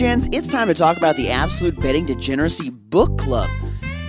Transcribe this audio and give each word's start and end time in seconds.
DGens, 0.00 0.34
it's 0.34 0.48
time 0.48 0.66
to 0.68 0.72
talk 0.72 0.96
about 0.96 1.14
the 1.16 1.28
Absolute 1.28 1.78
Betting 1.78 2.06
Degeneracy 2.06 2.70
Book 2.70 3.18
Club. 3.18 3.50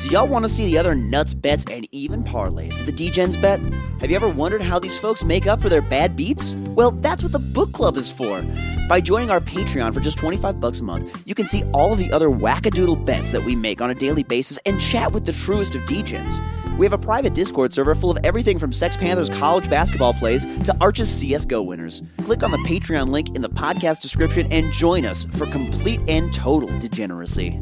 Do 0.02 0.08
y'all 0.08 0.26
want 0.26 0.46
to 0.46 0.50
see 0.50 0.66
the 0.68 0.78
other 0.78 0.96
nuts 0.96 1.34
bets 1.34 1.66
and 1.70 1.86
even 1.92 2.24
parlays 2.24 2.78
that 2.78 2.86
the 2.86 2.94
DGens 2.94 3.42
bet? 3.42 3.60
Have 4.00 4.10
you 4.10 4.16
ever 4.16 4.30
wondered 4.30 4.62
how 4.62 4.80
these 4.80 4.98
folks 4.98 5.22
make 5.22 5.48
up 5.48 5.60
for 5.60 5.68
their 5.68 5.82
bad 5.82 6.16
beats? 6.16 6.54
Well, 6.54 6.92
that's 6.92 7.24
what 7.24 7.34
the 7.34 7.40
book 7.40 7.74
club 7.74 7.98
is 7.98 8.10
for. 8.10 8.42
By 8.88 9.02
joining 9.02 9.32
our 9.32 9.42
Patreon 9.42 9.94
for 9.94 10.00
just 10.00 10.18
25 10.18 10.62
bucks 10.62 10.80
a 10.80 10.84
month, 10.84 11.24
you 11.26 11.36
can 11.36 11.46
see 11.46 11.66
all 11.74 11.92
of 11.92 12.00
the 12.00 12.10
other 12.14 12.30
wackadoodle 12.30 13.06
bets 13.06 13.34
that 13.34 13.44
we 13.44 13.54
make 13.54 13.82
on 13.82 13.90
a 13.90 13.94
daily 13.94 14.24
basis 14.24 14.58
and 14.66 14.80
chat 14.80 15.12
with 15.12 15.26
the 15.26 15.34
truest 15.34 15.76
of 15.76 15.82
DGens. 15.82 16.40
We 16.82 16.86
have 16.88 16.94
a 16.94 16.98
private 16.98 17.36
Discord 17.36 17.72
server 17.72 17.94
full 17.94 18.10
of 18.10 18.18
everything 18.24 18.58
from 18.58 18.74
Sex 18.74 18.98
Panthers 18.98 19.30
college 19.30 19.70
basketball 19.70 20.16
plays 20.16 20.46
to 20.66 20.76
Arch's 20.82 21.12
CSGO 21.12 21.64
winners. 21.64 22.02
Click 22.24 22.42
on 22.42 22.50
the 22.50 22.58
Patreon 22.58 23.10
link 23.10 23.36
in 23.36 23.44
the 23.44 23.50
podcast 23.52 24.00
description 24.00 24.52
and 24.52 24.74
join 24.74 25.06
us 25.06 25.26
for 25.26 25.46
complete 25.46 26.00
and 26.08 26.34
total 26.34 26.76
degeneracy. 26.80 27.62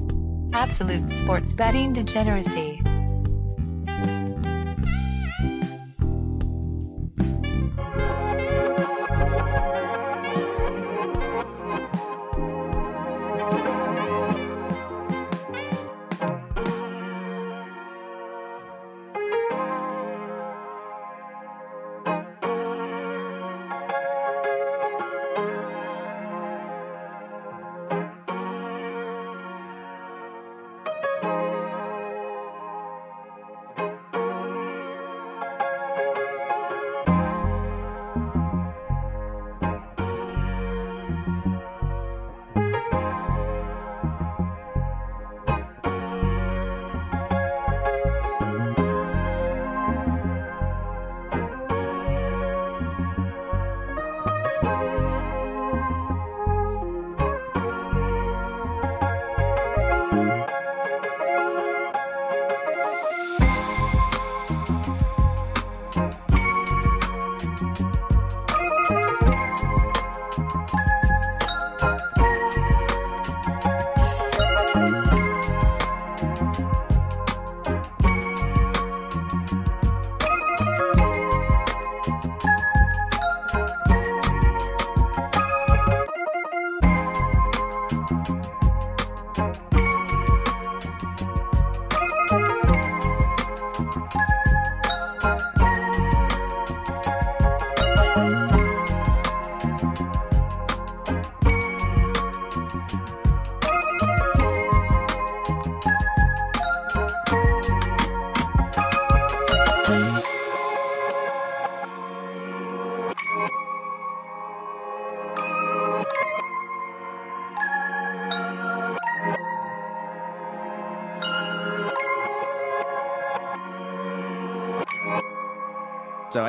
Absolute 0.54 1.12
sports 1.12 1.52
betting 1.52 1.92
degeneracy. 1.92 2.82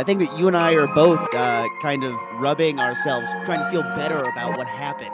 I 0.00 0.02
think 0.02 0.18
that 0.20 0.38
you 0.38 0.48
and 0.48 0.56
I 0.56 0.72
are 0.72 0.86
both 0.86 1.20
uh, 1.34 1.68
kind 1.82 2.04
of 2.04 2.14
rubbing 2.36 2.80
ourselves, 2.80 3.28
trying 3.44 3.62
to 3.62 3.70
feel 3.70 3.82
better 3.82 4.18
about 4.18 4.56
what 4.56 4.66
happened. 4.66 5.10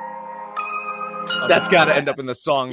That's 1.51 1.67
got 1.67 1.87
to 1.87 1.97
end 1.97 2.09
up 2.09 2.21
in 2.21 2.27
the 2.27 2.37
song. 2.37 2.73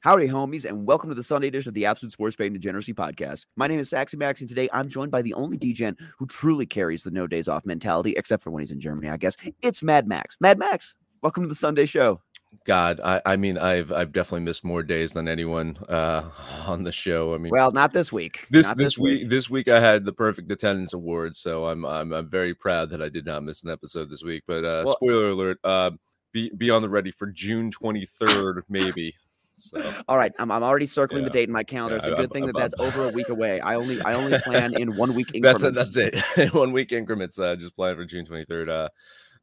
Howdy, 0.00 0.26
homies, 0.26 0.64
and 0.64 0.86
welcome 0.86 1.10
to 1.10 1.14
the 1.14 1.22
Sunday 1.22 1.48
edition 1.48 1.68
of 1.68 1.74
the 1.74 1.84
Absolute 1.84 2.12
Sports 2.12 2.34
Betting 2.34 2.54
Degeneracy 2.54 2.94
Podcast. 2.94 3.44
My 3.56 3.66
name 3.66 3.78
is 3.78 3.90
Saxy 3.90 4.16
Max, 4.16 4.40
and 4.40 4.48
today 4.48 4.70
I'm 4.72 4.88
joined 4.88 5.10
by 5.10 5.20
the 5.20 5.34
only 5.34 5.58
DGen 5.58 5.98
who 6.18 6.26
truly 6.26 6.64
carries 6.64 7.02
the 7.02 7.10
no 7.10 7.26
days 7.26 7.46
off 7.46 7.66
mentality, 7.66 8.14
except 8.16 8.42
for 8.42 8.50
when 8.50 8.62
he's 8.62 8.70
in 8.70 8.80
Germany, 8.80 9.10
I 9.10 9.18
guess. 9.18 9.36
It's 9.60 9.82
Mad 9.82 10.08
Max. 10.08 10.38
Mad 10.40 10.58
Max, 10.58 10.94
welcome 11.20 11.42
to 11.42 11.48
the 11.50 11.54
Sunday 11.54 11.84
show. 11.84 12.22
God, 12.66 13.00
I, 13.04 13.20
I 13.26 13.36
mean, 13.36 13.58
I've 13.58 13.92
I've 13.92 14.12
definitely 14.12 14.44
missed 14.44 14.64
more 14.64 14.82
days 14.82 15.12
than 15.12 15.28
anyone 15.28 15.76
uh, 15.88 16.28
on 16.66 16.84
the 16.84 16.92
show. 16.92 17.34
I 17.34 17.38
mean, 17.38 17.50
Well, 17.52 17.70
not 17.70 17.92
this 17.92 18.12
week. 18.12 18.46
this 18.50 18.66
Not 18.66 18.76
this 18.76 18.98
week 18.98 19.28
this 19.28 19.50
week 19.50 19.68
I 19.68 19.80
had 19.80 20.04
the 20.04 20.12
perfect 20.12 20.50
attendance 20.50 20.92
award, 20.92 21.36
so 21.36 21.66
I'm 21.66 21.84
I'm 21.84 22.12
I'm 22.12 22.28
very 22.28 22.54
proud 22.54 22.90
that 22.90 23.02
I 23.02 23.08
did 23.08 23.26
not 23.26 23.42
miss 23.42 23.62
an 23.64 23.70
episode 23.70 24.10
this 24.10 24.22
week. 24.22 24.44
But 24.46 24.64
uh, 24.64 24.82
Well- 24.86 24.96
spoiler 24.96 25.30
alert, 25.30 25.58
uh, 25.64 25.90
be 26.32 26.50
be 26.56 26.70
on 26.70 26.82
the 26.82 26.88
ready 26.88 27.10
for 27.10 27.26
June 27.26 27.70
23rd, 27.70 28.62
maybe. 28.68 29.14
So 29.56 29.78
All 30.08 30.18
right, 30.18 30.32
I'm, 30.40 30.50
I'm 30.50 30.64
already 30.64 30.86
circling 30.86 31.22
the 31.22 31.30
date 31.30 31.48
in 31.48 31.52
my 31.52 31.62
calendar. 31.62 31.94
Yeah, 31.96 31.98
it's 31.98 32.06
a 32.08 32.10
good 32.10 32.18
I'm- 32.20 32.28
thing 32.30 32.46
that 32.46 32.56
I'm- 32.56 32.62
that's 32.70 32.74
over 32.80 33.04
a 33.08 33.12
week 33.12 33.28
away. 33.28 33.60
I 33.60 33.76
only 33.76 34.00
I 34.02 34.14
only 34.14 34.38
plan 34.40 34.76
in 34.76 34.96
one 34.96 35.14
week 35.14 35.28
that's 35.40 35.62
increments. 35.62 35.94
that's 35.94 36.36
it. 36.38 36.52
One 36.54 36.72
week 36.72 36.90
increments. 36.92 37.38
Uh, 37.38 37.54
just 37.56 37.76
plan 37.76 37.94
for 37.94 38.04
June 38.04 38.26
23rd. 38.26 38.68
Uh, 38.68 38.88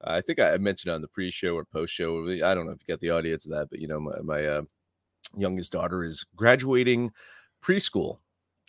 I 0.04 0.22
think 0.22 0.40
I 0.40 0.58
mentioned 0.58 0.94
on 0.94 1.02
the 1.02 1.08
pre-show 1.08 1.56
or 1.56 1.66
post-show. 1.66 2.28
I 2.44 2.54
don't 2.56 2.66
know 2.66 2.72
if 2.72 2.80
you 2.82 2.92
got 2.94 3.00
the 3.00 3.12
audience 3.12 3.46
of 3.46 3.52
that, 3.52 3.68
but 3.70 3.80
you 3.80 3.88
know, 3.88 4.00
my, 4.00 4.20
my 4.24 4.46
uh, 4.46 4.62
youngest 5.36 5.72
daughter 5.72 6.04
is 6.04 6.26
graduating 6.36 7.12
preschool. 7.64 8.20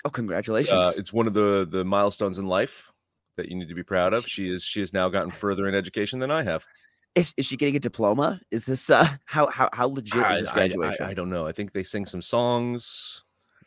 Oh, 0.04 0.10
congratulations! 0.10 0.72
Uh, 0.72 0.92
it's 0.96 1.12
one 1.12 1.26
of 1.26 1.34
the 1.34 1.66
the 1.70 1.84
milestones 1.84 2.38
in 2.38 2.46
life 2.46 2.90
that 3.36 3.48
you 3.48 3.56
need 3.56 3.68
to 3.68 3.74
be 3.74 3.82
proud 3.84 4.12
of. 4.12 4.26
She 4.26 4.50
is 4.52 4.64
she 4.64 4.80
has 4.80 4.92
now 4.92 5.08
gotten 5.08 5.30
further 5.30 5.68
in 5.68 5.74
education 5.74 6.18
than 6.18 6.30
I 6.30 6.42
have. 6.42 6.66
is, 7.14 7.32
is 7.36 7.46
she 7.46 7.56
getting 7.56 7.76
a 7.76 7.80
diploma? 7.80 8.40
Is 8.50 8.64
this 8.64 8.90
uh 8.90 9.06
how 9.26 9.46
how 9.48 9.68
how 9.72 9.86
legit 9.86 10.22
I, 10.22 10.34
is 10.34 10.40
this 10.40 10.48
I- 10.48 10.52
I- 10.52 10.54
graduation? 10.54 11.06
I 11.06 11.14
don't 11.14 11.30
know. 11.30 11.46
I 11.46 11.52
think 11.52 11.72
they 11.72 11.82
sing 11.84 12.04
some 12.04 12.20
songs. 12.22 13.22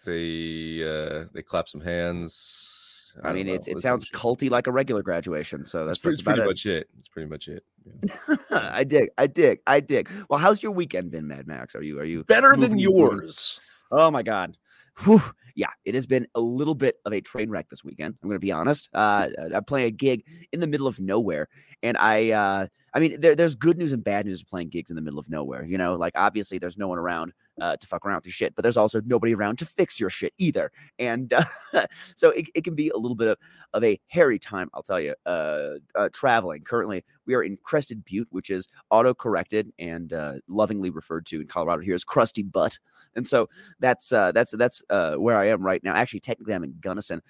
They 0.06 0.84
uh 0.84 1.26
they 1.34 1.42
clap 1.42 1.68
some 1.70 1.82
hands. 1.82 2.75
I, 3.24 3.28
don't 3.28 3.36
mean, 3.36 3.48
it's, 3.48 3.68
it 3.68 3.80
sounds 3.80 4.10
culty 4.10 4.50
like 4.50 4.68
a 4.68 4.72
regular 4.72 5.02
graduation. 5.02 5.66
So 5.66 5.86
that's, 5.86 6.00
That's, 6.00 6.22
pretty, 6.22 6.44
much 6.44 6.66
it. 6.66 6.90
It's 7.00 7.08
pretty 7.08 7.30
much 7.30 7.48
it. 7.48 7.64
Yeah. 7.86 8.38
I 8.52 8.84
dig, 8.84 9.10
I 9.18 9.28
dig, 9.28 9.60
I 9.66 9.80
dig. 9.80 10.10
Well, 10.30 10.40
how's 10.40 10.62
your 10.62 10.72
weekend 10.72 11.12
been, 11.12 11.28
Mad 11.28 11.48
Max? 11.48 11.76
Are 11.76 11.82
you 11.82 12.00
are 12.00 12.06
you 12.06 12.24
Better 12.24 12.56
than 12.58 12.78
yours. 12.78 13.60
Oh 13.92 14.12
my 14.12 14.24
god. 14.24 14.58
Whew. 15.04 15.22
Yeah, 15.58 15.70
it 15.86 15.94
has 15.94 16.06
been 16.06 16.28
a 16.36 16.40
little 16.42 16.76
bit 16.76 16.98
of 17.06 17.14
a 17.14 17.22
train 17.22 17.50
wreck 17.50 17.70
this 17.70 17.84
weekend. 17.84 18.16
I'm 18.22 18.28
going 18.28 18.36
to 18.36 18.46
be 18.46 18.52
honest. 18.52 18.90
Uh, 18.94 19.30
I'm 19.54 19.64
playing 19.64 19.88
a 19.88 19.92
gig 19.92 20.26
in 20.52 20.60
the 20.60 20.68
middle 20.68 20.86
of 20.86 21.00
nowhere, 21.00 21.48
and 21.82 21.96
I, 21.98 22.32
uh, 22.32 22.68
I 22.94 23.00
mean, 23.00 23.22
there, 23.22 23.36
there's 23.36 23.56
good 23.56 23.78
news 23.78 23.94
and 23.94 24.04
bad 24.04 24.26
news 24.26 24.42
of 24.42 24.48
playing 24.48 24.68
gigs 24.68 24.90
in 24.90 24.98
the 24.98 25.02
middle 25.02 25.20
of 25.20 25.30
nowhere. 25.30 25.64
You 25.64 25.78
know, 25.78 25.96
like 25.96 26.12
obviously 26.16 26.58
there's 26.58 26.78
no 26.78 26.90
one 26.90 26.98
around 26.98 27.32
uh, 27.62 27.78
to 27.78 27.88
fuck 27.88 28.06
around 28.06 28.18
with 28.18 28.26
your 28.26 28.34
shit, 28.34 28.56
but 28.56 28.64
there's 28.64 28.78
also 28.78 29.02
nobody 29.06 29.34
around 29.34 29.58
to 29.58 29.66
fix 29.66 30.00
your 30.00 30.10
shit 30.10 30.34
either. 30.38 30.72
And 31.00 31.34
uh, 31.34 31.88
so 32.16 32.30
it, 32.32 32.48
it 32.56 32.64
can 32.64 32.76
be 32.76 32.90
a 32.90 32.98
little 32.98 33.16
bit 33.16 33.30
of, 33.30 33.38
of 33.74 33.84
a 33.84 34.00
hairy 34.08 34.40
time, 34.40 34.70
I'll 34.74 34.84
tell 34.84 35.00
you. 35.00 35.16
Uh, 35.26 35.76
uh, 35.96 36.10
traveling 36.14 36.64
currently, 36.64 37.04
we 37.26 37.34
are 37.36 37.44
in 37.44 37.58
Crested 37.64 38.04
Butte, 38.06 38.28
which 38.32 38.50
is 38.50 38.68
auto 38.90 39.14
corrected 39.14 39.72
and 39.80 40.14
uh, 40.14 40.34
lovingly 40.48 40.90
referred 40.90 41.26
to 41.28 41.42
in 41.42 41.48
Colorado 41.48 41.82
here 41.82 41.96
as 41.96 42.04
Crusty 42.04 42.44
Butt. 42.44 42.78
And 43.16 43.26
so 43.26 43.50
that's 43.80 44.12
uh, 44.12 44.32
that's 44.32 44.52
that's 44.52 44.82
uh, 44.90 45.16
where 45.16 45.38
I 45.38 45.50
am 45.50 45.62
right 45.62 45.84
now. 45.84 45.96
Actually, 45.96 46.22
technically, 46.22 46.54
I'm 46.54 46.64
in 46.64 46.76
Gunnison. 46.80 47.22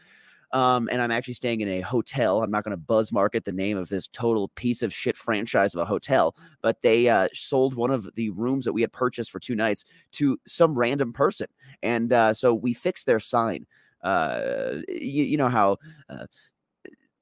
Um, 0.51 0.87
and 0.91 1.01
I'm 1.01 1.11
actually 1.11 1.33
staying 1.33 1.61
in 1.61 1.67
a 1.67 1.81
hotel. 1.81 2.41
I'm 2.41 2.51
not 2.51 2.63
going 2.63 2.71
to 2.71 2.77
buzz 2.77 3.11
market 3.11 3.43
the 3.45 3.51
name 3.51 3.77
of 3.77 3.89
this 3.89 4.07
total 4.07 4.49
piece 4.49 4.81
of 4.83 4.93
shit 4.93 5.17
franchise 5.17 5.75
of 5.75 5.81
a 5.81 5.85
hotel, 5.85 6.35
but 6.61 6.81
they 6.81 7.09
uh, 7.09 7.27
sold 7.33 7.75
one 7.75 7.91
of 7.91 8.09
the 8.15 8.29
rooms 8.31 8.65
that 8.65 8.73
we 8.73 8.81
had 8.81 8.91
purchased 8.93 9.31
for 9.31 9.39
two 9.39 9.55
nights 9.55 9.83
to 10.13 10.37
some 10.45 10.75
random 10.77 11.11
person, 11.13 11.47
and 11.83 12.13
uh, 12.13 12.33
so 12.33 12.53
we 12.53 12.73
fixed 12.73 13.05
their 13.05 13.19
sign. 13.19 13.65
Uh, 14.03 14.81
you, 14.87 15.23
you 15.23 15.37
know 15.37 15.49
how 15.49 15.77
uh, 16.09 16.25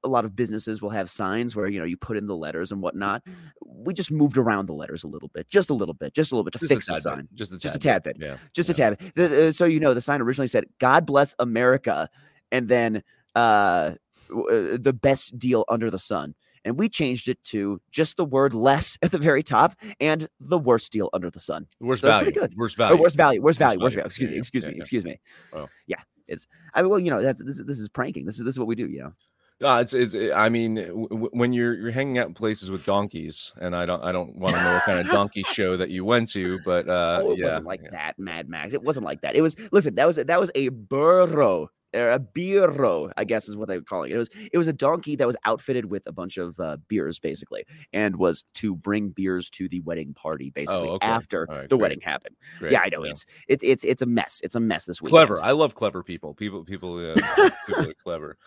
a 0.04 0.10
lot 0.10 0.25
of 0.25 0.36
businesses 0.36 0.81
will 0.81 0.90
have 0.90 1.10
signs 1.10 1.56
where 1.56 1.68
you 1.68 1.80
know 1.80 1.86
you 1.86 1.96
put 1.96 2.18
in 2.18 2.28
the 2.28 2.36
letters 2.36 2.72
and 2.74 2.81
whatnot. 2.81 3.24
We 3.66 3.94
just 3.94 4.12
moved 4.12 4.38
around 4.38 4.66
the 4.66 4.74
letters 4.74 5.04
a 5.04 5.08
little 5.08 5.30
bit, 5.30 5.48
just 5.50 5.70
a 5.70 5.74
little 5.74 5.94
bit, 5.94 6.14
just 6.14 6.31
a 6.31 6.36
little 6.36 6.44
bit 6.44 6.52
to 6.54 6.60
Just 6.60 6.74
fix 6.74 6.86
the 6.88 6.94
tad 6.94 6.98
bit, 6.98 7.04
sign. 7.04 7.28
Just 7.34 7.52
a 7.54 7.56
tad 7.56 7.62
Just 7.62 7.75
a 7.75 7.80
tad 7.80 8.04
bit 8.04 8.18
Yeah. 8.20 8.38
just 8.54 8.70
Yeah. 8.70 8.90
a 8.90 8.96
tad. 8.98 9.14
The, 9.16 9.48
uh, 9.48 9.52
so 9.54 9.66
you 9.66 9.80
know, 9.80 9.94
the 9.94 10.02
sign 10.02 10.22
originally 10.22 10.50
said 10.50 10.66
"God 10.80 11.06
bless 11.06 11.36
America," 11.40 12.10
and 12.54 12.70
then 12.70 13.04
uh, 13.36 13.96
uh, 14.32 14.78
the 14.80 14.98
best 14.98 15.38
deal 15.38 15.66
under 15.68 15.92
the 15.92 16.00
sun. 16.00 16.36
And 16.66 16.80
we 16.80 16.88
changed 16.88 17.28
it 17.28 17.44
to 17.52 17.82
just 17.92 18.16
the 18.16 18.24
word 18.24 18.54
"less" 18.54 18.98
at 19.02 19.12
the 19.12 19.18
very 19.18 19.44
top 19.44 19.74
and 20.00 20.30
the 20.40 20.58
worst 20.58 20.94
deal 20.94 21.10
under 21.12 21.30
the 21.30 21.42
sun. 21.42 21.68
Worst 21.82 22.02
So 22.04 22.08
value. 22.08 22.32
good. 22.32 22.54
Worst 22.56 22.76
Or 22.76 22.88
value. 22.88 23.02
worst 23.02 23.18
value, 23.18 23.42
worst 23.42 23.60
value, 23.60 23.82
worst 23.82 23.96
value. 23.98 24.04
value. 24.08 24.08
Excuse 24.08 24.24
Yeah, 24.24 24.30
me, 24.30 24.36
yeah, 24.36 24.40
excuse 24.40 24.64
yeah, 24.64 24.70
me, 24.70 24.76
yeah. 24.78 24.82
excuse 24.82 25.04
me. 25.04 25.20
Wow. 25.52 25.70
Yeah, 25.88 25.98
it's. 26.28 26.48
I 26.74 26.82
mean, 26.82 26.90
well, 26.92 27.00
you 27.00 27.10
know, 27.12 27.22
that's 27.22 27.44
this. 27.44 27.62
This 27.66 27.80
is 27.80 27.90
pranking. 27.90 28.24
This 28.26 28.38
is 28.40 28.46
this 28.46 28.56
is 28.56 28.60
what 28.60 28.70
we 28.70 28.76
do. 28.76 28.88
You 28.88 29.00
know. 29.04 29.14
No, 29.60 29.78
it's 29.80 29.94
it's. 29.94 30.16
I 30.34 30.48
mean, 30.48 30.76
w- 30.76 31.30
when 31.34 31.52
you're 31.52 31.74
you're 31.76 31.92
hanging 31.92 32.18
out 32.18 32.28
in 32.28 32.34
places 32.34 32.72
with 32.72 32.86
donkeys, 32.86 33.52
and 33.60 33.76
I 33.76 33.86
don't 33.86 34.02
I 34.02 34.14
don't 34.14 34.38
want 34.38 34.56
to 34.56 34.64
know 34.64 34.74
what 34.74 34.84
kind 34.84 35.00
of 35.00 35.08
donkey 35.10 35.44
show 35.52 35.76
that 35.76 35.90
you 35.90 36.06
went 36.06 36.30
to, 36.30 36.60
but 36.64 36.88
uh, 36.88 37.20
oh, 37.24 37.32
it 37.34 37.40
yeah, 37.40 37.46
wasn't 37.48 37.66
like 37.66 37.82
yeah. 37.84 37.90
that, 37.92 38.18
Mad 38.18 38.48
Max. 38.48 38.74
It 38.74 38.84
wasn't 38.84 39.06
like 39.06 39.20
that. 39.22 39.36
It 39.36 39.42
was. 39.42 39.58
Listen, 39.74 39.96
that 39.96 40.08
was 40.08 40.16
that 40.16 40.40
was 40.40 40.50
a 40.56 40.70
burro. 40.70 41.70
Or 41.94 42.12
a 42.12 42.19
beero, 42.19 43.12
I 43.18 43.24
guess 43.24 43.48
is 43.48 43.56
what 43.56 43.68
they 43.68 43.78
were 43.78 43.84
calling 43.84 44.12
it. 44.12 44.16
It 44.16 44.18
was 44.18 44.30
it 44.51 44.57
was 44.57 44.68
a 44.68 44.74
donkey 44.74 45.16
that 45.16 45.28
was 45.28 45.38
outfitted 45.45 45.86
with 45.86 46.04
a 46.07 46.12
bunch 46.12 46.38
of 46.38 46.60
uh, 46.60 46.78
beers, 46.88 47.19
basically, 47.19 47.66
and 47.92 48.16
was 48.16 48.45
to 48.56 48.75
bring 48.75 49.10
beers 49.10 49.50
to 49.51 49.68
the 49.69 49.80
wedding 49.81 50.13
party, 50.13 50.50
basically 50.50 50.90
okay. 50.90 51.06
after 51.06 51.45
right, 51.50 51.69
the 51.69 51.78
great. 51.78 51.81
wedding 51.81 52.01
happened. 52.01 52.36
Great, 52.60 52.72
Yeah, 52.72 52.81
I 52.81 52.90
know 52.90 53.04
it's 53.04 53.25
it's 53.48 53.63
it's 53.63 53.84
it's 53.84 54.01
a 54.01 54.07
mess. 54.07 54.42
It's 54.44 54.56
a 54.56 54.60
mess 54.60 54.86
this 54.86 55.01
week. 55.01 55.12
clever. 55.12 55.40
I 55.42 55.51
love 55.51 55.75
clever 55.75 56.04
people. 56.04 56.34
People 56.34 56.63
people 56.63 57.12
uh, 57.12 57.50
people 57.68 57.90
are 57.90 57.94
clever. 58.04 58.38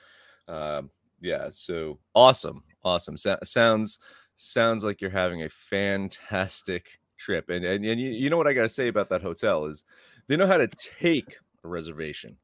Um, 0.48 0.90
yeah. 1.20 1.48
So 1.52 1.98
awesome, 2.14 2.62
awesome. 2.84 3.16
So, 3.16 3.36
sounds 3.44 3.98
sounds 4.36 4.84
like 4.84 5.00
you're 5.00 5.10
having 5.10 5.42
a 5.42 5.48
fantastic 5.48 7.00
trip. 7.16 7.48
And 7.48 7.64
and, 7.64 7.84
and 7.84 8.00
you, 8.00 8.10
you 8.10 8.30
know 8.30 8.36
what 8.36 8.46
I 8.46 8.52
got 8.52 8.62
to 8.62 8.68
say 8.68 8.88
about 8.88 9.08
that 9.10 9.22
hotel 9.22 9.66
is 9.66 9.84
they 10.28 10.36
know 10.36 10.46
how 10.46 10.58
to 10.58 10.68
take 10.68 11.36
a 11.64 11.68
reservation. 11.68 12.36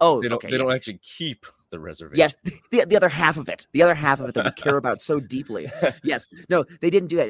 Oh, 0.00 0.20
They 0.20 0.28
don't 0.28 0.36
okay, 0.36 0.50
they 0.50 0.58
don't 0.58 0.72
actually 0.72 0.98
keep 1.02 1.46
the 1.70 1.80
reservation. 1.80 2.18
Yes, 2.18 2.36
the, 2.70 2.84
the 2.86 2.96
other 2.96 3.08
half 3.08 3.36
of 3.36 3.48
it, 3.48 3.66
the 3.72 3.82
other 3.82 3.94
half 3.94 4.20
of 4.20 4.28
it 4.28 4.34
that 4.34 4.44
we 4.44 4.50
care 4.52 4.76
about 4.76 5.00
so 5.00 5.20
deeply. 5.20 5.70
Yes, 6.02 6.28
no, 6.48 6.64
they 6.80 6.90
didn't 6.90 7.08
do 7.08 7.16
that. 7.16 7.28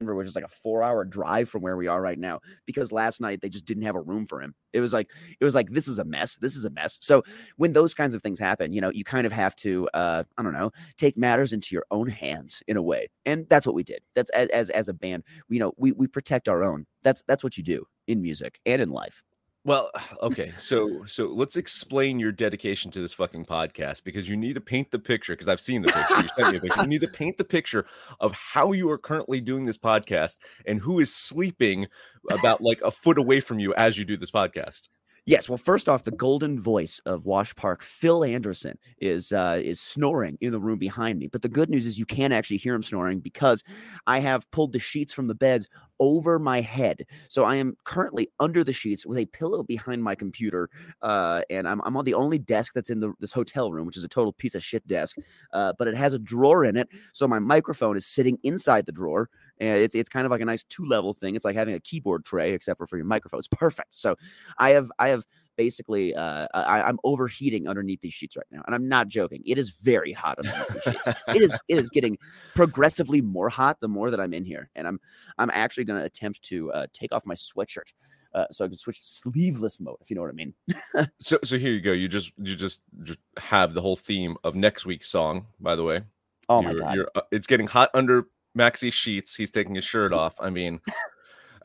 Denver, 0.00 0.14
Which 0.14 0.26
is 0.26 0.34
like 0.34 0.44
a 0.44 0.48
four-hour 0.48 1.04
drive 1.04 1.48
from 1.48 1.62
where 1.62 1.76
we 1.76 1.86
are 1.86 2.00
right 2.00 2.18
now, 2.18 2.40
because 2.66 2.90
last 2.90 3.20
night 3.20 3.40
they 3.40 3.48
just 3.48 3.64
didn't 3.64 3.84
have 3.84 3.94
a 3.94 4.00
room 4.00 4.26
for 4.26 4.42
him. 4.42 4.54
It 4.72 4.80
was 4.80 4.92
like 4.92 5.08
it 5.38 5.44
was 5.44 5.54
like 5.54 5.70
this 5.70 5.86
is 5.86 5.98
a 5.98 6.04
mess. 6.04 6.36
This 6.36 6.56
is 6.56 6.64
a 6.64 6.70
mess. 6.70 6.98
So 7.00 7.22
when 7.56 7.72
those 7.72 7.94
kinds 7.94 8.14
of 8.14 8.22
things 8.22 8.38
happen, 8.38 8.72
you 8.72 8.80
know, 8.80 8.90
you 8.90 9.04
kind 9.04 9.26
of 9.26 9.32
have 9.32 9.54
to, 9.56 9.88
uh, 9.94 10.24
I 10.36 10.42
don't 10.42 10.54
know, 10.54 10.72
take 10.96 11.16
matters 11.16 11.52
into 11.52 11.74
your 11.74 11.84
own 11.90 12.08
hands 12.08 12.62
in 12.66 12.76
a 12.76 12.82
way, 12.82 13.08
and 13.26 13.46
that's 13.48 13.66
what 13.66 13.74
we 13.74 13.84
did. 13.84 14.02
That's 14.14 14.30
as 14.30 14.48
as, 14.48 14.70
as 14.70 14.88
a 14.88 14.94
band, 14.94 15.24
you 15.48 15.60
know, 15.60 15.72
we 15.76 15.92
we 15.92 16.06
protect 16.06 16.48
our 16.48 16.64
own. 16.64 16.86
That's 17.02 17.22
that's 17.28 17.44
what 17.44 17.56
you 17.56 17.62
do 17.62 17.86
in 18.06 18.22
music 18.22 18.58
and 18.66 18.82
in 18.82 18.90
life. 18.90 19.22
Well, 19.64 19.90
okay, 20.22 20.52
so 20.56 21.04
so 21.06 21.28
let's 21.28 21.56
explain 21.56 22.18
your 22.18 22.32
dedication 22.32 22.90
to 22.92 23.00
this 23.00 23.12
fucking 23.12 23.46
podcast 23.46 24.04
because 24.04 24.28
you 24.28 24.36
need 24.36 24.54
to 24.54 24.60
paint 24.60 24.90
the 24.90 24.98
picture. 24.98 25.34
Because 25.34 25.48
I've 25.48 25.60
seen 25.60 25.82
the 25.82 25.92
picture. 25.92 26.20
You 26.20 26.28
sent 26.28 26.52
me 26.52 26.58
a 26.58 26.60
picture. 26.60 26.82
You 26.82 26.88
need 26.88 27.00
to 27.02 27.08
paint 27.08 27.36
the 27.36 27.44
picture 27.44 27.86
of 28.20 28.32
how 28.32 28.72
you 28.72 28.90
are 28.90 28.98
currently 28.98 29.40
doing 29.40 29.64
this 29.64 29.78
podcast 29.78 30.38
and 30.66 30.80
who 30.80 31.00
is 31.00 31.14
sleeping 31.14 31.86
about 32.30 32.60
like 32.60 32.80
a 32.82 32.90
foot 32.90 33.18
away 33.18 33.40
from 33.40 33.58
you 33.58 33.74
as 33.74 33.98
you 33.98 34.04
do 34.04 34.16
this 34.16 34.30
podcast. 34.30 34.88
Yes. 35.24 35.48
Well, 35.48 35.56
first 35.56 35.88
off, 35.88 36.02
the 36.02 36.10
golden 36.10 36.58
voice 36.58 37.00
of 37.06 37.26
Wash 37.26 37.54
Park, 37.54 37.82
Phil 37.82 38.24
Anderson, 38.24 38.76
is 38.98 39.30
uh, 39.30 39.60
is 39.62 39.80
snoring 39.80 40.36
in 40.40 40.50
the 40.50 40.58
room 40.58 40.80
behind 40.80 41.20
me. 41.20 41.28
But 41.28 41.42
the 41.42 41.48
good 41.48 41.70
news 41.70 41.86
is 41.86 41.96
you 41.96 42.06
can't 42.06 42.32
actually 42.32 42.56
hear 42.56 42.74
him 42.74 42.82
snoring 42.82 43.20
because 43.20 43.62
I 44.08 44.18
have 44.18 44.50
pulled 44.50 44.72
the 44.72 44.80
sheets 44.80 45.12
from 45.12 45.28
the 45.28 45.34
beds 45.36 45.68
over 46.00 46.40
my 46.40 46.60
head. 46.60 47.06
So 47.28 47.44
I 47.44 47.54
am 47.54 47.76
currently 47.84 48.32
under 48.40 48.64
the 48.64 48.72
sheets 48.72 49.06
with 49.06 49.16
a 49.16 49.26
pillow 49.26 49.62
behind 49.62 50.02
my 50.02 50.16
computer, 50.16 50.68
uh, 51.02 51.42
and 51.48 51.68
I'm, 51.68 51.80
I'm 51.84 51.96
on 51.96 52.04
the 52.04 52.14
only 52.14 52.40
desk 52.40 52.72
that's 52.74 52.90
in 52.90 52.98
the, 52.98 53.12
this 53.20 53.30
hotel 53.30 53.70
room, 53.70 53.86
which 53.86 53.96
is 53.96 54.02
a 54.02 54.08
total 54.08 54.32
piece 54.32 54.56
of 54.56 54.64
shit 54.64 54.84
desk. 54.88 55.16
Uh, 55.52 55.72
but 55.78 55.86
it 55.86 55.94
has 55.94 56.14
a 56.14 56.18
drawer 56.18 56.64
in 56.64 56.76
it, 56.76 56.88
so 57.12 57.28
my 57.28 57.38
microphone 57.38 57.96
is 57.96 58.06
sitting 58.06 58.38
inside 58.42 58.86
the 58.86 58.92
drawer. 58.92 59.28
And 59.62 59.78
it's 59.78 59.94
it's 59.94 60.08
kind 60.08 60.24
of 60.26 60.32
like 60.32 60.40
a 60.40 60.44
nice 60.44 60.64
two 60.64 60.84
level 60.84 61.14
thing. 61.14 61.36
It's 61.36 61.44
like 61.44 61.54
having 61.54 61.74
a 61.74 61.80
keyboard 61.80 62.24
tray, 62.24 62.52
except 62.52 62.78
for 62.78 62.86
for 62.88 62.96
your 62.96 63.06
microphone. 63.06 63.38
It's 63.38 63.46
perfect. 63.48 63.94
So 63.94 64.16
I 64.58 64.70
have 64.70 64.90
I 64.98 65.08
have 65.10 65.24
basically 65.56 66.14
uh, 66.16 66.48
I, 66.52 66.82
I'm 66.82 66.98
overheating 67.04 67.68
underneath 67.68 68.00
these 68.00 68.12
sheets 68.12 68.36
right 68.36 68.46
now, 68.50 68.62
and 68.66 68.74
I'm 68.74 68.88
not 68.88 69.06
joking. 69.06 69.40
It 69.46 69.58
is 69.58 69.70
very 69.70 70.12
hot 70.12 70.38
underneath 70.38 70.68
these 70.68 70.82
sheets. 70.82 71.08
It 71.28 71.42
is 71.42 71.58
it 71.68 71.78
is 71.78 71.90
getting 71.90 72.18
progressively 72.56 73.20
more 73.20 73.48
hot 73.48 73.78
the 73.80 73.86
more 73.88 74.10
that 74.10 74.20
I'm 74.20 74.34
in 74.34 74.44
here, 74.44 74.68
and 74.74 74.86
I'm 74.88 74.98
I'm 75.38 75.50
actually 75.50 75.84
going 75.84 76.00
to 76.00 76.06
attempt 76.06 76.42
to 76.46 76.72
uh, 76.72 76.86
take 76.92 77.12
off 77.12 77.24
my 77.24 77.34
sweatshirt. 77.34 77.92
Uh, 78.34 78.46
so 78.50 78.64
I 78.64 78.68
can 78.68 78.78
switch 78.78 78.98
to 79.00 79.06
sleeveless 79.06 79.78
mode, 79.78 79.98
if 80.00 80.08
you 80.10 80.16
know 80.16 80.22
what 80.22 80.30
I 80.30 80.32
mean. 80.32 80.54
So 81.20 81.38
so 81.44 81.56
here 81.56 81.70
you 81.70 81.80
go. 81.80 81.92
You 81.92 82.08
just 82.08 82.32
you 82.36 82.56
just 82.56 82.80
just 83.04 83.20
have 83.38 83.74
the 83.74 83.80
whole 83.80 83.94
theme 83.96 84.36
of 84.42 84.56
next 84.56 84.86
week's 84.86 85.08
song. 85.08 85.46
By 85.60 85.76
the 85.76 85.84
way, 85.84 86.00
Oh 86.48 86.62
my 86.62 86.70
You're- 86.70 86.80
god! 86.82 86.94
you're, 86.96 87.10
uh, 87.14 87.20
it's 87.30 87.46
getting 87.46 87.68
hot 87.68 87.90
under 87.94 88.26
Maxy's 88.54 88.94
sheets. 88.94 89.34
He's 89.34 89.50
taking 89.50 89.74
his 89.74 89.84
shirt 89.84 90.12
off. 90.12 90.34
I 90.40 90.50
mean, 90.50 90.80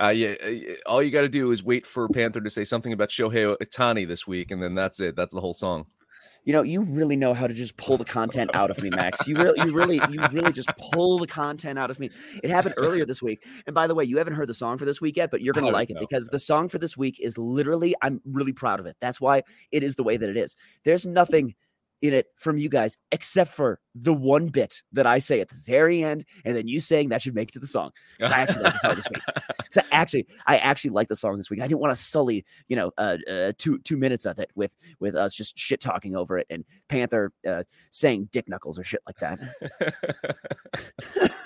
uh, 0.01 0.09
yeah, 0.09 0.35
uh, 0.45 0.73
all 0.85 1.01
you 1.01 1.11
got 1.11 1.21
to 1.21 1.29
do 1.29 1.51
is 1.51 1.63
wait 1.63 1.85
for 1.85 2.07
Panther 2.09 2.41
to 2.41 2.49
say 2.49 2.63
something 2.63 2.93
about 2.93 3.09
Shohei 3.09 3.55
Ohtani 3.57 4.07
this 4.07 4.27
week, 4.27 4.51
and 4.51 4.61
then 4.61 4.75
that's 4.75 4.99
it. 4.99 5.15
That's 5.15 5.33
the 5.33 5.41
whole 5.41 5.53
song. 5.53 5.85
You 6.43 6.53
know, 6.53 6.61
you 6.61 6.83
really 6.83 7.17
know 7.17 7.33
how 7.33 7.45
to 7.45 7.53
just 7.53 7.75
pull 7.75 7.97
the 7.97 8.05
content 8.05 8.51
out 8.53 8.71
of 8.71 8.81
me, 8.81 8.89
Max. 8.89 9.27
You 9.27 9.35
really, 9.35 9.59
you 9.65 9.73
really, 9.73 9.99
you 10.09 10.25
really 10.31 10.53
just 10.53 10.69
pull 10.77 11.19
the 11.19 11.27
content 11.27 11.77
out 11.77 11.91
of 11.91 11.99
me. 11.99 12.09
It 12.41 12.49
happened 12.49 12.75
earlier 12.77 13.05
this 13.05 13.21
week. 13.21 13.45
And 13.65 13.73
by 13.73 13.85
the 13.85 13.93
way, 13.93 14.05
you 14.05 14.17
haven't 14.17 14.35
heard 14.35 14.47
the 14.47 14.53
song 14.53 14.77
for 14.77 14.85
this 14.85 15.01
week 15.01 15.17
yet, 15.17 15.29
but 15.29 15.41
you're 15.41 15.53
gonna 15.53 15.71
like 15.71 15.89
it 15.89 15.95
no, 15.95 15.99
because 15.99 16.27
the 16.27 16.39
song 16.39 16.69
for 16.69 16.77
this 16.77 16.95
week 16.95 17.19
is 17.19 17.37
literally, 17.37 17.95
I'm 18.01 18.21
really 18.23 18.53
proud 18.53 18.79
of 18.79 18.85
it. 18.85 18.95
That's 19.01 19.19
why 19.19 19.43
it 19.73 19.83
is 19.83 19.97
the 19.97 20.03
way 20.03 20.15
that 20.15 20.29
it 20.29 20.37
is. 20.37 20.55
There's 20.85 21.05
nothing 21.05 21.55
in 22.01 22.13
it 22.13 22.27
from 22.37 22.57
you 22.57 22.69
guys, 22.69 22.97
except 23.11 23.51
for 23.51 23.79
the 23.95 24.13
one 24.13 24.47
bit 24.47 24.81
that 24.93 25.07
I 25.07 25.17
say 25.17 25.41
at 25.41 25.49
the 25.49 25.55
very 25.55 26.03
end, 26.03 26.25
and 26.45 26.55
then 26.55 26.67
you 26.67 26.79
saying 26.79 27.09
that 27.09 27.21
should 27.21 27.35
make 27.35 27.49
it 27.49 27.53
to 27.53 27.59
the 27.59 27.67
song. 27.67 27.91
I 28.21 28.41
actually 28.41 28.63
like 28.63 28.73
the 28.73 28.79
song 28.79 28.95
this 28.95 29.07
week. 29.09 29.23
I 29.91 29.95
actually, 29.95 30.27
I 30.45 30.57
actually 30.57 30.91
like 30.91 31.07
the 31.07 31.15
song 31.15 31.37
this 31.37 31.49
week. 31.49 31.61
I 31.61 31.67
didn't 31.67 31.81
want 31.81 31.95
to 31.95 32.01
sully, 32.01 32.45
you 32.67 32.75
know, 32.75 32.91
uh, 32.97 33.17
uh, 33.29 33.51
two 33.57 33.79
two 33.79 33.97
minutes 33.97 34.25
of 34.25 34.39
it 34.39 34.51
with 34.55 34.75
with 34.99 35.15
us 35.15 35.33
just 35.33 35.57
shit 35.57 35.81
talking 35.81 36.15
over 36.15 36.37
it 36.37 36.47
and 36.49 36.63
Panther 36.89 37.31
uh, 37.47 37.63
saying 37.91 38.29
dick 38.31 38.47
knuckles 38.47 38.77
or 38.77 38.83
shit 38.83 39.01
like 39.05 39.17
that. 39.17 39.39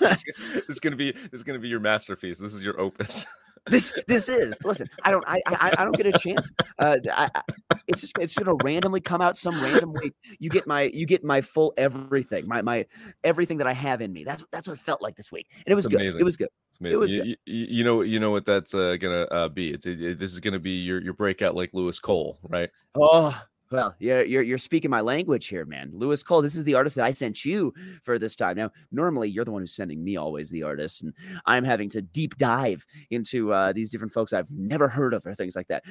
this 0.00 0.24
is 0.68 0.80
gonna 0.80 0.96
be 0.96 1.12
this 1.12 1.40
is 1.40 1.44
gonna 1.44 1.58
be 1.58 1.68
your 1.68 1.80
masterpiece. 1.80 2.38
This 2.38 2.54
is 2.54 2.62
your 2.62 2.78
opus. 2.80 3.26
this 3.66 3.92
this 4.08 4.28
is 4.28 4.56
listen. 4.64 4.88
I 5.04 5.10
don't 5.10 5.24
I 5.26 5.40
I, 5.46 5.74
I 5.78 5.84
don't 5.84 5.96
get 5.96 6.06
a 6.06 6.12
chance. 6.12 6.50
Uh, 6.78 6.98
I, 7.12 7.30
I, 7.34 7.42
it's 7.86 8.00
just 8.00 8.14
it's 8.18 8.34
gonna 8.34 8.56
randomly 8.62 9.00
come 9.00 9.20
out 9.20 9.36
some 9.36 9.54
random. 9.62 9.94
You 10.38 10.50
get 10.50 10.66
my 10.66 10.82
you 10.94 11.06
get 11.06 11.22
my 11.22 11.40
full 11.40 11.72
everything, 11.76 12.48
my 12.48 12.62
my 12.62 12.86
everything 13.22 13.58
that 13.58 13.66
I 13.66 13.72
have 13.72 14.00
in 14.00 14.12
me. 14.12 14.24
That's 14.24 14.44
that's 14.50 14.66
what 14.66 14.74
it 14.74 14.80
felt 14.80 15.00
like 15.02 15.16
this 15.16 15.30
week, 15.30 15.46
and 15.54 15.72
it 15.72 15.74
was 15.74 15.86
good. 15.86 16.00
It 16.02 16.24
was 16.24 16.36
good. 16.36 16.48
It's 16.70 16.80
amazing. 16.80 17.00
was 17.00 17.12
you, 17.12 17.22
you, 17.24 17.36
you 17.46 17.84
know 17.84 18.02
you 18.02 18.18
know 18.18 18.30
what 18.30 18.46
that's 18.46 18.74
uh, 18.74 18.96
gonna 19.00 19.22
uh, 19.24 19.48
be. 19.48 19.70
It's 19.70 19.86
it, 19.86 20.00
it- 20.00 20.18
this 20.18 20.32
is 20.32 20.40
gonna 20.40 20.58
be 20.58 20.82
your 20.82 21.00
your 21.00 21.14
breakout 21.14 21.54
like 21.54 21.70
Louis 21.72 21.98
Cole, 21.98 22.38
right? 22.48 22.70
Oh, 22.94 23.38
well, 23.72 23.94
you're, 23.98 24.22
you're 24.22 24.42
you're 24.42 24.58
speaking 24.58 24.90
my 24.90 25.00
language 25.00 25.46
here, 25.48 25.64
man. 25.64 25.90
Louis 25.94 26.22
Cole, 26.22 26.42
this 26.42 26.54
is 26.54 26.64
the 26.64 26.74
artist 26.74 26.96
that 26.96 27.06
I 27.06 27.12
sent 27.12 27.44
you 27.44 27.72
for 28.02 28.18
this 28.18 28.36
time. 28.36 28.56
Now, 28.56 28.70
normally 28.90 29.30
you're 29.30 29.46
the 29.46 29.50
one 29.50 29.62
who's 29.62 29.74
sending 29.74 30.04
me 30.04 30.16
always 30.16 30.50
the 30.50 30.62
artists, 30.62 31.00
and 31.00 31.14
I'm 31.46 31.64
having 31.64 31.88
to 31.90 32.02
deep 32.02 32.36
dive 32.36 32.84
into 33.10 33.52
uh, 33.52 33.72
these 33.72 33.90
different 33.90 34.12
folks 34.12 34.32
I've 34.32 34.50
never 34.50 34.88
heard 34.88 35.14
of 35.14 35.26
or 35.26 35.34
things 35.34 35.56
like 35.56 35.68
that. 35.68 35.84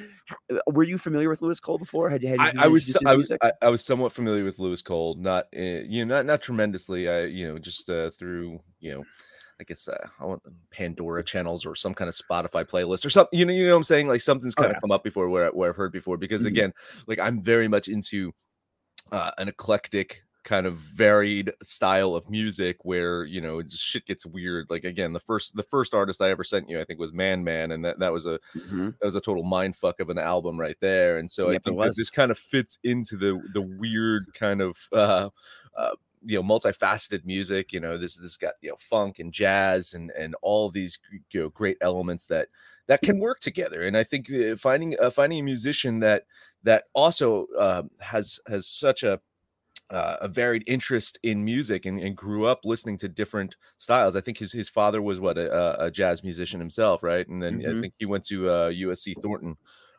Uh, 0.51 0.59
Were 0.67 0.83
you 0.83 0.99
familiar 0.99 1.29
with 1.29 1.41
Louis 1.41 1.59
Cole 1.59 1.79
before? 1.79 2.09
Had, 2.09 2.23
had 2.23 2.39
you 2.39 2.61
I, 2.61 2.65
I 2.65 2.67
was 2.67 2.95
I 3.05 3.15
was? 3.15 3.31
I, 3.41 3.51
I 3.61 3.69
was 3.69 3.83
somewhat 3.83 4.11
familiar 4.11 4.43
with 4.43 4.59
Louis 4.59 4.81
Cole, 4.81 5.15
not 5.15 5.47
uh, 5.55 5.59
you 5.59 6.05
know 6.05 6.15
not 6.15 6.25
not 6.27 6.41
tremendously. 6.41 7.09
I 7.09 7.23
you 7.23 7.47
know 7.47 7.57
just 7.57 7.89
uh, 7.89 8.11
through 8.11 8.59
you 8.79 8.93
know. 8.93 9.05
I 9.61 9.63
guess 9.63 9.87
uh, 9.87 10.07
I 10.19 10.25
want 10.25 10.43
the 10.43 10.51
Pandora 10.71 11.23
channels 11.23 11.67
or 11.67 11.75
some 11.75 11.93
kind 11.93 12.09
of 12.09 12.15
Spotify 12.15 12.65
playlist 12.67 13.05
or 13.05 13.11
something. 13.11 13.37
You 13.37 13.45
know, 13.45 13.53
you 13.53 13.67
know 13.67 13.73
what 13.73 13.77
I'm 13.77 13.83
saying? 13.83 14.07
Like 14.07 14.21
something's 14.21 14.55
Oh, 14.57 14.63
kind 14.63 14.75
of 14.75 14.81
come 14.81 14.91
up 14.91 15.03
before 15.03 15.29
where, 15.29 15.45
I- 15.45 15.49
where 15.49 15.69
I've 15.69 15.75
heard 15.75 15.91
before. 15.91 16.17
Because 16.17 16.43
Mhm. 16.43 16.47
again, 16.47 16.73
like 17.05 17.19
I'm 17.19 17.41
very 17.43 17.67
much 17.67 17.87
into 17.87 18.33
uh, 19.11 19.29
an 19.37 19.47
eclectic 19.47 20.23
kind 20.43 20.65
of 20.65 20.75
varied 20.77 21.53
style 21.61 22.15
of 22.15 22.27
music 22.27 22.77
where 22.83 23.25
you 23.25 23.39
know 23.39 23.61
shit 23.69 24.03
gets 24.07 24.25
weird. 24.25 24.65
Like 24.71 24.83
again, 24.83 25.13
the 25.13 25.19
first 25.19 25.55
the 25.55 25.61
first 25.61 25.93
artist 25.93 26.21
I 26.21 26.31
ever 26.31 26.43
sent 26.43 26.67
you, 26.67 26.79
I 26.81 26.85
think, 26.85 26.99
was 26.99 27.13
Man 27.13 27.43
Man, 27.43 27.71
and 27.73 27.85
that 27.85 27.99
that 27.99 28.11
was 28.11 28.25
a 28.25 28.39
Mhm. 28.55 28.97
that 28.99 29.05
was 29.05 29.15
a 29.15 29.21
total 29.21 29.43
mind 29.43 29.75
fuck 29.75 29.99
of 29.99 30.09
an 30.09 30.17
album 30.17 30.59
right 30.59 30.77
there. 30.79 31.19
And 31.19 31.29
so 31.29 31.51
Yep, 31.51 31.61
I 31.67 31.69
think 31.69 31.95
this 31.95 32.09
kind 32.09 32.31
of 32.31 32.39
fits 32.39 32.79
into 32.83 33.15
the 33.17 33.39
the 33.53 33.61
weird 33.61 34.33
kind 34.33 34.61
of 34.61 34.75
uh, 34.91 35.29
uh 35.77 35.91
you 36.23 36.37
know 36.37 36.43
multifaceted 36.43 37.25
music. 37.25 37.71
You 37.73 37.79
know, 37.79 37.97
this 37.97 38.15
this 38.15 38.37
got 38.37 38.53
you 38.61 38.69
know 38.71 38.77
funk 38.79 39.19
and 39.19 39.33
jazz 39.33 39.93
and 39.93 40.11
and 40.11 40.35
all 40.41 40.69
these 40.69 40.99
you 41.31 41.41
know 41.41 41.49
great 41.49 41.77
elements 41.81 42.25
that 42.27 42.49
that 42.87 43.03
can 43.03 43.19
work 43.19 43.39
together. 43.39 43.81
And 43.81 43.97
I 43.97 44.03
think 44.03 44.31
uh, 44.31 44.55
finding 44.55 44.95
uh, 44.99 45.09
finding 45.09 45.39
a 45.39 45.43
musician 45.43 45.99
that 45.99 46.25
that 46.63 46.85
also 46.93 47.47
uh, 47.57 47.83
has 47.99 48.39
has 48.47 48.67
such 48.67 49.03
a 49.03 49.21
uh, 49.89 50.17
a 50.21 50.27
varied 50.29 50.63
interest 50.67 51.19
in 51.21 51.43
music 51.43 51.85
and, 51.85 51.99
and 51.99 52.15
grew 52.15 52.45
up 52.47 52.61
listening 52.63 52.97
to 52.97 53.09
different 53.09 53.57
styles. 53.77 54.15
I 54.15 54.21
think 54.21 54.37
his 54.37 54.51
his 54.53 54.69
father 54.69 55.01
was 55.01 55.19
what 55.19 55.37
a, 55.37 55.85
a- 55.85 55.91
jazz 55.91 56.23
musician 56.23 56.59
himself, 56.61 57.03
right? 57.03 57.27
And 57.27 57.41
then 57.41 57.61
I 57.69 57.73
Mhm. 57.73 57.81
think 57.81 57.93
he 57.97 58.05
went 58.05 58.23
to 58.27 58.49
uh, 58.49 58.67
USC 58.69 59.15
Thornton 59.15 59.57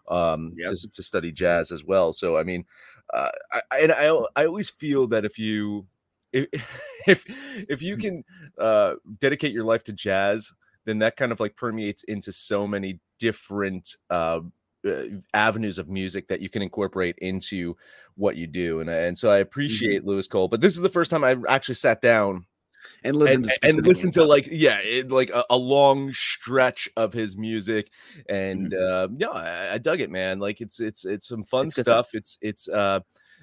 um, 0.09 0.57
Yep. 0.57 0.77
to, 0.77 0.77
to 0.91 1.03
study 1.03 1.31
jazz 1.31 1.71
as 1.71 1.85
well. 1.85 2.13
So 2.15 2.39
I 2.39 2.43
mean, 2.43 2.65
uh, 3.13 3.31
I, 3.53 3.63
I 3.71 3.79
and 3.81 3.93
I 3.93 4.07
I 4.37 4.47
always 4.47 4.71
feel 4.71 5.07
that 5.09 5.25
if 5.27 5.39
you 5.39 5.87
if 6.33 6.49
if, 7.07 7.25
if 7.69 7.83
you 7.83 7.97
can 7.97 8.25
uh, 8.59 8.95
dedicate 9.21 9.53
your 9.53 9.65
life 9.65 9.85
to 9.85 9.93
jazz, 9.93 10.53
then 10.85 10.99
that 11.01 11.17
kind 11.17 11.33
of 11.33 11.41
like 11.41 11.57
permeates 11.57 12.03
into 12.05 12.33
so 12.33 12.67
many 12.67 13.01
different 13.19 13.97
uh, 14.11 14.41
uh, 14.87 15.03
avenues 15.35 15.79
of 15.79 15.89
music 15.89 16.29
that 16.29 16.41
you 16.41 16.49
can 16.49 16.63
incorporate 16.63 17.17
into 17.19 17.77
what 18.17 18.37
you 18.37 18.47
do. 18.47 18.81
And 18.81 18.91
and 18.91 19.19
so 19.19 19.31
I 19.31 19.39
appreciate 19.39 20.05
Louis 20.05 20.27
Cole, 20.27 20.49
but 20.49 20.61
this 20.61 20.75
is 20.75 20.81
the 20.81 20.89
first 20.89 21.11
time 21.11 21.25
I 21.25 21.37
actually 21.49 21.77
sat 21.77 22.01
down 22.01 22.47
and 23.05 23.17
listen 23.17 23.37
and, 23.37 23.45
to 23.45 23.59
and 23.63 23.87
listen 23.87 24.11
to 24.13 24.25
like 24.25 24.49
yeah 24.51 24.79
it, 24.79 25.11
like 25.11 25.31
a, 25.31 25.45
a 25.51 25.57
long 25.57 26.13
stretch 26.13 26.89
of 26.97 27.13
his 27.13 27.37
music 27.37 27.91
and 28.29 28.75
uh 28.75 29.09
yeah 29.17 29.29
I, 29.29 29.75
I 29.75 29.79
dug 29.79 30.01
it 30.01 30.11
man 30.11 30.41
like 30.41 30.61
it's 30.61 30.81
it's 30.81 31.05
it's 31.05 31.29
some 31.29 31.45
fun 31.45 31.67
It's 31.67 31.77
stuff. 31.77 31.85
stuff 31.85 32.11
it's 32.15 32.39
it's 32.41 32.69
uh 32.69 33.01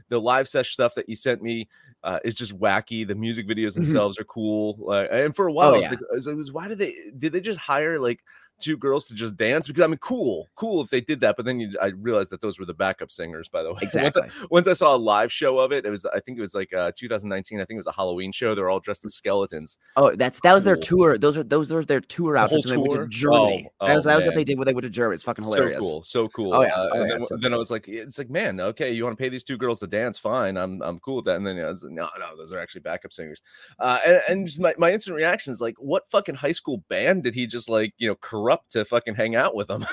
the 0.10 0.20
live 0.20 0.48
sesh 0.48 0.72
stuff 0.72 0.96
that 0.96 1.10
you 1.10 1.16
sent 1.16 1.42
me 1.42 1.68
uh, 2.04 2.20
is 2.24 2.36
just 2.36 2.58
wacky. 2.58 3.08
The 3.08 3.16
music 3.16 3.48
videos 3.48 3.74
themselves 3.76 4.18
are 4.20 4.24
cool. 4.24 4.76
Like, 4.80 5.10
and 5.12 5.36
for 5.36 5.48
a 5.48 5.52
while, 5.52 5.76
Oh, 5.76 5.80
yeah. 5.80 5.94
was- 6.12 6.28
I 6.28 6.34
was, 6.34 6.52
why 6.52 6.68
did 6.68 6.78
they 6.78 6.96
did 7.18 7.34
they 7.34 7.42
just 7.42 7.60
hire 7.60 8.00
like 8.00 8.24
two 8.60 8.78
girls 8.78 9.08
to 9.08 9.14
just 9.14 9.36
dance? 9.38 9.68
Because 9.68 9.82
I 9.82 9.88
mean, 9.88 9.98
cool, 9.98 10.48
cool 10.56 10.82
if 10.82 10.90
they 10.90 11.02
did 11.02 11.20
that. 11.22 11.36
But 11.38 11.46
then 11.46 11.60
you, 11.60 11.72
I 11.82 11.88
realized 11.88 12.30
that 12.32 12.42
those 12.42 12.60
were 12.60 12.66
the 12.66 12.74
backup 12.74 13.12
singers, 13.12 13.48
by 13.48 13.64
the 13.64 13.70
way. 13.74 13.80
Once 13.82 13.96
I- 13.96 14.06
Exactly. 14.08 14.48
once 14.52 14.68
I 14.68 14.74
saw 14.74 14.96
a 14.96 14.98
live 14.98 15.32
show 15.32 15.60
of 15.60 15.72
it, 15.72 15.86
it 15.86 15.90
was 15.90 16.06
I 16.06 16.20
think 16.20 16.38
it 16.38 16.42
was 16.42 16.54
like 16.54 16.74
uh 16.74 16.92
2019. 16.96 17.60
I 17.60 17.66
think 17.66 17.76
it 17.76 17.78
was 17.78 17.88
a 17.88 17.92
Halloween 17.92 18.32
show. 18.32 18.56
They're 18.56 18.70
all 18.70 18.80
dressed 18.80 19.06
as 19.06 19.16
skeletons. 19.16 19.78
Oh, 19.96 20.16
that's 20.16 20.40
that 20.42 20.54
was 20.54 20.64
their 20.64 20.76
tour. 20.76 21.18
Those 21.18 21.38
are 21.38 21.44
those 21.44 21.72
are 21.72 21.84
their 21.84 22.02
tour 22.02 22.34
The 22.34 22.40
whole 22.40 22.58
outfits. 22.58 22.72
when 22.72 22.82
They 22.84 22.90
went 22.98 23.12
to? 23.12 23.18
Germany. 23.18 23.70
Oh, 23.82 23.88
that 23.88 23.96
was, 23.96 24.06
oh, 24.06 24.10
that 24.10 24.16
was 24.18 24.26
what 24.26 24.36
they 24.36 24.44
did 24.44 24.58
when 24.58 24.66
they 24.66 24.74
went 24.74 24.84
to 24.84 24.90
Germany. 24.90 25.16
It's 25.16 25.24
fucking 25.24 25.44
hilarious. 25.44 25.76
So 25.76 25.80
cool, 25.90 26.04
so 26.04 26.28
cool. 26.30 26.54
Oh, 26.54 26.62
yeah. 26.62 26.74
Uh, 26.76 26.90
Oh, 26.92 27.02
and 27.02 27.10
yeah, 27.10 27.18
then, 27.20 27.28
so 27.28 27.38
then 27.42 27.54
I 27.54 27.58
was 27.58 27.70
like, 27.72 27.88
it's 27.88 28.18
like, 28.18 28.30
man, 28.30 28.60
okay, 28.60 28.92
you 28.92 29.04
want 29.04 29.18
to 29.18 29.22
pay 29.22 29.30
these 29.30 29.44
two 29.44 29.58
girls 29.58 29.80
to 29.82 29.88
dance? 29.88 30.18
Fine, 30.18 30.58
I'm 30.58 30.82
I'm 30.82 31.00
cool 31.00 31.18
with 31.18 31.26
that. 31.26 31.36
And 31.36 31.46
then 31.46 31.60
I 31.60 31.68
was 31.70 31.84
like, 31.84 31.94
no, 31.94 32.10
no, 32.20 32.36
those 32.36 32.52
are 32.52 32.60
actually 32.60 32.82
backup 32.82 33.14
singers. 33.14 33.42
Uh, 33.80 34.00
and, 34.06 34.22
and 34.30 34.48
just 34.48 34.60
my, 34.60 34.74
my 34.78 34.92
instant 34.92 35.16
reaction 35.16 35.52
is 35.52 35.62
like, 35.62 35.76
what 35.80 36.10
fucking 36.10 36.36
high 36.36 36.52
school 36.52 36.84
band 36.90 37.24
did 37.24 37.34
he 37.36 37.46
just 37.48 37.70
like, 37.70 37.94
you 37.98 38.08
know, 38.08 38.16
corrupt 38.50 38.72
to 38.72 38.86
fucking 38.86 39.16
hang 39.16 39.36
out 39.36 39.56
with 39.56 39.68
them? 39.68 39.86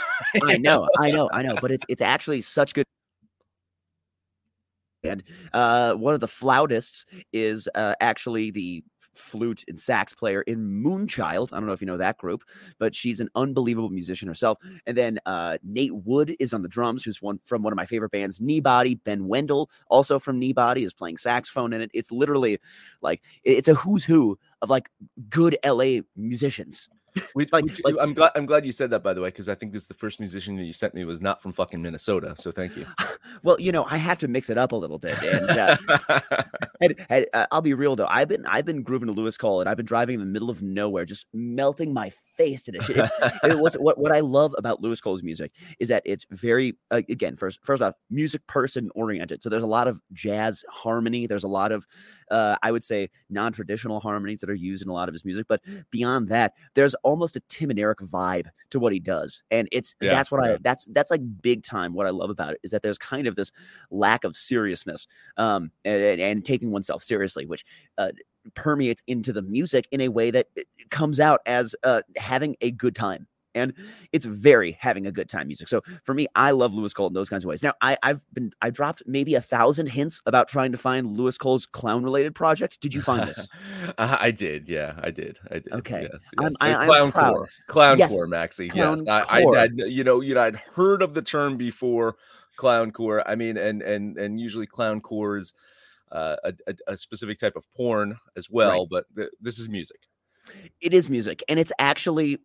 I 0.42 0.56
know, 0.56 0.88
I 1.00 1.10
know, 1.10 1.28
I 1.32 1.42
know, 1.42 1.56
but 1.60 1.70
it's 1.70 1.84
it's 1.88 2.02
actually 2.02 2.40
such 2.40 2.74
good. 2.74 2.84
And 5.04 5.22
uh, 5.52 5.94
one 5.94 6.14
of 6.14 6.20
the 6.20 6.28
flautists 6.28 7.06
is 7.32 7.68
uh, 7.74 7.94
actually 8.00 8.50
the 8.50 8.82
flute 9.14 9.64
and 9.68 9.80
sax 9.80 10.12
player 10.12 10.42
in 10.42 10.82
Moonchild. 10.84 11.52
I 11.52 11.56
don't 11.56 11.66
know 11.66 11.72
if 11.72 11.80
you 11.80 11.86
know 11.86 11.96
that 11.96 12.18
group, 12.18 12.42
but 12.78 12.94
she's 12.94 13.20
an 13.20 13.28
unbelievable 13.36 13.88
musician 13.88 14.26
herself. 14.26 14.58
And 14.84 14.96
then 14.96 15.20
uh, 15.24 15.58
Nate 15.62 15.94
Wood 15.94 16.34
is 16.40 16.52
on 16.52 16.62
the 16.62 16.68
drums, 16.68 17.04
who's 17.04 17.22
one 17.22 17.38
from 17.44 17.62
one 17.62 17.72
of 17.72 17.76
my 17.76 17.86
favorite 17.86 18.10
bands, 18.10 18.40
Kneebody. 18.40 18.98
Ben 19.04 19.28
Wendel, 19.28 19.70
also 19.88 20.18
from 20.18 20.40
Kneebody, 20.40 20.84
is 20.84 20.92
playing 20.92 21.18
saxophone 21.18 21.72
in 21.72 21.80
it. 21.80 21.90
It's 21.94 22.10
literally 22.10 22.58
like 23.00 23.22
it's 23.44 23.68
a 23.68 23.74
who's 23.74 24.04
who 24.04 24.36
of 24.60 24.70
like 24.70 24.90
good 25.30 25.56
LA 25.64 26.00
musicians. 26.16 26.88
Which, 27.32 27.52
Like- 27.52 27.64
which- 27.64 27.80
like- 27.84 27.94
I'm 28.00 28.14
glad 28.14 28.32
I'm 28.34 28.46
glad 28.46 28.64
you 28.66 28.72
said 28.72 28.90
that 28.90 29.02
by 29.02 29.14
the 29.14 29.20
way, 29.20 29.28
because 29.28 29.48
I 29.48 29.54
think 29.54 29.72
this 29.72 29.82
is 29.82 29.88
the 29.88 29.94
first 29.94 30.20
musician 30.20 30.56
that 30.56 30.64
you 30.64 30.72
sent 30.72 30.94
me 30.94 31.04
was 31.04 31.20
not 31.20 31.42
from 31.42 31.52
fucking 31.52 31.80
Minnesota. 31.82 32.34
So 32.38 32.50
thank 32.50 32.76
you. 32.76 32.86
Well, 33.42 33.60
you 33.60 33.72
know, 33.72 33.84
I 33.90 33.96
have 33.96 34.18
to 34.20 34.28
mix 34.28 34.50
it 34.50 34.56
up 34.56 34.72
a 34.72 34.76
little 34.76 34.98
bit, 34.98 35.20
and 35.22 35.50
uh, 35.50 35.76
And, 36.80 36.94
and, 37.08 37.26
uh, 37.34 37.46
I'll 37.50 37.60
be 37.60 37.74
real 37.74 37.96
though. 37.96 38.06
I've 38.06 38.28
been 38.28 38.46
I've 38.46 38.64
been 38.64 38.82
grooving 38.82 39.08
to 39.08 39.12
Louis 39.12 39.36
Cole, 39.36 39.60
and 39.60 39.68
I've 39.68 39.76
been 39.76 39.86
driving 39.86 40.14
in 40.14 40.20
the 40.20 40.26
middle 40.26 40.48
of 40.48 40.62
nowhere, 40.62 41.04
just 41.04 41.26
melting 41.34 41.92
my 41.92 42.10
face 42.36 42.62
to 42.64 42.72
this 42.72 42.84
shit. 42.84 43.10
It 43.44 43.58
was, 43.58 43.74
what 43.74 43.98
what 43.98 44.12
I 44.12 44.20
love 44.20 44.54
about 44.58 44.80
Louis 44.82 45.00
Cole's 45.00 45.22
music 45.22 45.52
is 45.78 45.88
that 45.88 46.02
it's 46.04 46.26
very 46.30 46.76
uh, 46.90 47.02
again 47.08 47.36
first 47.36 47.60
first 47.64 47.82
off 47.82 47.94
music 48.10 48.46
person 48.46 48.90
oriented. 48.94 49.42
So 49.42 49.48
there's 49.48 49.62
a 49.62 49.66
lot 49.66 49.88
of 49.88 50.00
jazz 50.12 50.64
harmony. 50.68 51.26
There's 51.26 51.44
a 51.44 51.48
lot 51.48 51.72
of 51.72 51.86
uh, 52.30 52.56
I 52.62 52.72
would 52.72 52.84
say 52.84 53.08
non 53.30 53.52
traditional 53.52 54.00
harmonies 54.00 54.40
that 54.40 54.50
are 54.50 54.54
used 54.54 54.82
in 54.82 54.88
a 54.88 54.92
lot 54.92 55.08
of 55.08 55.12
his 55.14 55.24
music. 55.24 55.46
But 55.48 55.62
beyond 55.90 56.28
that, 56.28 56.54
there's 56.74 56.94
almost 56.96 57.36
a 57.36 57.40
Tim 57.48 57.70
and 57.70 57.78
Eric 57.78 57.98
vibe 58.00 58.46
to 58.70 58.78
what 58.80 58.92
he 58.92 59.00
does, 59.00 59.42
and 59.50 59.68
it's 59.72 59.94
Yeah, 60.00 60.10
that's 60.14 60.30
what 60.30 60.44
yeah. 60.44 60.54
I 60.54 60.58
that's 60.60 60.84
that's 60.86 61.10
like 61.10 61.20
big 61.42 61.62
time. 61.62 61.94
What 61.94 62.06
I 62.06 62.10
love 62.10 62.30
about 62.30 62.52
it 62.52 62.60
is 62.62 62.70
that 62.72 62.82
there's 62.82 62.98
kind 62.98 63.26
of 63.26 63.34
this 63.36 63.52
lack 63.90 64.24
of 64.24 64.36
seriousness 64.36 65.06
um, 65.36 65.70
and, 65.84 66.02
and- 66.02 66.20
and 66.20 66.44
taking 66.44 66.70
oneself 66.70 67.02
seriously, 67.02 67.46
which 67.46 67.64
uh, 67.98 68.10
permeates 68.54 69.02
into 69.06 69.32
the 69.32 69.42
music 69.42 69.86
in 69.90 70.00
a 70.00 70.08
way 70.08 70.30
that 70.30 70.46
comes 70.90 71.20
out 71.20 71.40
as 71.46 71.74
uh, 71.82 72.02
having 72.16 72.56
a 72.60 72.70
good 72.70 72.94
time. 72.94 73.26
And 73.54 73.72
it's 74.12 74.26
very 74.26 74.76
having 74.78 75.06
a 75.06 75.10
good 75.10 75.30
time 75.30 75.46
music. 75.46 75.68
So 75.68 75.80
for 76.04 76.12
me, 76.12 76.26
I 76.34 76.50
love 76.50 76.74
Louis 76.74 76.92
Cole 76.92 77.06
in 77.06 77.14
those 77.14 77.30
kinds 77.30 77.42
of 77.42 77.48
ways. 77.48 77.62
Now, 77.62 77.72
I, 77.80 77.96
I've 78.02 78.22
been 78.34 78.50
I 78.60 78.68
dropped 78.68 79.02
maybe 79.06 79.34
a 79.34 79.40
thousand 79.40 79.86
hints 79.88 80.20
about 80.26 80.46
trying 80.46 80.72
to 80.72 80.78
find 80.78 81.16
Louis 81.16 81.38
Cole's 81.38 81.64
clown 81.64 82.04
related 82.04 82.34
project. 82.34 82.82
Did 82.82 82.92
you 82.92 83.00
find 83.00 83.26
this? 83.26 83.48
Uh, 83.98 84.16
I 84.20 84.30
did, 84.30 84.68
yeah, 84.68 84.98
I 85.02 85.10
did, 85.10 85.38
I 85.50 85.54
did. 85.60 85.72
Okay. 85.72 86.02
yes, 86.12 86.28
I'm- 86.38 86.52
yes. 86.52 86.56
I- 86.60 86.74
I'm 86.74 86.86
clown 86.86 87.12
proud. 87.12 87.34
core, 87.34 87.48
clown 87.66 87.98
Yes, 87.98 88.10
core, 88.14 88.26
Maxy. 88.26 88.64
yes, 88.66 88.74
clown 88.74 89.08
I, 89.08 89.42
core. 89.42 89.56
I, 89.56 89.60
had, 89.62 89.72
you 89.78 90.04
know, 90.04 90.20
you 90.20 90.34
know, 90.34 90.42
I'd 90.42 90.56
heard 90.56 91.00
of 91.00 91.14
the 91.14 91.22
term 91.22 91.56
before, 91.56 92.16
clown 92.56 92.90
core. 92.90 93.26
I 93.26 93.36
mean, 93.36 93.56
and 93.56 93.80
and 93.80 94.18
and 94.18 94.38
usually 94.38 94.66
clown 94.66 95.00
core 95.00 95.38
is 95.38 95.54
uh, 96.12 96.36
a, 96.44 96.52
a, 96.66 96.74
a 96.92 96.96
specific 96.96 97.38
type 97.38 97.56
of 97.56 97.64
porn 97.76 98.16
as 98.36 98.48
well, 98.50 98.86
but 98.86 99.04
th- 99.14 99.30
this 99.40 99.58
is 99.58 99.68
music. 99.68 100.00
it 100.80 100.94
is 100.94 101.10
music 101.10 101.42
and 101.48 101.58
it's 101.58 101.72
actually 101.78 102.38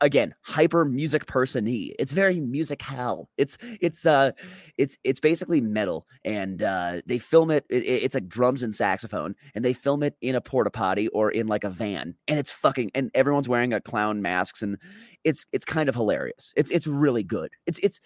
again 0.00 0.34
hyper 0.42 0.84
music 0.84 1.26
person 1.26 1.66
it's 1.66 2.12
very 2.12 2.40
music 2.40 2.82
hell. 2.82 3.30
It's 3.38 3.56
it's 3.80 4.04
uh 4.06 4.32
it's 4.76 4.98
it's 5.04 5.20
basically 5.20 5.60
metal 5.60 6.06
and 6.24 6.62
uh 6.62 7.00
they 7.06 7.18
film 7.18 7.50
it, 7.50 7.64
it 7.70 7.84
it's 7.84 8.14
like 8.14 8.28
drums 8.28 8.62
and 8.62 8.74
saxophone 8.74 9.34
and 9.54 9.64
they 9.64 9.72
film 9.72 10.02
it 10.02 10.16
in 10.20 10.34
a 10.34 10.40
porta 10.40 10.70
potty 10.70 11.08
or 11.08 11.30
in 11.30 11.46
like 11.46 11.64
a 11.64 11.70
van 11.70 12.16
and 12.26 12.38
it's 12.38 12.50
fucking 12.50 12.90
and 12.94 13.10
everyone's 13.14 13.48
wearing 13.48 13.72
a 13.72 13.80
clown 13.80 14.20
masks 14.20 14.62
and 14.62 14.78
it's 15.22 15.46
it's 15.52 15.64
kind 15.64 15.88
of 15.88 15.94
hilarious. 15.94 16.52
It's 16.56 16.70
it's 16.70 16.86
really 16.86 17.22
good. 17.22 17.50
It's 17.66 17.78
it's 17.78 18.00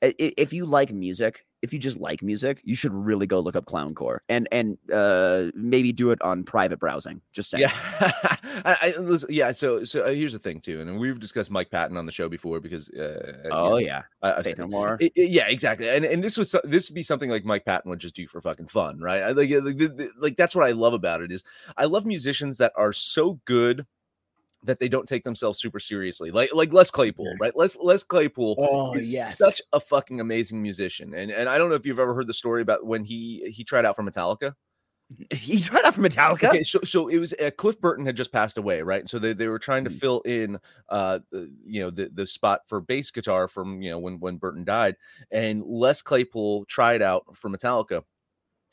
if 0.00 0.52
you 0.52 0.66
like 0.66 0.92
music 0.92 1.44
if 1.62 1.72
you 1.72 1.78
just 1.78 1.98
like 1.98 2.22
music, 2.22 2.60
you 2.64 2.74
should 2.74 2.94
really 2.94 3.26
go 3.26 3.40
look 3.40 3.56
up 3.56 3.66
clowncore 3.66 4.18
and 4.28 4.48
and 4.52 4.78
uh, 4.92 5.46
maybe 5.54 5.92
do 5.92 6.10
it 6.10 6.22
on 6.22 6.44
private 6.44 6.78
browsing. 6.78 7.20
Just 7.32 7.50
saying. 7.50 7.62
Yeah, 7.62 7.72
I, 8.00 8.76
I, 8.80 8.94
listen, 8.98 9.32
yeah. 9.32 9.52
So 9.52 9.82
so 9.84 10.04
uh, 10.04 10.10
here's 10.10 10.32
the 10.32 10.38
thing 10.38 10.60
too, 10.60 10.80
and 10.80 10.98
we've 10.98 11.18
discussed 11.18 11.50
Mike 11.50 11.70
Patton 11.70 11.96
on 11.96 12.06
the 12.06 12.12
show 12.12 12.28
before 12.28 12.60
because. 12.60 12.90
Uh, 12.90 13.48
oh 13.50 13.76
you 13.76 13.86
know, 13.86 13.88
yeah, 13.88 14.02
I, 14.22 14.42
Faith 14.42 14.58
No 14.58 14.68
More. 14.68 14.98
It, 15.00 15.12
it, 15.16 15.30
yeah, 15.30 15.48
exactly. 15.48 15.88
And 15.88 16.04
and 16.04 16.22
this 16.22 16.36
was 16.36 16.54
this 16.64 16.88
would 16.88 16.94
be 16.94 17.02
something 17.02 17.30
like 17.30 17.44
Mike 17.44 17.64
Patton 17.64 17.90
would 17.90 17.98
just 17.98 18.16
do 18.16 18.26
for 18.28 18.40
fucking 18.40 18.68
fun, 18.68 19.00
right? 19.00 19.22
I, 19.22 19.30
like 19.30 19.50
like, 19.50 20.10
like 20.18 20.36
that's 20.36 20.54
what 20.54 20.66
I 20.66 20.72
love 20.72 20.92
about 20.92 21.22
it 21.22 21.32
is 21.32 21.42
I 21.76 21.86
love 21.86 22.06
musicians 22.06 22.58
that 22.58 22.72
are 22.76 22.92
so 22.92 23.40
good 23.44 23.84
that 24.64 24.80
they 24.80 24.88
don't 24.88 25.08
take 25.08 25.24
themselves 25.24 25.58
super 25.58 25.80
seriously. 25.80 26.30
Like 26.30 26.50
like 26.52 26.72
Les 26.72 26.90
Claypool, 26.90 27.34
right? 27.40 27.56
Les 27.56 27.76
Les 27.80 28.02
Claypool 28.02 28.56
oh, 28.58 28.94
is 28.94 29.12
yes. 29.12 29.38
such 29.38 29.62
a 29.72 29.80
fucking 29.80 30.20
amazing 30.20 30.62
musician. 30.62 31.14
And 31.14 31.30
and 31.30 31.48
I 31.48 31.58
don't 31.58 31.68
know 31.68 31.76
if 31.76 31.86
you've 31.86 31.98
ever 31.98 32.14
heard 32.14 32.26
the 32.26 32.34
story 32.34 32.62
about 32.62 32.84
when 32.84 33.04
he 33.04 33.50
he 33.50 33.64
tried 33.64 33.84
out 33.84 33.96
for 33.96 34.02
Metallica. 34.02 34.54
He 35.30 35.58
tried 35.60 35.86
out 35.86 35.94
for 35.94 36.02
Metallica. 36.02 36.48
Okay, 36.48 36.62
so 36.62 36.80
so 36.84 37.08
it 37.08 37.18
was 37.18 37.32
uh, 37.34 37.50
Cliff 37.56 37.80
Burton 37.80 38.04
had 38.04 38.16
just 38.16 38.30
passed 38.30 38.58
away, 38.58 38.82
right? 38.82 39.08
So 39.08 39.18
they, 39.18 39.32
they 39.32 39.48
were 39.48 39.58
trying 39.58 39.84
to 39.84 39.90
mm. 39.90 39.98
fill 39.98 40.20
in 40.22 40.58
uh 40.90 41.20
you 41.32 41.82
know 41.82 41.90
the 41.90 42.10
the 42.12 42.26
spot 42.26 42.60
for 42.66 42.80
bass 42.80 43.10
guitar 43.10 43.48
from 43.48 43.80
you 43.80 43.90
know 43.90 43.98
when 43.98 44.20
when 44.20 44.36
Burton 44.36 44.64
died, 44.64 44.96
and 45.30 45.62
Les 45.64 46.02
Claypool 46.02 46.66
tried 46.66 47.00
out 47.00 47.24
for 47.34 47.48
Metallica 47.48 48.02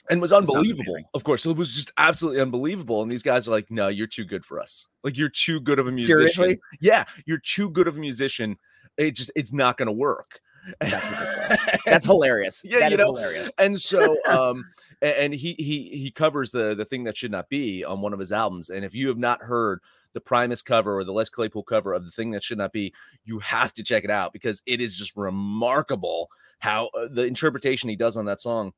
and 0.09 0.21
was 0.21 0.33
unbelievable. 0.33 0.97
Of 1.13 1.23
course, 1.23 1.45
it 1.45 1.55
was 1.55 1.73
just 1.73 1.91
absolutely 1.97 2.41
unbelievable. 2.41 3.01
And 3.01 3.11
these 3.11 3.23
guys 3.23 3.47
are 3.47 3.51
like, 3.51 3.71
"No, 3.71 3.87
you're 3.87 4.07
too 4.07 4.25
good 4.25 4.45
for 4.45 4.59
us. 4.59 4.87
Like 5.03 5.17
you're 5.17 5.29
too 5.29 5.59
good 5.59 5.79
of 5.79 5.87
a 5.87 5.91
musician. 5.91 6.17
Seriously? 6.17 6.59
Yeah, 6.79 7.05
you're 7.25 7.39
too 7.39 7.69
good 7.69 7.87
of 7.87 7.97
a 7.97 7.99
musician. 7.99 8.57
It 8.97 9.11
just 9.11 9.31
it's 9.35 9.53
not 9.53 9.77
going 9.77 9.87
to 9.87 9.93
work." 9.93 10.41
That's, 10.79 11.79
That's 11.85 12.05
hilarious. 12.05 12.61
Yeah, 12.63 12.79
that 12.79 12.91
you 12.91 12.97
know, 12.97 13.13
hilarious. 13.13 13.49
And 13.57 13.79
so, 13.79 14.17
um, 14.29 14.65
and 15.01 15.33
he 15.33 15.53
he 15.53 15.89
he 15.89 16.11
covers 16.11 16.51
the 16.51 16.75
the 16.75 16.85
thing 16.85 17.03
that 17.05 17.17
should 17.17 17.31
not 17.31 17.49
be 17.49 17.83
on 17.83 18.01
one 18.01 18.13
of 18.13 18.19
his 18.19 18.31
albums. 18.31 18.69
And 18.69 18.85
if 18.85 18.93
you 18.95 19.07
have 19.07 19.17
not 19.17 19.41
heard 19.41 19.79
the 20.13 20.21
Primus 20.21 20.61
cover 20.61 20.97
or 20.97 21.03
the 21.03 21.11
Les 21.11 21.29
Claypool 21.29 21.63
cover 21.63 21.93
of 21.93 22.05
the 22.05 22.11
thing 22.11 22.31
that 22.31 22.43
should 22.43 22.57
not 22.57 22.71
be, 22.71 22.93
you 23.25 23.39
have 23.39 23.73
to 23.73 23.83
check 23.83 24.03
it 24.03 24.09
out 24.09 24.33
because 24.33 24.63
it 24.65 24.79
is 24.79 24.95
just 24.95 25.15
remarkable 25.15 26.29
how 26.59 26.89
uh, 26.97 27.07
the 27.11 27.25
interpretation 27.25 27.89
he 27.89 27.95
does 27.95 28.15
on 28.15 28.25
that 28.25 28.41
song 28.41 28.73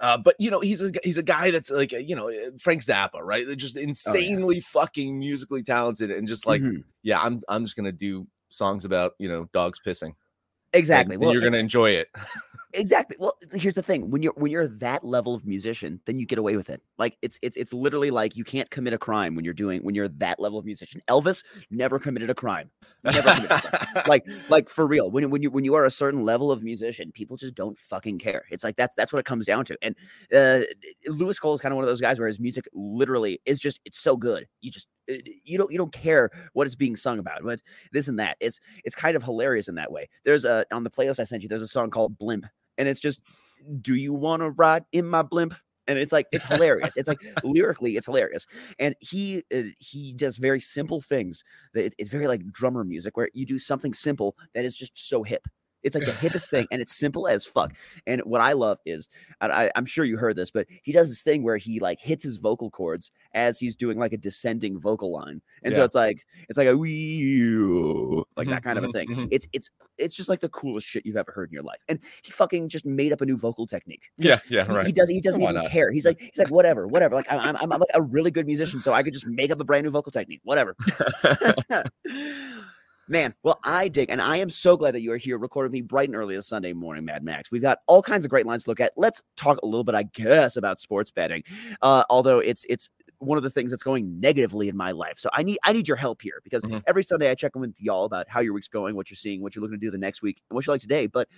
uh, 0.00 0.16
but 0.16 0.34
you 0.38 0.50
know, 0.50 0.60
he's 0.60 0.82
a 0.82 0.90
he's 1.02 1.18
a 1.18 1.22
guy 1.22 1.50
that's 1.50 1.70
like 1.70 1.92
you 1.92 2.16
know 2.16 2.28
eh, 2.28 2.50
Frank 2.58 2.82
Zappa, 2.82 3.20
right? 3.20 3.46
Just 3.56 3.76
insanely 3.76 4.42
oh, 4.42 4.50
yeah. 4.50 4.60
fucking 4.64 5.18
musically 5.18 5.62
talented, 5.62 6.10
and 6.10 6.28
just 6.28 6.46
like 6.46 6.60
mm-hmm. 6.60 6.80
yeah, 7.02 7.20
I'm 7.20 7.40
I'm 7.48 7.64
just 7.64 7.76
gonna 7.76 7.92
do 7.92 8.26
songs 8.48 8.84
about 8.84 9.12
you 9.18 9.28
know 9.28 9.48
dogs 9.52 9.80
pissing. 9.84 10.14
Exactly. 10.72 11.14
And, 11.14 11.20
well, 11.20 11.30
and 11.30 11.34
you're 11.34 11.50
gonna 11.50 11.62
enjoy 11.62 11.90
it. 11.90 12.08
Exactly. 12.74 13.16
Well, 13.18 13.32
here's 13.54 13.74
the 13.74 13.82
thing: 13.82 14.10
when 14.10 14.22
you're 14.22 14.34
when 14.36 14.52
you're 14.52 14.68
that 14.68 15.02
level 15.02 15.34
of 15.34 15.46
musician, 15.46 16.00
then 16.04 16.18
you 16.18 16.26
get 16.26 16.38
away 16.38 16.54
with 16.54 16.68
it. 16.68 16.82
Like 16.98 17.16
it's 17.22 17.38
it's 17.40 17.56
it's 17.56 17.72
literally 17.72 18.10
like 18.10 18.36
you 18.36 18.44
can't 18.44 18.68
commit 18.70 18.92
a 18.92 18.98
crime 18.98 19.34
when 19.34 19.44
you're 19.46 19.54
doing 19.54 19.80
when 19.82 19.94
you're 19.94 20.08
that 20.08 20.38
level 20.38 20.58
of 20.58 20.66
musician. 20.66 21.00
Elvis 21.08 21.42
never 21.70 21.98
committed 21.98 22.28
a 22.28 22.34
crime. 22.34 22.70
Never 23.04 23.22
committed 23.32 23.50
a 23.52 23.60
crime. 23.60 24.04
Like 24.06 24.26
like 24.50 24.68
for 24.68 24.86
real. 24.86 25.10
When 25.10 25.30
when 25.30 25.42
you 25.42 25.50
when 25.50 25.64
you 25.64 25.74
are 25.76 25.84
a 25.84 25.90
certain 25.90 26.24
level 26.26 26.52
of 26.52 26.62
musician, 26.62 27.10
people 27.10 27.38
just 27.38 27.54
don't 27.54 27.78
fucking 27.78 28.18
care. 28.18 28.44
It's 28.50 28.64
like 28.64 28.76
that's 28.76 28.94
that's 28.94 29.14
what 29.14 29.20
it 29.20 29.24
comes 29.24 29.46
down 29.46 29.64
to. 29.64 29.78
And 29.80 29.96
uh, 30.34 30.60
Louis 31.06 31.38
Cole 31.38 31.54
is 31.54 31.62
kind 31.62 31.72
of 31.72 31.76
one 31.76 31.84
of 31.84 31.88
those 31.88 32.02
guys 32.02 32.18
where 32.18 32.28
his 32.28 32.38
music 32.38 32.68
literally 32.74 33.40
is 33.46 33.60
just 33.60 33.80
it's 33.86 33.98
so 33.98 34.14
good. 34.14 34.46
You 34.60 34.70
just 34.70 34.88
uh, 35.10 35.14
you 35.42 35.56
don't 35.56 35.72
you 35.72 35.78
don't 35.78 35.92
care 35.92 36.28
what 36.52 36.66
it's 36.66 36.76
being 36.76 36.96
sung 36.96 37.18
about, 37.18 37.42
but 37.42 37.62
this 37.92 38.08
and 38.08 38.18
that. 38.18 38.36
It's 38.40 38.60
it's 38.84 38.94
kind 38.94 39.16
of 39.16 39.22
hilarious 39.22 39.68
in 39.68 39.76
that 39.76 39.90
way. 39.90 40.10
There's 40.26 40.44
a 40.44 40.66
on 40.70 40.84
the 40.84 40.90
playlist 40.90 41.18
I 41.18 41.24
sent 41.24 41.42
you. 41.42 41.48
There's 41.48 41.62
a 41.62 41.68
song 41.68 41.88
called 41.88 42.18
Blimp 42.18 42.44
and 42.78 42.88
it's 42.88 43.00
just, 43.00 43.20
do 43.80 43.94
you 43.94 44.14
want 44.14 44.40
to 44.40 44.50
ride 44.50 44.84
in 44.92 45.06
my 45.06 45.22
blimp? 45.22 45.54
and 45.88 45.98
it's 45.98 46.12
like 46.12 46.26
it's 46.30 46.44
hilarious. 46.44 46.96
it's 46.96 47.08
like 47.08 47.20
lyrically, 47.42 47.96
it's 47.96 48.06
hilarious. 48.06 48.46
And 48.78 48.94
he 49.00 49.42
uh, 49.52 49.62
he 49.78 50.12
does 50.12 50.36
very 50.36 50.60
simple 50.60 51.00
things. 51.00 51.42
That 51.72 51.86
it, 51.86 51.94
it's 51.98 52.10
very 52.10 52.28
like 52.28 52.46
drummer 52.52 52.84
music, 52.84 53.16
where 53.16 53.30
you 53.32 53.46
do 53.46 53.58
something 53.58 53.94
simple 53.94 54.36
that 54.54 54.64
is 54.64 54.76
just 54.76 54.96
so 54.96 55.22
hip. 55.22 55.48
It's 55.82 55.94
like 55.94 56.04
the 56.04 56.12
hippest 56.28 56.50
thing, 56.50 56.66
and 56.70 56.80
it's 56.80 56.96
simple 56.96 57.28
as 57.28 57.44
fuck. 57.44 57.74
And 58.06 58.20
what 58.22 58.40
I 58.40 58.52
love 58.52 58.78
is, 58.86 59.08
I, 59.40 59.70
am 59.74 59.86
sure 59.86 60.04
you 60.04 60.16
heard 60.16 60.36
this, 60.36 60.50
but 60.50 60.66
he 60.82 60.92
does 60.92 61.08
this 61.08 61.22
thing 61.22 61.42
where 61.42 61.56
he 61.56 61.80
like 61.80 62.00
hits 62.00 62.24
his 62.24 62.36
vocal 62.36 62.70
cords 62.70 63.10
as 63.34 63.58
he's 63.58 63.76
doing 63.76 63.98
like 63.98 64.12
a 64.12 64.16
descending 64.16 64.78
vocal 64.78 65.12
line, 65.12 65.40
and 65.62 65.72
yeah. 65.72 65.78
so 65.78 65.84
it's 65.84 65.94
like 65.94 66.26
it's 66.48 66.58
like 66.58 66.68
a 66.68 66.76
wee 66.76 67.48
like 68.36 68.46
mm-hmm, 68.46 68.50
that 68.50 68.62
kind 68.62 68.78
of 68.78 68.84
a 68.84 68.88
mm-hmm, 68.88 68.96
thing. 68.96 69.08
Mm-hmm. 69.08 69.26
It's 69.30 69.46
it's 69.52 69.70
it's 69.98 70.14
just 70.14 70.28
like 70.28 70.40
the 70.40 70.48
coolest 70.48 70.86
shit 70.86 71.04
you've 71.04 71.16
ever 71.16 71.32
heard 71.32 71.50
in 71.50 71.54
your 71.54 71.62
life. 71.62 71.80
And 71.88 71.98
he 72.22 72.30
fucking 72.30 72.68
just 72.68 72.86
made 72.86 73.12
up 73.12 73.20
a 73.20 73.26
new 73.26 73.36
vocal 73.36 73.66
technique. 73.66 74.10
Yeah, 74.16 74.38
yeah, 74.48 74.64
he, 74.64 74.72
right. 74.72 74.86
He 74.86 74.92
doesn't 74.92 75.14
he 75.14 75.20
doesn't 75.20 75.40
Why 75.40 75.50
even 75.50 75.62
not? 75.62 75.70
care. 75.70 75.90
He's 75.90 76.04
like 76.04 76.20
he's 76.20 76.38
like 76.38 76.50
whatever, 76.50 76.86
whatever. 76.86 77.14
Like 77.14 77.26
I'm 77.30 77.56
I'm, 77.56 77.72
I'm 77.72 77.80
like 77.80 77.90
a 77.94 78.02
really 78.02 78.30
good 78.30 78.46
musician, 78.46 78.80
so 78.80 78.92
I 78.92 79.02
could 79.02 79.12
just 79.12 79.26
make 79.26 79.50
up 79.50 79.60
a 79.60 79.64
brand 79.64 79.84
new 79.84 79.90
vocal 79.90 80.12
technique, 80.12 80.40
whatever. 80.44 80.76
Man, 83.08 83.34
well, 83.42 83.58
I 83.64 83.88
dig, 83.88 84.10
and 84.10 84.20
I 84.20 84.36
am 84.36 84.50
so 84.50 84.76
glad 84.76 84.94
that 84.94 85.00
you 85.00 85.12
are 85.12 85.16
here 85.16 85.38
recording 85.38 85.72
me 85.72 85.80
bright 85.80 86.10
and 86.10 86.16
early 86.16 86.36
this 86.36 86.46
Sunday 86.46 86.74
morning, 86.74 87.06
Mad 87.06 87.24
Max. 87.24 87.50
We've 87.50 87.62
got 87.62 87.78
all 87.86 88.02
kinds 88.02 88.26
of 88.26 88.30
great 88.30 88.44
lines 88.44 88.64
to 88.64 88.70
look 88.70 88.80
at. 88.80 88.92
Let's 88.96 89.22
talk 89.34 89.58
a 89.62 89.66
little 89.66 89.84
bit, 89.84 89.94
I 89.94 90.02
guess, 90.02 90.56
about 90.56 90.78
sports 90.78 91.10
betting. 91.10 91.42
Uh, 91.80 92.04
although 92.10 92.38
it's 92.38 92.66
it's 92.68 92.90
one 93.18 93.38
of 93.38 93.44
the 93.44 93.50
things 93.50 93.70
that's 93.70 93.82
going 93.82 94.20
negatively 94.20 94.68
in 94.68 94.76
my 94.76 94.90
life. 94.90 95.18
So 95.18 95.30
I 95.32 95.42
need 95.42 95.58
I 95.64 95.72
need 95.72 95.88
your 95.88 95.96
help 95.96 96.20
here 96.20 96.40
because 96.44 96.62
mm-hmm. 96.62 96.78
every 96.86 97.02
Sunday 97.02 97.30
I 97.30 97.34
check 97.34 97.52
in 97.54 97.62
with 97.62 97.76
y'all 97.78 98.04
about 98.04 98.28
how 98.28 98.40
your 98.40 98.52
week's 98.52 98.68
going, 98.68 98.94
what 98.94 99.10
you're 99.10 99.16
seeing, 99.16 99.42
what 99.42 99.56
you're 99.56 99.62
looking 99.62 99.80
to 99.80 99.86
do 99.86 99.90
the 99.90 99.98
next 99.98 100.20
week, 100.20 100.42
and 100.50 100.54
what 100.54 100.66
you 100.66 100.72
like 100.72 100.82
today. 100.82 101.06
But 101.06 101.28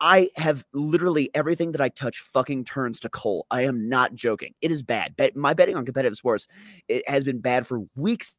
I 0.00 0.30
have 0.36 0.64
literally 0.72 1.30
everything 1.34 1.72
that 1.72 1.80
I 1.80 1.88
touch 1.88 2.18
fucking 2.18 2.64
turns 2.64 2.98
to 3.00 3.08
coal. 3.08 3.46
I 3.50 3.62
am 3.62 3.88
not 3.88 4.14
joking. 4.14 4.54
It 4.60 4.70
is 4.70 4.82
bad. 4.82 5.16
Bet 5.16 5.36
my 5.36 5.54
betting 5.54 5.76
on 5.76 5.84
competitive 5.84 6.16
sports 6.16 6.46
it 6.88 7.08
has 7.08 7.24
been 7.24 7.40
bad 7.40 7.66
for 7.66 7.82
weeks 7.96 8.36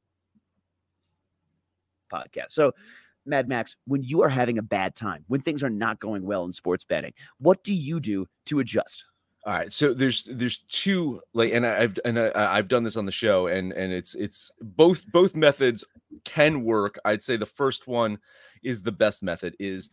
podcast. 2.14 2.52
So, 2.52 2.74
Mad 3.26 3.48
Max, 3.48 3.76
when 3.86 4.04
you 4.04 4.22
are 4.22 4.30
having 4.30 4.58
a 4.58 4.62
bad 4.62 4.96
time, 4.96 5.24
when 5.28 5.42
things 5.42 5.64
are 5.64 5.70
not 5.70 6.00
going 6.00 6.24
well 6.24 6.44
in 6.46 6.52
sports 6.52 6.84
betting, 6.84 7.14
what 7.40 7.64
do 7.64 7.74
you 7.74 8.00
do 8.00 8.28
to 8.48 8.60
adjust? 8.60 9.06
All 9.46 9.54
right, 9.54 9.74
so 9.74 9.94
there's 9.94 10.30
there's 10.32 10.60
two 10.60 11.22
like, 11.34 11.52
and 11.52 11.66
I've 11.66 12.00
and 12.06 12.18
I, 12.18 12.56
have 12.56 12.70
done 12.70 12.84
this 12.84 12.96
on 12.96 13.06
the 13.06 13.12
show, 13.12 13.48
and 13.48 13.74
and 13.74 13.92
it's 13.92 14.16
it's 14.16 14.50
both 14.62 15.06
both 15.12 15.36
methods 15.36 15.84
can 16.24 16.64
work. 16.64 16.98
I'd 17.04 17.24
say 17.24 17.36
the 17.36 17.46
first 17.46 17.86
one 17.86 18.20
is 18.64 18.82
the 18.82 18.94
best 18.94 19.22
method. 19.22 19.56
Is 19.60 19.90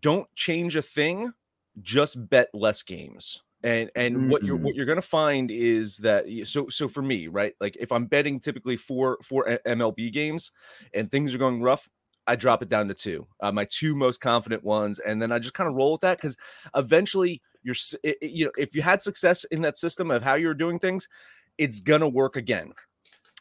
don't 0.00 0.26
change 0.34 0.76
a 0.76 0.82
thing, 0.82 1.32
just 1.80 2.28
bet 2.28 2.48
less 2.52 2.82
games 2.82 3.40
and 3.64 3.90
and 3.96 4.14
mm-hmm. 4.14 4.28
what 4.28 4.44
you're 4.44 4.56
what 4.56 4.74
you're 4.76 4.86
going 4.86 4.96
to 4.96 5.02
find 5.02 5.50
is 5.50 5.96
that 5.96 6.26
so 6.44 6.68
so 6.68 6.86
for 6.86 7.02
me 7.02 7.26
right 7.26 7.54
like 7.60 7.76
if 7.80 7.90
i'm 7.90 8.04
betting 8.04 8.38
typically 8.38 8.76
four 8.76 9.18
four 9.22 9.58
mlb 9.66 10.12
games 10.12 10.52
and 10.92 11.10
things 11.10 11.34
are 11.34 11.38
going 11.38 11.62
rough 11.62 11.88
i 12.26 12.36
drop 12.36 12.62
it 12.62 12.68
down 12.68 12.86
to 12.86 12.94
two 12.94 13.26
uh, 13.40 13.50
my 13.50 13.64
two 13.64 13.96
most 13.96 14.20
confident 14.20 14.62
ones 14.62 15.00
and 15.00 15.20
then 15.20 15.32
i 15.32 15.38
just 15.38 15.54
kind 15.54 15.68
of 15.68 15.74
roll 15.74 15.92
with 15.92 16.02
that 16.02 16.18
because 16.18 16.36
eventually 16.76 17.40
you're 17.62 17.74
it, 18.02 18.18
you 18.22 18.44
know 18.44 18.52
if 18.56 18.76
you 18.76 18.82
had 18.82 19.02
success 19.02 19.44
in 19.44 19.62
that 19.62 19.78
system 19.78 20.10
of 20.10 20.22
how 20.22 20.34
you're 20.34 20.54
doing 20.54 20.78
things 20.78 21.08
it's 21.56 21.80
gonna 21.80 22.08
work 22.08 22.36
again 22.36 22.72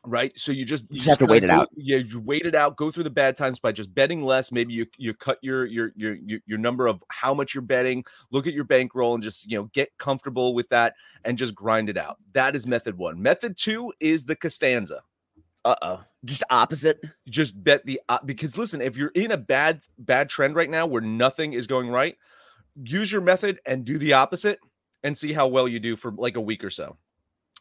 right? 0.05 0.37
So 0.37 0.51
you 0.51 0.65
just 0.65 0.85
you, 0.89 0.97
just 0.97 1.07
have 1.07 1.17
to 1.19 1.25
wait 1.25 1.43
it 1.43 1.49
out. 1.49 1.69
Yeah, 1.75 1.97
you 1.97 2.19
wait 2.19 2.45
it 2.45 2.55
out. 2.55 2.77
Go 2.77 2.91
through 2.91 3.05
the 3.05 3.09
bad 3.09 3.37
times 3.37 3.59
by 3.59 3.71
just 3.71 3.93
betting 3.93 4.23
less. 4.23 4.51
Maybe 4.51 4.73
you 4.73 4.85
you 4.97 5.13
cut 5.13 5.39
your 5.41 5.65
your 5.65 5.91
your 5.95 6.17
your 6.45 6.57
number 6.57 6.87
of 6.87 7.03
how 7.09 7.33
much 7.33 7.53
you're 7.53 7.61
betting. 7.61 8.03
Look 8.31 8.47
at 8.47 8.53
your 8.53 8.63
bankroll 8.63 9.13
and 9.13 9.23
just 9.23 9.49
you 9.49 9.57
know 9.57 9.65
get 9.73 9.97
comfortable 9.97 10.53
with 10.53 10.69
that 10.69 10.95
and 11.23 11.37
just 11.37 11.55
grind 11.55 11.89
it 11.89 11.97
out. 11.97 12.17
That 12.33 12.55
is 12.55 12.67
method 12.67 12.97
one. 12.97 13.21
Method 13.21 13.57
two 13.57 13.93
is 13.99 14.25
the 14.25 14.35
Costanza. 14.35 15.01
Uh 15.65 15.75
oh, 15.81 16.03
just 16.25 16.43
opposite. 16.49 16.99
Just 17.29 17.61
bet 17.63 17.85
the 17.85 18.01
because 18.25 18.57
listen, 18.57 18.81
if 18.81 18.97
you're 18.97 19.11
in 19.15 19.31
a 19.31 19.37
bad 19.37 19.81
bad 19.97 20.29
trend 20.29 20.55
right 20.55 20.69
now 20.69 20.85
where 20.85 21.01
nothing 21.01 21.53
is 21.53 21.67
going 21.67 21.89
right, 21.89 22.17
use 22.83 23.11
your 23.11 23.21
method 23.21 23.59
and 23.65 23.85
do 23.85 23.97
the 23.97 24.13
opposite 24.13 24.59
and 25.03 25.17
see 25.17 25.33
how 25.33 25.47
well 25.47 25.67
you 25.67 25.79
do 25.79 25.95
for 25.95 26.11
like 26.11 26.35
a 26.35 26.41
week 26.41 26.63
or 26.63 26.69
so. 26.69 26.97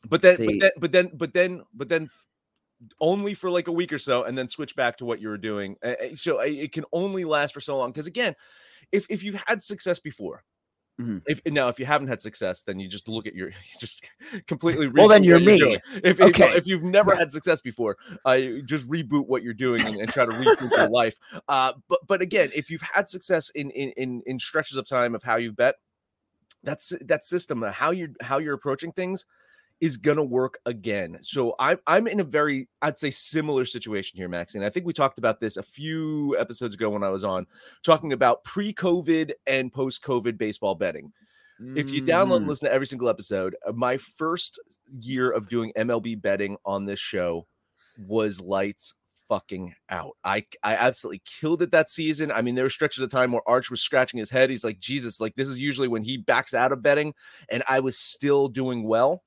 But 0.09 0.23
then, 0.23 0.37
but 0.37 0.61
then, 0.61 0.71
but 0.79 0.93
then, 0.93 1.11
but 1.15 1.33
then, 1.33 1.63
but 1.75 1.89
then, 1.89 2.11
only 3.01 3.35
for 3.35 3.51
like 3.51 3.69
a 3.69 3.73
week 3.73 3.93
or 3.93 3.99
so 3.99 4.25
and 4.25 4.37
then 4.37 4.49
switch 4.49 4.75
back 4.77 4.97
to 4.97 5.05
what 5.05 5.21
you 5.21 5.29
were 5.29 5.39
doing. 5.39 5.77
So 6.15 6.41
it 6.41 6.73
can 6.73 6.85
only 6.93 7.25
last 7.25 7.55
for 7.55 7.61
so 7.61 7.79
long. 7.79 7.91
Because 7.91 8.07
again, 8.07 8.35
if, 8.91 9.07
if 9.09 9.23
you've 9.23 9.41
had 9.47 9.63
success 9.63 9.99
before, 9.99 10.45
Mhm. 11.01 11.23
If 11.27 11.41
now, 11.47 11.69
if 11.69 11.81
you 11.81 11.87
haven't 11.87 12.09
had 12.09 12.21
success, 12.21 12.63
then 12.63 12.79
you 12.79 12.87
just 12.87 13.09
look 13.09 13.27
at 13.27 13.35
your 13.35 13.49
you 13.49 13.55
just 13.81 14.11
completely. 14.47 14.89
Well, 14.89 15.09
then 15.09 15.25
you're 15.25 15.41
me. 15.41 15.59
doing. 15.59 15.81
If, 15.95 16.05
if- 16.05 16.21
Okay. 16.21 16.55
if, 16.55 16.67
you've 16.67 16.83
never 16.83 17.17
had 17.17 17.33
success 17.33 17.63
before, 17.63 17.97
uh, 18.27 18.37
just 18.67 18.87
reboot 18.89 19.27
what 19.27 19.43
you're 19.43 19.55
doing 19.55 19.81
and, 19.81 19.97
and 19.97 20.13
try 20.13 20.27
to 20.27 20.31
reboot 20.33 20.71
your 20.71 20.91
life. 20.91 21.19
Uh, 21.49 21.73
but 21.89 22.01
but 22.07 22.21
again, 22.21 22.51
if 22.55 22.71
you've 22.71 22.83
had 22.83 23.09
success 23.09 23.49
in 23.51 23.71
in 23.71 23.91
in, 23.93 24.23
in 24.27 24.39
stretches 24.39 24.77
of 24.77 24.87
time 24.87 25.15
of 25.15 25.23
how 25.23 25.37
you've 25.37 25.57
bet, 25.57 25.77
that's 26.63 26.93
that 27.01 27.25
system 27.25 27.63
uh, 27.63 27.73
how 27.73 27.91
you're 27.91 28.11
how 28.21 28.37
you're 28.39 28.55
approaching 28.55 28.93
things 28.93 29.25
is 29.83 29.97
gonna 29.99 30.23
work 30.25 30.61
again. 30.65 31.19
So 31.23 31.57
I'm 31.59 31.79
I'm 31.89 32.07
in 32.07 32.21
a 32.21 32.25
very 32.25 32.69
I'd 32.81 32.97
say 32.97 33.11
similar 33.11 33.65
situation 33.67 34.17
here, 34.17 34.29
Maxine. 34.29 34.63
I 34.63 34.71
think 34.71 34.87
we 34.87 34.93
talked 34.93 35.19
about 35.19 35.41
this 35.41 35.57
a 35.59 35.63
few 35.63 36.39
episodes 36.39 36.77
ago 36.77 36.89
when 36.89 37.03
I 37.03 37.09
was 37.11 37.25
on 37.25 37.47
talking 37.83 38.13
about 38.13 38.45
pre-COVID 38.45 39.33
and 39.49 39.73
post-COVID 39.73 40.39
baseball 40.39 40.77
betting. 40.77 41.13
If 41.75 41.93
you 41.93 42.01
download 42.01 42.37
and 42.39 42.47
Mm. 42.47 42.49
listen 42.49 42.69
to 42.69 42.73
every 42.75 42.87
single 42.87 43.09
episode, 43.09 43.57
uh, 43.67 43.73
my 43.73 43.97
first 43.97 44.59
year 44.89 45.31
of 45.31 45.49
doing 45.49 45.73
MLB 45.77 46.15
betting 46.15 46.57
on 46.65 46.87
this 46.87 47.01
show 47.01 47.47
was 47.99 48.41
lights 48.41 48.95
fucking 49.29 49.75
out. 49.89 50.13
I 50.25 50.47
I 50.63 50.77
absolutely 50.77 51.23
killed 51.41 51.61
it 51.63 51.73
that 51.73 51.91
season. 51.91 52.31
I 52.31 52.41
mean, 52.43 52.55
there 52.55 52.65
were 52.65 52.71
stretches 52.71 53.03
of 53.03 53.11
time 53.11 53.33
where 53.33 53.49
Arch 53.49 53.69
was 53.71 53.83
scratching 53.83 54.19
his 54.19 54.31
head. 54.31 54.49
He's 54.51 54.65
like, 54.65 54.79
Jesus, 54.79 55.21
like 55.21 55.35
this 55.35 55.49
is 55.49 55.59
usually 55.59 55.89
when 55.89 56.03
he 56.03 56.19
backs 56.19 56.55
out 56.55 56.71
of 56.73 56.83
betting, 56.83 57.15
and 57.49 57.63
I 57.69 57.81
was 57.81 57.99
still 57.99 58.47
doing 58.49 58.85
well. 58.85 59.23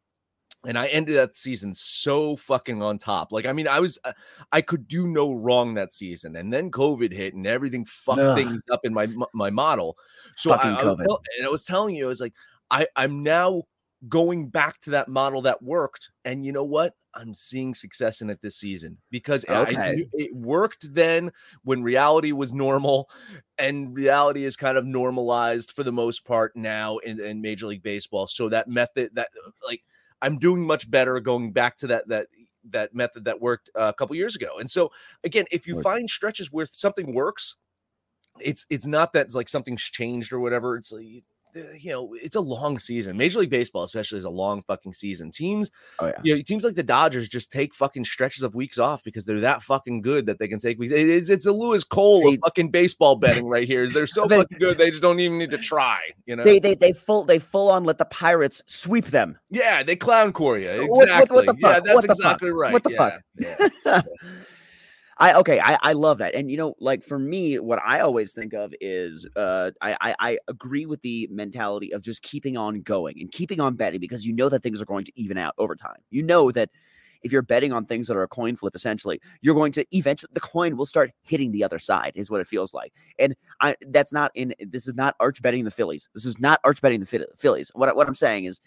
And 0.65 0.77
I 0.77 0.87
ended 0.87 1.15
that 1.17 1.35
season 1.35 1.73
so 1.73 2.35
fucking 2.35 2.81
on 2.81 2.97
top. 2.97 3.31
Like, 3.31 3.45
I 3.45 3.51
mean, 3.51 3.67
I 3.67 3.79
was, 3.79 3.99
uh, 4.03 4.13
I 4.51 4.61
could 4.61 4.87
do 4.87 5.07
no 5.07 5.33
wrong 5.33 5.75
that 5.75 5.93
season. 5.93 6.35
And 6.35 6.51
then 6.51 6.71
COVID 6.71 7.11
hit 7.11 7.33
and 7.33 7.45
everything 7.45 7.85
fucked 7.85 8.19
Ugh. 8.19 8.35
things 8.35 8.63
up 8.71 8.81
in 8.83 8.93
my 8.93 9.07
my 9.33 9.49
model. 9.49 9.97
So 10.35 10.53
I, 10.53 10.69
I 10.69 10.83
was 10.83 10.95
tell- 10.95 11.21
and 11.37 11.47
I 11.47 11.49
was 11.49 11.65
telling 11.65 11.95
you, 11.95 12.05
I 12.05 12.09
was 12.09 12.21
like, 12.21 12.33
I 12.71 12.87
I'm 12.95 13.23
now 13.23 13.63
going 14.09 14.49
back 14.49 14.79
to 14.81 14.91
that 14.91 15.07
model 15.07 15.41
that 15.43 15.63
worked, 15.63 16.11
and 16.25 16.45
you 16.45 16.51
know 16.51 16.63
what? 16.63 16.93
I'm 17.13 17.33
seeing 17.33 17.73
success 17.73 18.21
in 18.21 18.29
it 18.29 18.41
this 18.41 18.57
season 18.57 18.97
because 19.09 19.45
I- 19.47 19.63
I 19.63 20.05
it 20.13 20.35
worked 20.35 20.93
then 20.93 21.31
when 21.63 21.81
reality 21.81 22.33
was 22.33 22.53
normal, 22.53 23.09
and 23.57 23.95
reality 23.95 24.43
is 24.43 24.57
kind 24.57 24.77
of 24.77 24.85
normalized 24.85 25.71
for 25.71 25.83
the 25.83 25.93
most 25.93 26.25
part 26.25 26.55
now 26.55 26.97
in, 26.97 27.19
in 27.19 27.41
Major 27.41 27.67
League 27.67 27.83
Baseball. 27.83 28.27
So 28.27 28.49
that 28.49 28.67
method, 28.67 29.11
that 29.15 29.29
like, 29.65 29.81
I'm 30.21 30.39
doing 30.39 30.65
much 30.65 30.89
better 30.89 31.19
going 31.19 31.51
back 31.51 31.77
to 31.77 31.87
that 31.87 32.07
that 32.07 32.27
that 32.71 32.95
method 32.95 33.25
that 33.25 33.41
worked 33.41 33.69
uh, 33.75 33.83
a 33.83 33.93
couple 33.93 34.15
years 34.15 34.35
ago. 34.35 34.57
And 34.59 34.69
so 34.69 34.91
again, 35.23 35.45
if 35.51 35.67
you 35.67 35.81
find 35.81 36.09
stretches 36.09 36.51
where 36.51 36.65
something 36.65 37.13
works, 37.13 37.55
it's 38.39 38.65
it's 38.69 38.87
not 38.87 39.13
that 39.13 39.27
it's 39.27 39.35
like 39.35 39.49
something's 39.49 39.83
changed 39.83 40.33
or 40.33 40.39
whatever. 40.39 40.75
It's 40.75 40.91
like 40.91 41.23
you 41.79 41.91
know, 41.91 42.13
it's 42.21 42.35
a 42.35 42.41
long 42.41 42.77
season. 42.79 43.15
Major 43.17 43.39
League 43.39 43.49
Baseball, 43.49 43.83
especially, 43.83 44.17
is 44.17 44.25
a 44.25 44.29
long 44.29 44.61
fucking 44.63 44.93
season. 44.93 45.31
Teams, 45.31 45.71
Oh, 45.99 46.07
yeah. 46.07 46.13
you 46.23 46.35
know, 46.35 46.41
teams 46.41 46.63
like 46.63 46.75
the 46.75 46.83
Dodgers 46.83 47.29
just 47.29 47.51
take 47.51 47.73
fucking 47.73 48.03
stretches 48.05 48.43
of 48.43 48.55
weeks 48.55 48.77
off 48.77 49.03
because 49.03 49.25
they're 49.25 49.39
that 49.39 49.63
fucking 49.63 50.01
good 50.01 50.25
that 50.25 50.39
they 50.39 50.47
can 50.47 50.59
take 50.59 50.77
weeks. 50.79 50.93
It's 50.93 51.29
it's 51.29 51.45
a 51.45 51.51
Louis 51.51 51.83
Cole 51.83 52.21
They- 52.23 52.33
of 52.35 52.39
fucking 52.45 52.69
baseball 52.71 53.15
betting 53.15 53.47
right 53.47 53.67
here. 53.67 53.87
They're 53.87 54.07
so 54.07 54.25
They- 54.27 54.37
fucking 54.37 54.57
good 54.59 54.77
they 54.77 54.89
just 54.89 55.01
don't 55.01 55.19
even 55.19 55.37
need 55.37 55.51
to 55.51 55.57
try. 55.57 55.99
You 56.25 56.35
know, 56.35 56.43
They 56.43 56.59
they 56.59 56.75
they 56.75 56.91
full 56.93 57.23
they 57.23 57.39
full 57.39 57.69
on 57.71 57.83
let 57.83 57.97
the 57.97 58.05
pirates 58.05 58.61
sweep 58.67 59.05
them. 59.07 59.37
yeah, 59.49 59.83
they 59.83 59.95
clown 59.95 60.33
core 60.33 60.57
you. 60.57 60.85
What- 60.89 61.03
Exactly. 61.07 61.35
what- 61.35 61.45
what 61.47 61.55
the 61.55 61.61
Yeah, 61.61 61.79
that's 61.79 61.95
What 61.95 62.01
the 62.01 62.07
fuck? 62.09 62.17
exactly 62.17 62.51
right. 62.51 62.73
What 62.73 62.83
the 62.83 62.91
Yeah, 62.91 62.97
fuck? 62.97 63.21
yeah. 63.85 64.01
I 65.17 65.33
okay, 65.35 65.59
I, 65.61 65.77
I 65.81 65.93
love 65.93 66.17
that. 66.17 66.35
And 66.35 66.51
you 66.51 66.57
know, 66.57 66.75
like 66.79 67.03
for 67.03 67.17
me, 67.17 67.57
what 67.59 67.79
I 67.85 68.01
always 68.01 68.33
think 68.33 68.53
of 68.53 68.73
is 68.81 69.25
uh 69.35 69.71
I, 69.81 69.95
I 70.01 70.15
I 70.19 70.37
agree 70.49 70.85
with 70.85 71.01
the 71.03 71.27
mentality 71.31 71.93
of 71.93 72.01
just 72.03 72.21
keeping 72.21 72.57
on 72.57 72.81
going 72.81 73.21
and 73.21 73.31
keeping 73.31 73.61
on 73.61 73.75
betting 73.75 74.01
because 74.01 74.25
you 74.25 74.33
know 74.33 74.49
that 74.49 74.61
things 74.61 74.81
are 74.81 74.85
going 74.85 75.05
to 75.05 75.11
even 75.15 75.37
out 75.37 75.53
over 75.57 75.75
time. 75.75 75.99
You 76.09 76.23
know 76.23 76.51
that 76.51 76.69
if 77.23 77.31
you're 77.31 77.41
betting 77.41 77.71
on 77.71 77.85
things 77.85 78.07
that 78.07 78.17
are 78.17 78.23
a 78.23 78.27
coin 78.27 78.55
flip, 78.55 78.75
essentially, 78.75 79.19
you're 79.41 79.55
going 79.55 79.71
to 79.73 79.85
eventually 79.91 80.29
the 80.33 80.41
coin 80.41 80.75
will 80.75 80.85
start 80.85 81.11
hitting 81.23 81.51
the 81.51 81.63
other 81.63 81.79
side, 81.79 82.11
is 82.15 82.29
what 82.29 82.41
it 82.41 82.47
feels 82.47 82.73
like. 82.73 82.91
And 83.17 83.35
I 83.61 83.75
that's 83.87 84.11
not 84.11 84.31
in 84.35 84.53
this 84.59 84.85
is 84.85 84.95
not 84.95 85.15
arch 85.21 85.41
betting 85.41 85.63
the 85.63 85.71
Phillies. 85.71 86.09
This 86.13 86.25
is 86.25 86.39
not 86.39 86.59
arch 86.65 86.81
betting 86.81 86.99
the 86.99 87.05
Phil- 87.05 87.25
Phillies. 87.37 87.71
What 87.73 87.95
what 87.95 88.07
I'm 88.09 88.15
saying 88.15 88.45
is 88.45 88.59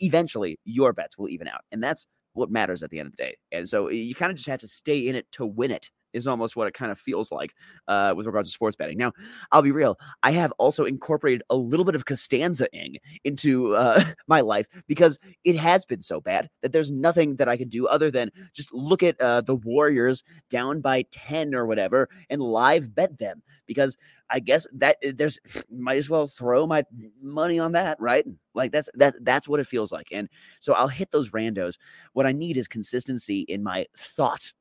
eventually 0.00 0.58
your 0.64 0.92
bets 0.92 1.18
will 1.18 1.28
even 1.28 1.48
out. 1.48 1.62
And 1.70 1.82
that's 1.82 2.06
what 2.34 2.50
matters 2.50 2.82
at 2.82 2.90
the 2.90 2.98
end 2.98 3.08
of 3.08 3.16
the 3.16 3.22
day. 3.24 3.36
And 3.52 3.68
so 3.68 3.88
eh, 3.88 3.94
you 3.94 4.14
kind 4.14 4.30
of 4.30 4.36
just 4.36 4.48
have 4.48 4.60
to 4.60 4.68
stay 4.68 5.06
in 5.06 5.16
it 5.16 5.30
to 5.32 5.46
win 5.46 5.70
it. 5.70 5.90
Is 6.12 6.26
almost 6.26 6.56
what 6.56 6.66
it 6.68 6.74
kind 6.74 6.92
of 6.92 6.98
feels 6.98 7.32
like 7.32 7.54
uh, 7.88 8.14
with 8.16 8.26
regards 8.26 8.48
to 8.48 8.52
sports 8.52 8.76
betting. 8.76 8.98
Now, 8.98 9.12
I'll 9.50 9.62
be 9.62 9.72
real. 9.72 9.98
I 10.22 10.32
have 10.32 10.52
also 10.58 10.84
incorporated 10.84 11.42
a 11.50 11.56
little 11.56 11.84
bit 11.84 11.94
of 11.94 12.04
Costanza-ing 12.04 12.96
into 13.24 13.74
uh, 13.74 14.04
my 14.26 14.40
life 14.40 14.66
because 14.86 15.18
it 15.44 15.56
has 15.56 15.84
been 15.84 16.02
so 16.02 16.20
bad 16.20 16.48
that 16.62 16.72
there's 16.72 16.90
nothing 16.90 17.36
that 17.36 17.48
I 17.48 17.56
can 17.56 17.68
do 17.68 17.86
other 17.86 18.10
than 18.10 18.30
just 18.52 18.72
look 18.72 19.02
at 19.02 19.20
uh, 19.20 19.40
the 19.40 19.56
Warriors 19.56 20.22
down 20.50 20.80
by 20.80 21.04
10 21.10 21.54
or 21.54 21.66
whatever 21.66 22.08
and 22.30 22.42
live 22.42 22.94
bet 22.94 23.18
them 23.18 23.42
because 23.66 23.96
I 24.30 24.40
guess 24.40 24.66
that 24.74 24.96
uh, 25.06 25.12
there's 25.14 25.38
might 25.70 25.98
as 25.98 26.10
well 26.10 26.26
throw 26.26 26.66
my 26.66 26.84
money 27.22 27.58
on 27.58 27.72
that, 27.72 28.00
right? 28.00 28.24
Like 28.54 28.72
that's 28.72 28.88
that 28.94 29.14
that's 29.22 29.48
what 29.48 29.60
it 29.60 29.66
feels 29.66 29.92
like. 29.92 30.08
And 30.12 30.28
so 30.60 30.72
I'll 30.72 30.88
hit 30.88 31.10
those 31.10 31.30
randos. 31.30 31.74
What 32.12 32.26
I 32.26 32.32
need 32.32 32.56
is 32.56 32.68
consistency 32.68 33.40
in 33.40 33.62
my 33.62 33.86
thought, 33.96 34.52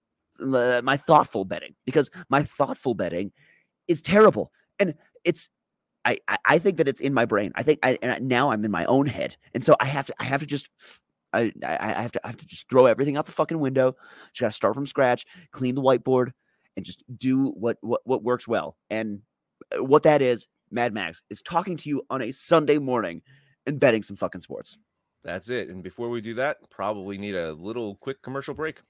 uh, 0.41 0.81
my 0.83 0.97
thoughtful 0.97 1.45
betting, 1.45 1.75
because 1.85 2.09
my 2.29 2.43
thoughtful 2.43 2.93
betting 2.93 3.31
is 3.87 4.01
terrible. 4.01 4.51
And 4.79 4.95
it's 5.23 5.49
I, 6.05 6.17
I 6.45 6.57
think 6.57 6.77
that 6.77 6.87
it's 6.87 7.01
in 7.01 7.13
my 7.13 7.25
brain. 7.25 7.51
I 7.55 7.63
think 7.63 7.79
I 7.83 7.97
and 8.01 8.27
now 8.27 8.51
I'm 8.51 8.65
in 8.65 8.71
my 8.71 8.85
own 8.85 9.05
head, 9.05 9.35
and 9.53 9.63
so 9.63 9.75
I 9.79 9.85
have 9.85 10.07
to 10.07 10.15
I 10.19 10.23
have 10.23 10.39
to 10.41 10.47
just 10.47 10.69
I 11.31 11.51
I 11.63 11.77
I 11.77 12.01
have 12.01 12.11
to 12.13 12.21
I 12.23 12.27
have 12.27 12.37
to 12.37 12.47
just 12.47 12.69
throw 12.69 12.87
everything 12.87 13.17
out 13.17 13.25
the 13.25 13.31
fucking 13.31 13.59
window. 13.59 13.95
Just 14.33 14.41
gotta 14.41 14.53
start 14.53 14.75
from 14.75 14.87
scratch, 14.87 15.25
clean 15.51 15.75
the 15.75 15.81
whiteboard, 15.81 16.31
and 16.75 16.85
just 16.85 17.03
do 17.17 17.49
what 17.49 17.77
what 17.81 18.01
what 18.03 18.23
works 18.23 18.47
well. 18.47 18.77
And 18.89 19.21
uh, 19.75 19.83
what 19.83 20.03
that 20.03 20.21
is, 20.21 20.47
Mad 20.71 20.93
Max 20.93 21.21
is 21.29 21.41
talking 21.41 21.77
to 21.77 21.89
you 21.89 22.01
on 22.09 22.21
a 22.23 22.31
Sunday 22.31 22.79
morning 22.79 23.21
and 23.67 23.79
betting 23.79 24.01
some 24.01 24.15
fucking 24.15 24.41
sports. 24.41 24.77
That's 25.23 25.49
it. 25.51 25.69
And 25.69 25.83
before 25.83 26.09
we 26.09 26.19
do 26.19 26.33
that, 26.35 26.57
probably 26.71 27.19
need 27.19 27.35
a 27.35 27.53
little 27.53 27.95
quick 27.95 28.23
commercial 28.23 28.55
break. 28.55 28.81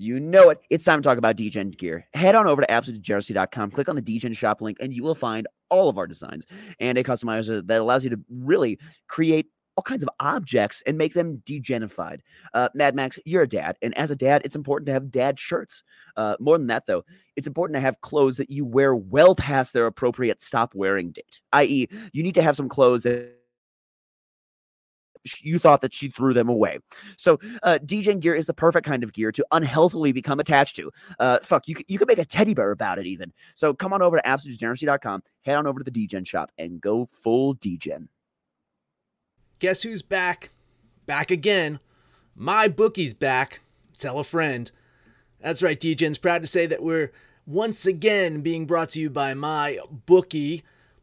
You 0.00 0.18
know 0.18 0.48
it. 0.48 0.62
It's 0.70 0.86
time 0.86 1.02
to 1.02 1.06
talk 1.06 1.18
about 1.18 1.36
DGen 1.36 1.76
gear. 1.76 2.06
Head 2.14 2.34
on 2.34 2.46
over 2.46 2.62
to 2.62 2.66
absolutedegeneracy.com, 2.68 3.70
click 3.70 3.86
on 3.86 3.96
the 3.96 4.02
DGen 4.02 4.34
shop 4.34 4.62
link, 4.62 4.78
and 4.80 4.94
you 4.94 5.02
will 5.02 5.14
find 5.14 5.46
all 5.68 5.90
of 5.90 5.98
our 5.98 6.06
designs 6.06 6.46
and 6.80 6.96
a 6.96 7.04
customizer 7.04 7.64
that 7.66 7.80
allows 7.82 8.02
you 8.02 8.08
to 8.08 8.20
really 8.30 8.78
create 9.08 9.48
all 9.76 9.82
kinds 9.82 10.02
of 10.02 10.08
objects 10.18 10.82
and 10.86 10.96
make 10.96 11.12
them 11.12 11.42
degenified. 11.44 12.20
Uh, 12.54 12.70
Mad 12.74 12.94
Max, 12.94 13.18
you're 13.26 13.42
a 13.42 13.48
dad, 13.48 13.76
and 13.82 13.96
as 13.98 14.10
a 14.10 14.16
dad, 14.16 14.40
it's 14.42 14.56
important 14.56 14.86
to 14.86 14.92
have 14.94 15.10
dad 15.10 15.38
shirts. 15.38 15.82
Uh, 16.16 16.34
more 16.40 16.56
than 16.56 16.68
that, 16.68 16.86
though, 16.86 17.04
it's 17.36 17.46
important 17.46 17.74
to 17.74 17.80
have 17.80 18.00
clothes 18.00 18.38
that 18.38 18.48
you 18.48 18.64
wear 18.64 18.96
well 18.96 19.34
past 19.34 19.74
their 19.74 19.84
appropriate 19.84 20.40
stop 20.40 20.74
wearing 20.74 21.10
date, 21.10 21.42
i.e., 21.52 21.88
you 22.14 22.22
need 22.22 22.34
to 22.36 22.42
have 22.42 22.56
some 22.56 22.70
clothes 22.70 23.02
that 23.02 23.39
you 25.40 25.58
thought 25.58 25.80
that 25.80 25.92
she 25.92 26.08
threw 26.08 26.34
them 26.34 26.48
away. 26.48 26.78
So, 27.16 27.38
uh, 27.62 27.78
DGen 27.84 28.20
gear 28.20 28.34
is 28.34 28.46
the 28.46 28.54
perfect 28.54 28.86
kind 28.86 29.02
of 29.04 29.12
gear 29.12 29.32
to 29.32 29.46
unhealthily 29.52 30.12
become 30.12 30.40
attached 30.40 30.76
to. 30.76 30.90
Uh, 31.18 31.38
fuck, 31.42 31.68
you, 31.68 31.76
you 31.88 31.98
can 31.98 32.06
make 32.06 32.18
a 32.18 32.24
teddy 32.24 32.54
bear 32.54 32.70
about 32.70 32.98
it 32.98 33.06
even. 33.06 33.32
So, 33.54 33.74
come 33.74 33.92
on 33.92 34.02
over 34.02 34.16
to 34.16 34.22
absolutedegeneracy.com, 34.22 35.22
head 35.42 35.56
on 35.56 35.66
over 35.66 35.80
to 35.82 35.90
the 35.90 36.06
DGen 36.06 36.26
shop, 36.26 36.50
and 36.58 36.80
go 36.80 37.06
full 37.06 37.54
DGen. 37.56 38.08
Guess 39.58 39.82
who's 39.82 40.02
back? 40.02 40.50
Back 41.06 41.30
again. 41.30 41.80
My 42.34 42.68
bookie's 42.68 43.14
back. 43.14 43.60
Tell 43.98 44.18
a 44.18 44.24
friend. 44.24 44.70
That's 45.40 45.62
right, 45.62 45.78
DGen's 45.78 46.18
proud 46.18 46.42
to 46.42 46.48
say 46.48 46.66
that 46.66 46.82
we're 46.82 47.12
once 47.46 47.84
again 47.84 48.40
being 48.40 48.66
brought 48.66 48.90
to 48.90 49.00
you 49.00 49.10
by 49.10 49.34
my 49.34 49.78
bookie. 50.06 50.62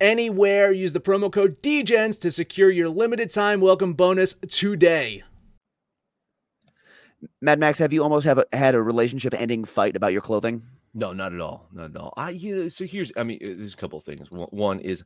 anywhere. 0.00 0.72
Use 0.72 0.92
the 0.92 1.00
promo 1.00 1.32
code 1.32 1.62
DGENS 1.62 2.20
to 2.20 2.30
secure 2.30 2.70
your 2.70 2.88
limited 2.88 3.30
time 3.30 3.60
welcome 3.60 3.94
bonus 3.94 4.34
today. 4.34 5.22
Mad 7.40 7.58
Max, 7.58 7.78
have 7.78 7.92
you 7.92 8.02
almost 8.02 8.26
have 8.26 8.38
a, 8.38 8.46
had 8.52 8.74
a 8.74 8.82
relationship 8.82 9.34
ending 9.34 9.64
fight 9.64 9.96
about 9.96 10.12
your 10.12 10.22
clothing? 10.22 10.62
No, 10.94 11.12
not 11.12 11.32
at 11.32 11.40
all. 11.40 11.68
Not 11.72 11.90
at 11.90 11.96
all. 11.96 12.14
I 12.16 12.30
you 12.30 12.70
so 12.70 12.86
here's 12.86 13.12
I 13.16 13.22
mean, 13.22 13.38
there's 13.40 13.74
a 13.74 13.76
couple 13.76 13.98
of 13.98 14.04
things. 14.04 14.28
One 14.30 14.80
is 14.80 15.04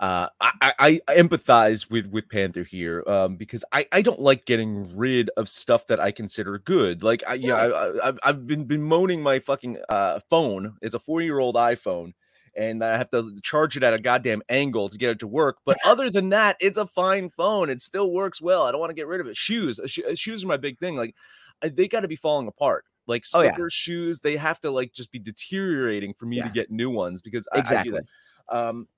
uh, 0.00 0.28
I, 0.40 0.72
I, 1.06 1.14
empathize 1.16 1.88
with 1.88 2.06
with 2.06 2.28
Panther 2.28 2.64
here 2.64 3.04
um, 3.06 3.36
because 3.36 3.64
I, 3.70 3.86
I 3.92 4.02
don't 4.02 4.20
like 4.20 4.46
getting 4.46 4.96
rid 4.96 5.30
of 5.36 5.48
stuff 5.48 5.86
that 5.86 6.00
I 6.00 6.10
consider 6.10 6.58
good. 6.58 7.04
Like 7.04 7.22
I 7.24 7.34
yeah, 7.34 7.54
I, 7.54 8.08
I, 8.08 8.12
have 8.24 8.44
been 8.44 8.64
been 8.64 8.82
moaning 8.82 9.22
my 9.22 9.38
fucking 9.38 9.78
uh, 9.88 10.18
phone. 10.28 10.74
It's 10.82 10.96
a 10.96 10.98
four 10.98 11.20
year 11.20 11.38
old 11.38 11.54
iPhone, 11.54 12.14
and 12.56 12.84
I 12.84 12.96
have 12.96 13.10
to 13.10 13.38
charge 13.42 13.76
it 13.76 13.82
at 13.82 13.94
a 13.94 13.98
goddamn 13.98 14.42
angle 14.48 14.88
to 14.88 14.98
get 14.98 15.10
it 15.10 15.18
to 15.20 15.26
work. 15.26 15.58
But 15.64 15.78
other 15.84 16.10
than 16.10 16.30
that, 16.30 16.56
it's 16.60 16.78
a 16.78 16.86
fine 16.86 17.30
phone. 17.30 17.70
It 17.70 17.82
still 17.82 18.12
works 18.12 18.40
well. 18.40 18.64
I 18.64 18.72
don't 18.72 18.80
want 18.80 18.90
to 18.90 18.94
get 18.94 19.06
rid 19.06 19.20
of 19.20 19.26
it. 19.26 19.36
Shoes, 19.36 19.78
uh, 19.78 19.84
uh, 20.10 20.14
shoes 20.14 20.44
are 20.44 20.48
my 20.48 20.56
big 20.56 20.78
thing. 20.78 20.96
Like 20.96 21.14
they 21.62 21.88
got 21.88 22.00
to 22.00 22.08
be 22.08 22.16
falling 22.16 22.48
apart. 22.48 22.84
Like 23.06 23.26
slippers, 23.26 23.58
oh, 23.58 23.62
yeah. 23.62 23.68
shoes, 23.70 24.20
they 24.20 24.36
have 24.36 24.60
to 24.60 24.70
like 24.70 24.92
just 24.92 25.10
be 25.10 25.18
deteriorating 25.18 26.14
for 26.14 26.26
me 26.26 26.36
yeah. 26.36 26.44
to 26.44 26.50
get 26.50 26.70
new 26.70 26.88
ones 26.90 27.20
because 27.20 27.48
exactly. 27.52 27.76
I, 27.76 27.80
I 27.80 27.84
do 27.84 27.90
that. 27.92 28.56
Um, 28.56 28.88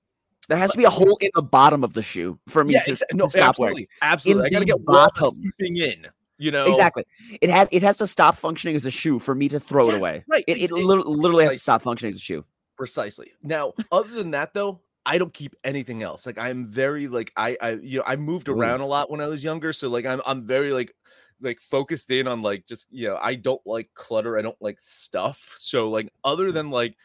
there 0.47 0.57
has 0.57 0.71
to 0.71 0.77
be 0.77 0.83
a 0.83 0.89
hole 0.91 1.17
in 1.21 1.31
the 1.33 1.41
bottom 1.41 1.83
of 1.83 1.93
the 1.93 2.03
shoe 2.03 2.37
for 2.47 2.63
me 2.63 2.73
yeah, 2.73 2.81
to, 2.81 3.05
no, 3.13 3.25
to 3.25 3.29
stop 3.31 3.49
absolutely, 3.49 3.73
wearing. 3.73 3.87
Absolutely, 4.03 4.41
in 4.41 4.45
I 4.45 4.49
gotta 4.49 4.65
get 4.65 4.85
bottom 4.85 5.31
seeping 5.31 5.77
in. 5.77 6.05
You 6.37 6.51
know 6.51 6.65
exactly. 6.65 7.05
It 7.41 7.49
has 7.49 7.67
it 7.71 7.81
has 7.81 7.97
to 7.97 8.07
stop 8.07 8.35
functioning 8.35 8.75
as 8.75 8.85
a 8.85 8.91
shoe 8.91 9.19
for 9.19 9.33
me 9.33 9.47
to 9.49 9.59
throw 9.59 9.85
yeah, 9.87 9.93
it 9.93 9.97
away. 9.97 10.23
Right. 10.27 10.43
It, 10.47 10.57
it, 10.57 10.71
it 10.71 10.71
literally 10.71 11.45
has 11.45 11.53
to 11.53 11.59
stop 11.59 11.81
functioning 11.81 12.09
as 12.09 12.17
a 12.17 12.23
shoe. 12.23 12.45
Precisely. 12.77 13.31
Now, 13.41 13.73
other 13.91 14.09
than 14.09 14.31
that, 14.31 14.53
though, 14.53 14.81
I 15.05 15.17
don't 15.17 15.33
keep 15.33 15.55
anything 15.63 16.03
else. 16.03 16.25
Like 16.25 16.37
I'm 16.37 16.67
very 16.67 17.07
like 17.07 17.31
I 17.37 17.55
I 17.61 17.71
you 17.73 17.99
know 17.99 18.03
I 18.07 18.15
moved 18.15 18.49
around 18.49 18.81
a 18.81 18.85
lot 18.85 19.11
when 19.11 19.21
I 19.21 19.27
was 19.27 19.43
younger, 19.43 19.71
so 19.71 19.89
like 19.89 20.05
I'm 20.05 20.21
I'm 20.25 20.47
very 20.47 20.73
like 20.73 20.93
like 21.41 21.61
focused 21.61 22.09
in 22.11 22.27
on 22.27 22.41
like 22.41 22.65
just 22.65 22.87
you 22.91 23.07
know 23.07 23.17
I 23.21 23.35
don't 23.35 23.61
like 23.65 23.89
clutter. 23.93 24.37
I 24.37 24.41
don't 24.41 24.61
like 24.61 24.79
stuff. 24.79 25.53
So 25.57 25.89
like 25.89 26.11
other 26.23 26.49
mm. 26.49 26.53
than 26.53 26.69
like 26.69 26.97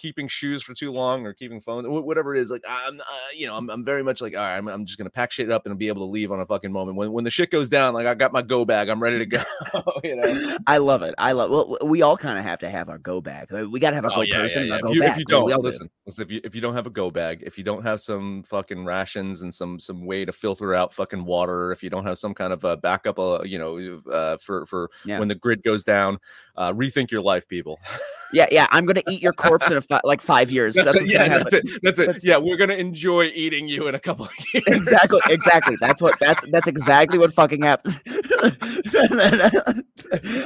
keeping 0.00 0.28
shoes 0.28 0.62
for 0.62 0.74
too 0.74 0.90
long 0.90 1.26
or 1.26 1.34
keeping 1.34 1.60
phones, 1.60 1.86
whatever 1.86 2.34
it 2.34 2.40
is. 2.40 2.50
Like 2.50 2.64
I'm, 2.68 2.98
uh, 3.00 3.04
you 3.34 3.46
know, 3.46 3.56
I'm, 3.56 3.68
I'm 3.68 3.84
very 3.84 4.02
much 4.02 4.20
like, 4.20 4.34
all 4.34 4.42
right, 4.42 4.56
I'm, 4.56 4.66
I'm 4.68 4.86
just 4.86 4.98
gonna 4.98 5.10
pack 5.10 5.30
shit 5.30 5.50
up 5.50 5.66
and 5.66 5.78
be 5.78 5.88
able 5.88 6.06
to 6.06 6.10
leave 6.10 6.32
on 6.32 6.40
a 6.40 6.46
fucking 6.46 6.72
moment. 6.72 6.96
When 6.96 7.12
when 7.12 7.24
the 7.24 7.30
shit 7.30 7.50
goes 7.50 7.68
down, 7.68 7.94
like 7.94 8.06
I 8.06 8.14
got 8.14 8.32
my 8.32 8.42
go 8.42 8.64
bag, 8.64 8.88
I'm 8.88 9.02
ready 9.02 9.18
to 9.18 9.26
go. 9.26 9.42
you 10.04 10.16
know, 10.16 10.56
I 10.66 10.78
love 10.78 11.02
it. 11.02 11.14
I 11.18 11.32
love. 11.32 11.50
Well, 11.50 11.78
we 11.82 12.02
all 12.02 12.16
kind 12.16 12.38
of 12.38 12.44
have 12.44 12.60
to 12.60 12.70
have 12.70 12.88
our 12.88 12.98
go 12.98 13.20
bag. 13.20 13.50
We 13.52 13.78
got 13.78 13.90
to 13.90 13.96
have 13.96 14.04
a 14.04 14.12
oh, 14.12 14.16
go 14.16 14.22
yeah, 14.22 14.36
person. 14.38 14.66
Yeah, 14.66 14.76
yeah. 14.76 14.80
Go 14.80 14.90
if, 14.90 14.96
you, 14.96 15.02
if 15.02 15.16
you 15.18 15.24
don't, 15.24 15.62
listen, 15.62 15.86
do. 15.86 15.92
listen. 16.06 16.22
If 16.22 16.30
you 16.30 16.40
if 16.44 16.54
you 16.54 16.60
don't 16.60 16.74
have 16.74 16.86
a 16.86 16.90
go 16.90 17.10
bag, 17.10 17.42
if 17.44 17.58
you 17.58 17.64
don't 17.64 17.82
have 17.82 18.00
some 18.00 18.42
fucking 18.44 18.84
rations 18.84 19.42
and 19.42 19.54
some 19.54 19.78
some 19.78 20.06
way 20.06 20.24
to 20.24 20.32
filter 20.32 20.74
out 20.74 20.94
fucking 20.94 21.24
water, 21.24 21.72
if 21.72 21.82
you 21.82 21.90
don't 21.90 22.06
have 22.06 22.18
some 22.18 22.34
kind 22.34 22.52
of 22.52 22.64
a 22.64 22.76
backup, 22.76 23.18
uh, 23.18 23.42
you 23.44 23.58
know, 23.58 24.00
uh, 24.10 24.38
for 24.38 24.64
for 24.66 24.90
when 25.04 25.28
the 25.28 25.34
grid 25.34 25.62
goes 25.62 25.84
down, 25.84 26.18
uh, 26.56 26.72
rethink 26.72 27.10
your 27.10 27.22
life, 27.22 27.46
people. 27.46 27.78
Yeah, 28.32 28.46
yeah. 28.50 28.66
I'm 28.70 28.86
gonna 28.86 29.02
eat 29.08 29.22
your 29.22 29.32
corpse 29.32 29.70
in 29.70 29.76
a 29.76 29.80
fi- 29.80 30.00
like 30.04 30.20
five 30.20 30.50
years. 30.50 30.74
That's, 30.74 30.92
that's 30.92 31.08
it, 31.08 31.12
yeah, 31.12 31.28
that's 31.28 31.54
it. 31.54 31.82
That's 31.82 31.98
it. 31.98 32.06
That's, 32.06 32.24
yeah, 32.24 32.36
we're 32.36 32.56
gonna 32.56 32.74
enjoy 32.74 33.26
eating 33.26 33.68
you 33.68 33.88
in 33.88 33.94
a 33.94 33.98
couple 33.98 34.26
of 34.26 34.32
years. 34.54 34.64
Exactly, 34.66 35.20
exactly. 35.28 35.76
That's 35.80 36.00
what 36.00 36.18
that's 36.20 36.48
that's 36.50 36.68
exactly 36.68 37.18
what 37.18 37.32
fucking 37.32 37.62
happens. 37.62 37.98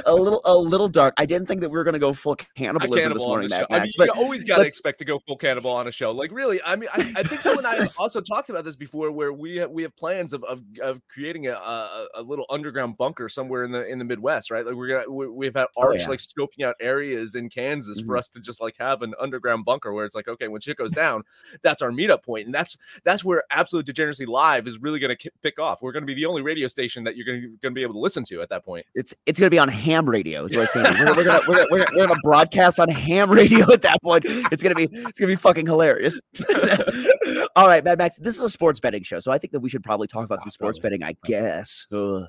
a 0.05 0.13
little 0.13 0.41
a 0.45 0.55
little 0.55 0.89
dark. 0.89 1.13
I 1.17 1.25
didn't 1.25 1.47
think 1.47 1.61
that 1.61 1.69
we 1.69 1.77
were 1.77 1.83
gonna 1.83 1.99
go 1.99 2.13
full 2.13 2.35
cannibalism 2.55 2.99
cannibal 2.99 3.19
this 3.19 3.27
morning. 3.27 3.49
Matt, 3.49 3.67
I 3.69 3.79
mean, 3.79 3.89
you 3.97 4.07
always 4.15 4.43
gotta 4.43 4.63
expect 4.63 4.99
to 4.99 5.05
go 5.05 5.19
full 5.19 5.37
cannibal 5.37 5.71
on 5.71 5.87
a 5.87 5.91
show. 5.91 6.11
Like 6.11 6.31
really, 6.31 6.61
I 6.63 6.75
mean, 6.75 6.89
I, 6.93 7.13
I 7.17 7.23
think 7.23 7.43
you 7.45 7.57
and 7.57 7.67
I 7.67 7.87
also 7.97 8.21
talked 8.21 8.49
about 8.49 8.65
this 8.65 8.75
before, 8.75 9.11
where 9.11 9.33
we 9.33 9.57
have, 9.57 9.69
we 9.69 9.83
have 9.83 9.95
plans 9.95 10.33
of 10.33 10.43
of, 10.43 10.61
of 10.81 11.01
creating 11.07 11.47
a, 11.47 11.53
a, 11.53 12.07
a 12.15 12.21
little 12.21 12.45
underground 12.49 12.97
bunker 12.97 13.29
somewhere 13.29 13.63
in 13.63 13.71
the 13.71 13.85
in 13.85 13.99
the 13.99 14.05
Midwest, 14.05 14.51
right? 14.51 14.65
Like 14.65 14.75
we're 14.75 14.87
gonna 14.87 15.11
we, 15.11 15.27
we've 15.27 15.55
had 15.55 15.67
oh, 15.77 15.83
Arch 15.83 16.01
oh, 16.01 16.03
yeah. 16.03 16.09
like 16.09 16.19
scoping 16.19 16.65
out 16.65 16.75
areas 16.81 17.35
in 17.35 17.49
Kansas 17.49 17.74
mm-hmm. 17.81 18.05
for 18.05 18.17
us 18.17 18.29
to 18.29 18.39
just 18.39 18.61
like 18.61 18.75
have 18.79 19.01
an 19.01 19.13
underground 19.19 19.65
bunker 19.65 19.93
where 19.93 20.05
it's 20.05 20.15
like, 20.15 20.27
okay, 20.27 20.47
when 20.47 20.61
shit 20.61 20.77
goes 20.77 20.91
down, 20.91 21.23
that's 21.61 21.81
our 21.81 21.89
meetup 21.89 22.23
point, 22.23 22.45
and 22.45 22.55
that's 22.55 22.77
that's 23.03 23.23
where 23.23 23.43
Absolute 23.51 23.85
Degeneracy 23.85 24.25
Live 24.25 24.67
is 24.67 24.81
really 24.81 24.99
going 24.99 25.15
to 25.15 25.31
pick 25.41 25.59
off. 25.59 25.81
We're 25.81 25.91
going 25.91 26.03
to 26.03 26.07
be 26.07 26.13
the 26.13 26.25
only 26.25 26.41
radio 26.41 26.67
station 26.67 27.03
that 27.03 27.15
you're 27.15 27.25
going 27.25 27.57
to 27.61 27.71
be 27.71 27.81
able 27.81 27.93
to 27.93 27.99
listen 27.99 28.23
to 28.25 28.41
at 28.41 28.49
that 28.49 28.65
point. 28.65 28.85
It's 28.95 29.13
it's 29.25 29.39
going 29.39 29.47
to 29.47 29.51
be 29.51 29.59
on 29.59 29.69
ham 29.69 30.09
radio. 30.09 30.47
So 30.47 30.61
it's 30.61 30.73
gonna 30.73 30.93
be. 30.93 30.99
We're, 30.99 31.15
we're 31.15 31.23
gonna 31.23 31.41
we're, 31.47 31.67
we're, 31.71 31.85
we're 31.95 32.07
gonna 32.07 32.19
broadcast 32.23 32.79
on 32.79 32.89
ham 32.89 33.29
radio 33.29 33.71
at 33.71 33.81
that 33.83 34.01
point. 34.01 34.25
It's 34.25 34.63
gonna 34.63 34.75
be 34.75 34.87
it's 34.91 35.19
gonna 35.19 35.31
be 35.31 35.35
fucking 35.35 35.65
hilarious. 35.65 36.19
All 37.55 37.67
right, 37.67 37.83
Mad 37.83 37.97
Max. 37.97 38.17
This 38.17 38.37
is 38.37 38.43
a 38.43 38.49
sports 38.49 38.79
betting 38.79 39.03
show, 39.03 39.19
so 39.19 39.31
I 39.31 39.37
think 39.37 39.53
that 39.53 39.59
we 39.59 39.69
should 39.69 39.83
probably 39.83 40.07
talk 40.07 40.25
about 40.25 40.41
some 40.41 40.49
sports 40.49 40.79
betting. 40.79 41.03
I 41.03 41.15
guess. 41.25 41.87
Ugh 41.91 42.27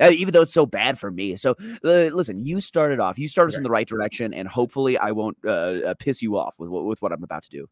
even 0.00 0.32
though 0.32 0.42
it's 0.42 0.52
so 0.52 0.66
bad 0.66 0.98
for 0.98 1.10
me. 1.10 1.36
So 1.36 1.54
uh, 1.60 2.10
listen, 2.12 2.44
you 2.44 2.60
started 2.60 3.00
off, 3.00 3.18
you 3.18 3.28
started 3.28 3.54
us 3.54 3.56
in 3.56 3.62
the 3.62 3.70
right 3.70 3.88
direction, 3.88 4.34
and 4.34 4.48
hopefully 4.48 4.98
I 4.98 5.12
won't 5.12 5.38
uh, 5.44 5.48
uh, 5.48 5.94
piss 5.98 6.22
you 6.22 6.36
off 6.36 6.56
with 6.58 6.70
with 6.70 7.02
what 7.02 7.12
I'm 7.12 7.22
about 7.22 7.42
to 7.44 7.50
do 7.50 7.68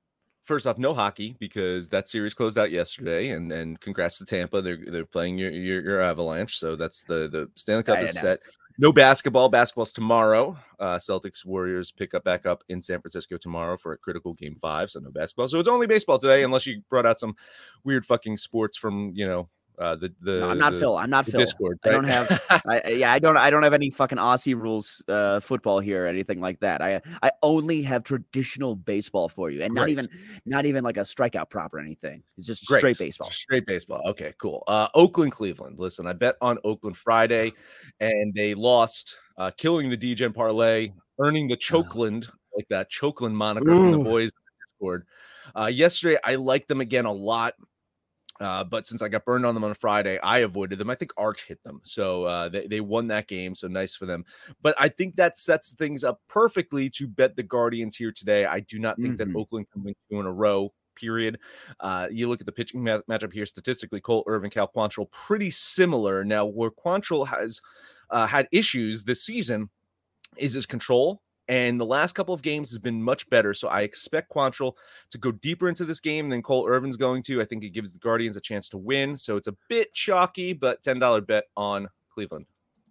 first 0.47 0.67
off, 0.67 0.79
no 0.79 0.95
hockey 0.95 1.37
because 1.39 1.89
that 1.91 2.09
series 2.09 2.33
closed 2.33 2.57
out 2.57 2.71
yesterday, 2.71 3.31
and 3.31 3.53
and 3.53 3.79
congrats 3.81 4.19
to 4.19 4.25
Tampa. 4.25 4.63
They're 4.63 4.79
they're 4.87 5.05
playing 5.05 5.37
your 5.37 5.51
your, 5.51 5.83
your 5.83 6.01
Avalanche, 6.01 6.59
so 6.59 6.77
that's 6.77 7.03
the 7.03 7.29
the 7.29 7.51
Stanley 7.57 7.83
Cup 7.83 7.99
is 7.99 8.19
set. 8.19 8.41
No 8.79 8.93
basketball. 8.93 9.49
Basketball's 9.49 9.93
tomorrow. 9.93 10.57
Uh, 10.79 10.97
Celtics 10.97 11.47
Warriors 11.47 11.93
pick 11.93 12.13
up 12.13 12.25
back 12.25 12.45
up 12.45 12.63
in 12.69 12.83
San 12.83 13.01
Francisco 13.01 13.39
tomorrow 13.39 13.77
for 13.77 13.93
a 13.93 13.99
critical 13.99 14.35
game 14.35 14.55
five. 14.61 14.91
So 14.91 15.01
no 15.01 15.11
basketball. 15.11 15.49
So 15.49 15.59
it's 15.59 15.69
only 15.69 15.87
baseball 15.87 16.19
today, 16.19 16.43
unless 16.43 16.67
you 16.67 16.83
brought 16.91 17.07
out 17.07 17.19
some 17.19 17.35
weird 17.85 18.05
fucking 18.05 18.37
sports 18.37 18.77
from 18.77 19.13
you 19.15 19.27
know 19.27 19.49
uh, 19.79 19.95
the 19.97 20.13
the 20.21 20.41
no, 20.41 20.51
I'm 20.51 20.59
not 20.59 20.73
the, 20.73 20.81
Phil. 20.81 20.97
I'm 20.97 21.11
not 21.11 21.27
Phil. 21.27 21.41
Discord. 21.41 21.79
Right? 21.85 21.91
I 21.91 21.95
don't 21.95 22.05
have. 22.05 22.43
I, 22.67 22.89
yeah, 22.89 23.13
I 23.13 23.19
don't. 23.19 23.37
I 23.37 23.51
don't 23.51 23.63
have 23.63 23.75
any 23.75 23.91
fucking 23.91 24.19
Aussie 24.19 24.55
rules 24.55 25.03
uh, 25.09 25.41
football 25.41 25.81
here 25.81 26.05
or 26.05 26.07
anything 26.09 26.41
like 26.41 26.61
that. 26.61 26.81
I 26.81 27.01
I 27.23 27.31
only 27.43 27.83
have 27.83 28.03
traditional 28.03 28.75
baseball 28.75 29.29
for 29.29 29.51
you, 29.51 29.63
and 29.63 29.75
Great. 29.75 29.81
not 29.81 29.89
even 29.91 30.09
not 30.47 30.67
even 30.67 30.85
like 30.85 30.97
a 30.97 31.01
strikeout 31.01 31.51
prop 31.51 31.75
or 31.75 31.79
anything. 31.79 32.23
It's 32.39 32.47
just 32.47 32.67
Great. 32.67 32.81
straight 32.81 32.99
baseball. 32.99 33.31
Straight 33.31 33.67
baseball. 33.67 34.03
Okay, 34.07 34.33
cool. 34.41 34.63
Uh, 34.67 34.89
Oakland, 34.95 35.33
Cleveland. 35.33 35.79
Listen, 35.79 36.07
I 36.07 36.15
bet 36.15 36.37
on 36.41 36.59
Oakland 36.65 36.97
Friday, 36.97 37.53
and 38.01 38.33
they 38.35 38.55
lost, 38.55 39.17
uh, 39.37 39.51
killing 39.57 39.91
the 39.91 39.97
DGen 39.97 40.35
parlay, 40.35 40.93
earning 41.19 41.49
the 41.49 41.57
Chokeland 41.57 42.29
like 42.57 42.67
that 42.71 42.91
Chokeland 42.91 43.35
moniker 43.35 43.71
Ooh. 43.71 43.77
from 43.79 43.93
the 43.93 43.99
boys 43.99 44.33
Discord. 44.73 45.07
Uh, 45.55 45.67
yesterday, 45.67 46.19
I 46.25 46.35
liked 46.37 46.69
them 46.69 46.81
again 46.81 47.05
a 47.05 47.13
lot. 47.13 47.55
Uh, 48.41 48.65
but 48.65 48.87
since 48.87 49.03
I 49.03 49.09
got 49.09 49.25
burned 49.25 49.47
on 49.47 49.55
them 49.55 49.65
on 49.65 49.75
Friday, 49.75 50.19
I 50.23 50.39
avoided 50.39 50.79
them. 50.79 50.91
I 50.91 50.95
think 50.95 51.13
Arch 51.17 51.47
hit 51.47 51.63
them. 51.65 51.81
So 51.85 52.25
uh, 52.25 52.49
they, 52.49 52.67
they 52.67 52.81
won 52.81 53.09
that 53.09 53.29
game. 53.29 53.55
So 53.55 53.69
nice 53.69 53.95
for 53.95 54.07
them. 54.07 54.25
But 54.63 54.75
I 54.79 54.89
think 54.89 55.17
that 55.17 55.39
sets 55.39 55.73
things 55.73 56.05
up 56.05 56.21
perfectly 56.29 56.91
to 56.91 57.07
bet 57.07 57.37
the 57.37 57.43
Guardians 57.43 57.97
here 57.97 58.13
today. 58.13 58.45
I 58.45 58.61
do 58.61 58.79
not 58.79 58.97
think 58.97 59.15
mm-hmm. 59.17 59.33
that 59.33 59.39
Oakland 59.39 59.67
can 59.73 59.85
win 59.85 59.95
two 60.11 60.21
in 60.21 60.27
a 60.27 60.33
row. 60.33 60.73
Period. 60.95 61.39
Uh, 61.81 62.09
you 62.11 62.27
look 62.27 62.41
at 62.41 62.47
the 62.47 62.53
pitching 62.53 62.83
ma- 62.83 63.01
matchup 63.09 63.33
here 63.33 63.45
statistically, 63.45 64.01
Cole 64.01 64.25
Irvin, 64.27 64.49
Cal 64.49 64.67
Quantrill, 64.75 65.11
pretty 65.11 65.51
similar. 65.51 66.25
Now, 66.25 66.47
where 66.47 66.71
Quantrill 66.71 67.27
has 67.27 67.61
uh, 68.09 68.27
had 68.27 68.49
issues 68.51 69.05
this 69.05 69.23
season 69.23 69.69
is 70.39 70.55
his 70.55 70.65
control 70.65 71.21
and 71.49 71.81
the 71.81 71.87
last 71.87 72.15
couple 72.15 72.35
of 72.35 72.43
games 72.43 72.71
has 72.71 72.79
been 72.79 73.03
much 73.03 73.29
better. 73.31 73.55
So 73.55 73.69
I 73.69 73.83
expect 73.83 74.33
Quantrill 74.33 74.73
to 75.11 75.19
go 75.19 75.33
deeper 75.33 75.69
into 75.69 75.85
this 75.85 76.01
game 76.01 76.29
than 76.29 76.43
Cole 76.43 76.67
Irvin's 76.69 76.97
going 76.97 77.23
to. 77.25 77.41
I 77.41 77.45
think 77.45 77.63
it 77.63 77.71
gives 77.71 77.93
the 77.93 77.99
Guardians 77.99 78.37
a 78.37 78.41
chance 78.41 78.69
to 78.71 78.79
win. 78.79 79.17
So 79.17 79.37
it's 79.37 79.47
a 79.47 79.57
bit 79.69 79.95
chalky, 79.95 80.53
but 80.53 80.83
$10 80.83 81.27
bet 81.27 81.45
on 81.57 81.89
Cleveland. 82.11 82.47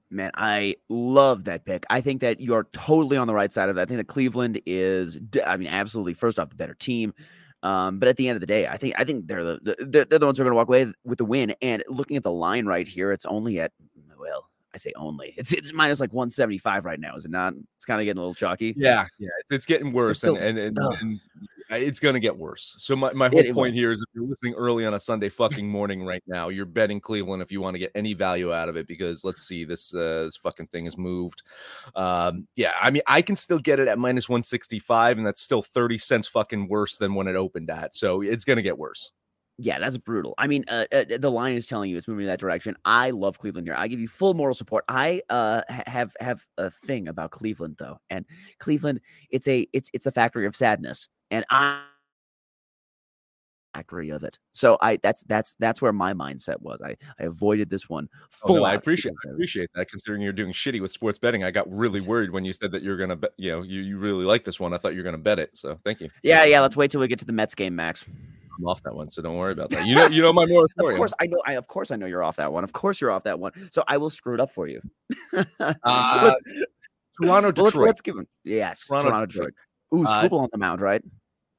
Man, 0.10 0.32
I 0.36 0.76
love 0.88 1.46
that 1.46 1.66
pick. 1.66 1.86
I 1.90 2.00
think 2.00 2.22
that 2.22 2.40
you 2.40 2.54
are 2.54 2.68
totally 2.72 3.18
on 3.18 3.28
the 3.28 3.34
right 3.34 3.52
side 3.52 3.70
of 3.70 3.76
that. 3.76 3.82
I 3.82 3.86
think 3.86 3.98
that 3.98 4.08
Cleveland 4.08 4.62
is, 4.66 5.20
I 5.46 5.58
mean, 5.58 5.68
absolutely, 5.68 6.14
first 6.14 6.40
off, 6.40 6.50
the 6.50 6.56
better 6.56 6.76
team. 6.76 7.14
Um, 7.64 7.98
but 7.98 8.08
at 8.08 8.16
the 8.16 8.28
end 8.28 8.36
of 8.36 8.42
the 8.42 8.46
day, 8.46 8.68
I 8.68 8.78
think 8.78 8.94
I 8.96 9.04
think 9.04 9.26
they're 9.26 9.44
the 9.44 9.76
they're, 9.80 10.06
the 10.06 10.24
ones 10.24 10.38
who 10.38 10.44
are 10.44 10.46
going 10.46 10.52
to 10.52 10.56
walk 10.56 10.68
away 10.68 10.92
with 11.04 11.18
the 11.18 11.26
win. 11.26 11.56
And 11.64 11.84
looking 11.88 12.16
at 12.16 12.22
the 12.22 12.32
line 12.32 12.68
right 12.68 12.88
here, 12.88 13.12
it's 13.12 13.26
only 13.26 13.60
at 13.60 13.72
I 14.76 14.78
say 14.78 14.92
only. 14.98 15.34
It's 15.38 15.54
it's 15.54 15.72
minus 15.72 16.02
like 16.02 16.12
175 16.12 16.84
right 16.84 17.00
now, 17.00 17.16
is 17.16 17.24
it 17.24 17.32
not? 17.32 17.54
It's 17.78 17.86
kind 17.86 18.02
of 18.02 18.06
getting 18.06 18.18
a 18.18 18.22
little 18.22 18.36
chalky. 18.36 18.74
Yeah, 18.76 19.08
yeah, 19.18 19.30
it's, 19.40 19.52
it's 19.52 19.66
getting 19.66 19.94
worse, 19.94 20.18
still, 20.18 20.36
and, 20.36 20.58
and, 20.58 20.78
and, 20.78 20.98
and, 21.00 21.20
it's 21.70 22.02
gonna 22.02 22.20
get 22.20 22.38
worse. 22.38 22.76
So 22.78 22.94
my, 22.94 23.14
my 23.14 23.30
whole 23.30 23.40
it, 23.40 23.54
point 23.54 23.74
it 23.74 23.80
here 23.80 23.92
is 23.92 24.02
if 24.02 24.10
you're 24.14 24.28
listening 24.28 24.54
early 24.56 24.86
on 24.86 24.94
a 24.94 25.00
Sunday 25.00 25.30
fucking 25.30 25.66
morning 25.66 26.06
right 26.06 26.22
now, 26.28 26.50
you're 26.50 26.66
betting 26.66 27.00
Cleveland 27.00 27.42
if 27.42 27.54
you 27.54 27.62
want 27.62 27.76
to 27.76 27.80
get 27.80 27.94
any 27.96 28.14
value 28.14 28.54
out 28.54 28.68
of 28.68 28.76
it 28.76 28.86
because 28.86 29.24
let's 29.24 29.44
see, 29.44 29.64
this 29.64 29.96
uh, 29.96 30.24
this 30.26 30.36
fucking 30.36 30.68
thing 30.68 30.84
has 30.84 30.98
moved. 30.98 31.44
Um, 31.96 32.46
yeah, 32.58 32.74
I 32.82 32.90
mean 32.90 33.02
I 33.08 33.22
can 33.22 33.38
still 33.38 33.60
get 33.60 33.80
it 33.80 33.88
at 33.88 33.98
minus 33.98 34.28
165, 34.28 35.20
and 35.20 35.26
that's 35.26 35.42
still 35.42 35.62
30 35.62 35.98
cents 36.00 36.28
fucking 36.28 36.68
worse 36.68 36.98
than 36.98 37.16
when 37.16 37.30
it 37.30 37.38
opened 37.38 37.70
at. 37.70 37.96
So 37.96 38.22
it's 38.22 38.44
gonna 38.44 38.62
get 38.62 38.78
worse. 38.78 39.14
Yeah, 39.58 39.80
that's 39.80 39.98
brutal. 39.98 40.34
I 40.38 40.48
mean, 40.48 40.66
uh, 40.68 40.86
uh, 40.92 41.06
the 41.18 41.32
line 41.32 41.56
is 41.56 41.66
telling 41.66 41.90
you 41.90 41.96
it's 41.96 42.08
moving 42.08 42.26
in 42.26 42.30
that 42.30 42.40
direction. 42.40 42.76
I 42.84 43.12
love 43.12 43.40
Cleveland 43.40 43.68
here. 43.68 43.76
I 43.76 43.88
give 43.88 44.02
you 44.02 44.08
full 44.08 44.34
moral 44.34 44.54
support. 44.54 44.84
I 44.90 45.22
uh, 45.30 45.62
have 45.88 46.14
have 46.20 46.46
a 46.58 46.70
thing 46.70 47.08
about 47.08 47.32
Cleveland 47.32 47.78
though, 47.80 48.00
and 48.10 48.26
Cleveland, 48.60 49.00
it's 49.30 49.48
a 49.48 49.66
it's 49.72 49.90
it's 49.94 50.06
a 50.06 50.12
factory 50.12 50.46
of 50.46 50.56
sadness, 50.58 51.08
and 51.32 51.46
I 51.50 51.82
factory 53.76 54.10
of 54.10 54.24
it. 54.24 54.40
So 54.52 54.78
I 54.82 54.98
that's 54.98 55.24
that's 55.24 55.56
that's 55.56 55.82
where 55.82 55.94
my 55.94 56.14
mindset 56.14 56.62
was. 56.62 56.80
I 56.84 56.96
I 57.20 57.26
avoided 57.26 57.70
this 57.70 57.90
one. 57.90 58.10
full. 58.30 58.58
no, 58.58 58.64
I 58.64 58.74
appreciate 58.74 59.16
I 59.26 59.32
appreciate 59.32 59.70
that. 59.76 59.90
Considering 59.90 60.22
you're 60.22 60.34
doing 60.34 60.52
shitty 60.52 60.82
with 60.82 60.92
sports 60.92 61.20
betting, 61.20 61.44
I 61.44 61.52
got 61.52 61.72
really 61.72 62.02
worried 62.02 62.32
when 62.32 62.46
you 62.46 62.54
said 62.54 62.72
that 62.72 62.84
you're 62.84 62.98
gonna 62.98 63.16
bet. 63.16 63.32
You 63.38 63.52
know, 63.52 63.62
you, 63.62 63.82
you 63.82 63.98
really 63.98 64.26
like 64.26 64.44
this 64.44 64.60
one. 64.60 64.74
I 64.74 64.78
thought 64.78 64.94
you 64.94 65.00
were 65.00 65.04
gonna 65.04 65.18
bet 65.18 65.40
it. 65.40 65.56
So 65.58 65.80
thank 65.84 66.02
you. 66.02 66.10
Yeah, 66.24 66.44
yeah. 66.46 66.62
Let's 66.62 66.78
wait 66.78 66.92
till 66.92 67.02
we 67.02 67.08
get 67.08 67.20
to 67.20 67.26
the 67.26 67.34
Mets 67.34 67.56
game, 67.56 67.76
Max. 67.76 68.06
I'm 68.58 68.66
off 68.66 68.82
that 68.84 68.96
one, 68.96 69.10
so 69.10 69.22
don't 69.22 69.38
worry 69.38 69.52
about 69.52 69.70
that. 69.72 69.86
You 69.86 69.96
know, 69.96 70.08
you 70.08 70.22
know 70.22 70.34
my 70.34 70.46
moral. 70.46 70.68
Of 70.80 70.96
course, 70.96 71.14
I 71.20 71.26
know. 71.28 71.38
I 71.46 71.54
of 71.54 71.68
course 71.68 71.92
I 71.92 71.96
know 71.96 72.06
you're 72.06 72.24
off 72.24 72.38
that 72.38 72.52
one. 72.52 72.64
Of 72.64 72.74
course 72.74 73.02
you're 73.02 73.12
off 73.12 73.24
that 73.24 73.40
one. 73.40 73.52
So 73.72 73.84
I 73.88 73.98
will 73.98 74.10
screw 74.10 74.34
it 74.34 74.40
up 74.40 74.50
for 74.52 74.68
you. 74.68 74.82
Uh, 75.60 76.34
Toronto, 77.22 77.54
well, 77.56 77.64
let's, 77.64 77.74
Detroit. 77.74 77.86
let's 77.86 78.02
give 78.02 78.18
him. 78.18 78.28
Yes, 78.44 78.88
Toronto, 78.88 79.08
Toronto, 79.10 79.26
Detroit. 79.28 79.54
Detroit. 79.94 80.06
Ooh, 80.32 80.36
Uh, 80.36 80.40
on 80.42 80.50
the 80.52 80.58
mound, 80.58 80.82
right? 80.82 81.02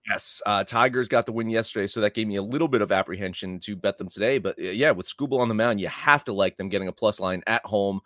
Yes, 0.09 0.41
uh, 0.47 0.63
Tigers 0.63 1.09
got 1.09 1.27
the 1.27 1.33
win 1.33 1.49
yesterday, 1.49 1.87
so 1.87 2.01
that 2.01 2.15
gave 2.15 2.29
me 2.29 2.37
a 2.37 2.43
little 2.43 2.69
bit 2.69 2.81
of 2.83 2.93
apprehension 2.93 3.59
to 3.61 3.75
bet 3.75 3.99
them 3.99 4.09
today. 4.09 4.39
But 4.39 4.59
uh, 4.59 4.65
yeah, 4.65 4.93
with 4.93 5.09
Skubal 5.09 5.41
on 5.41 5.49
the 5.49 5.55
mound, 5.55 5.81
you 5.81 5.89
have 5.89 6.25
to 6.25 6.33
like 6.33 6.57
them 6.57 6.69
getting 6.69 6.89
a 6.89 6.93
plus 6.93 7.19
line 7.19 7.43
at 7.47 7.65
home. 7.65 8.01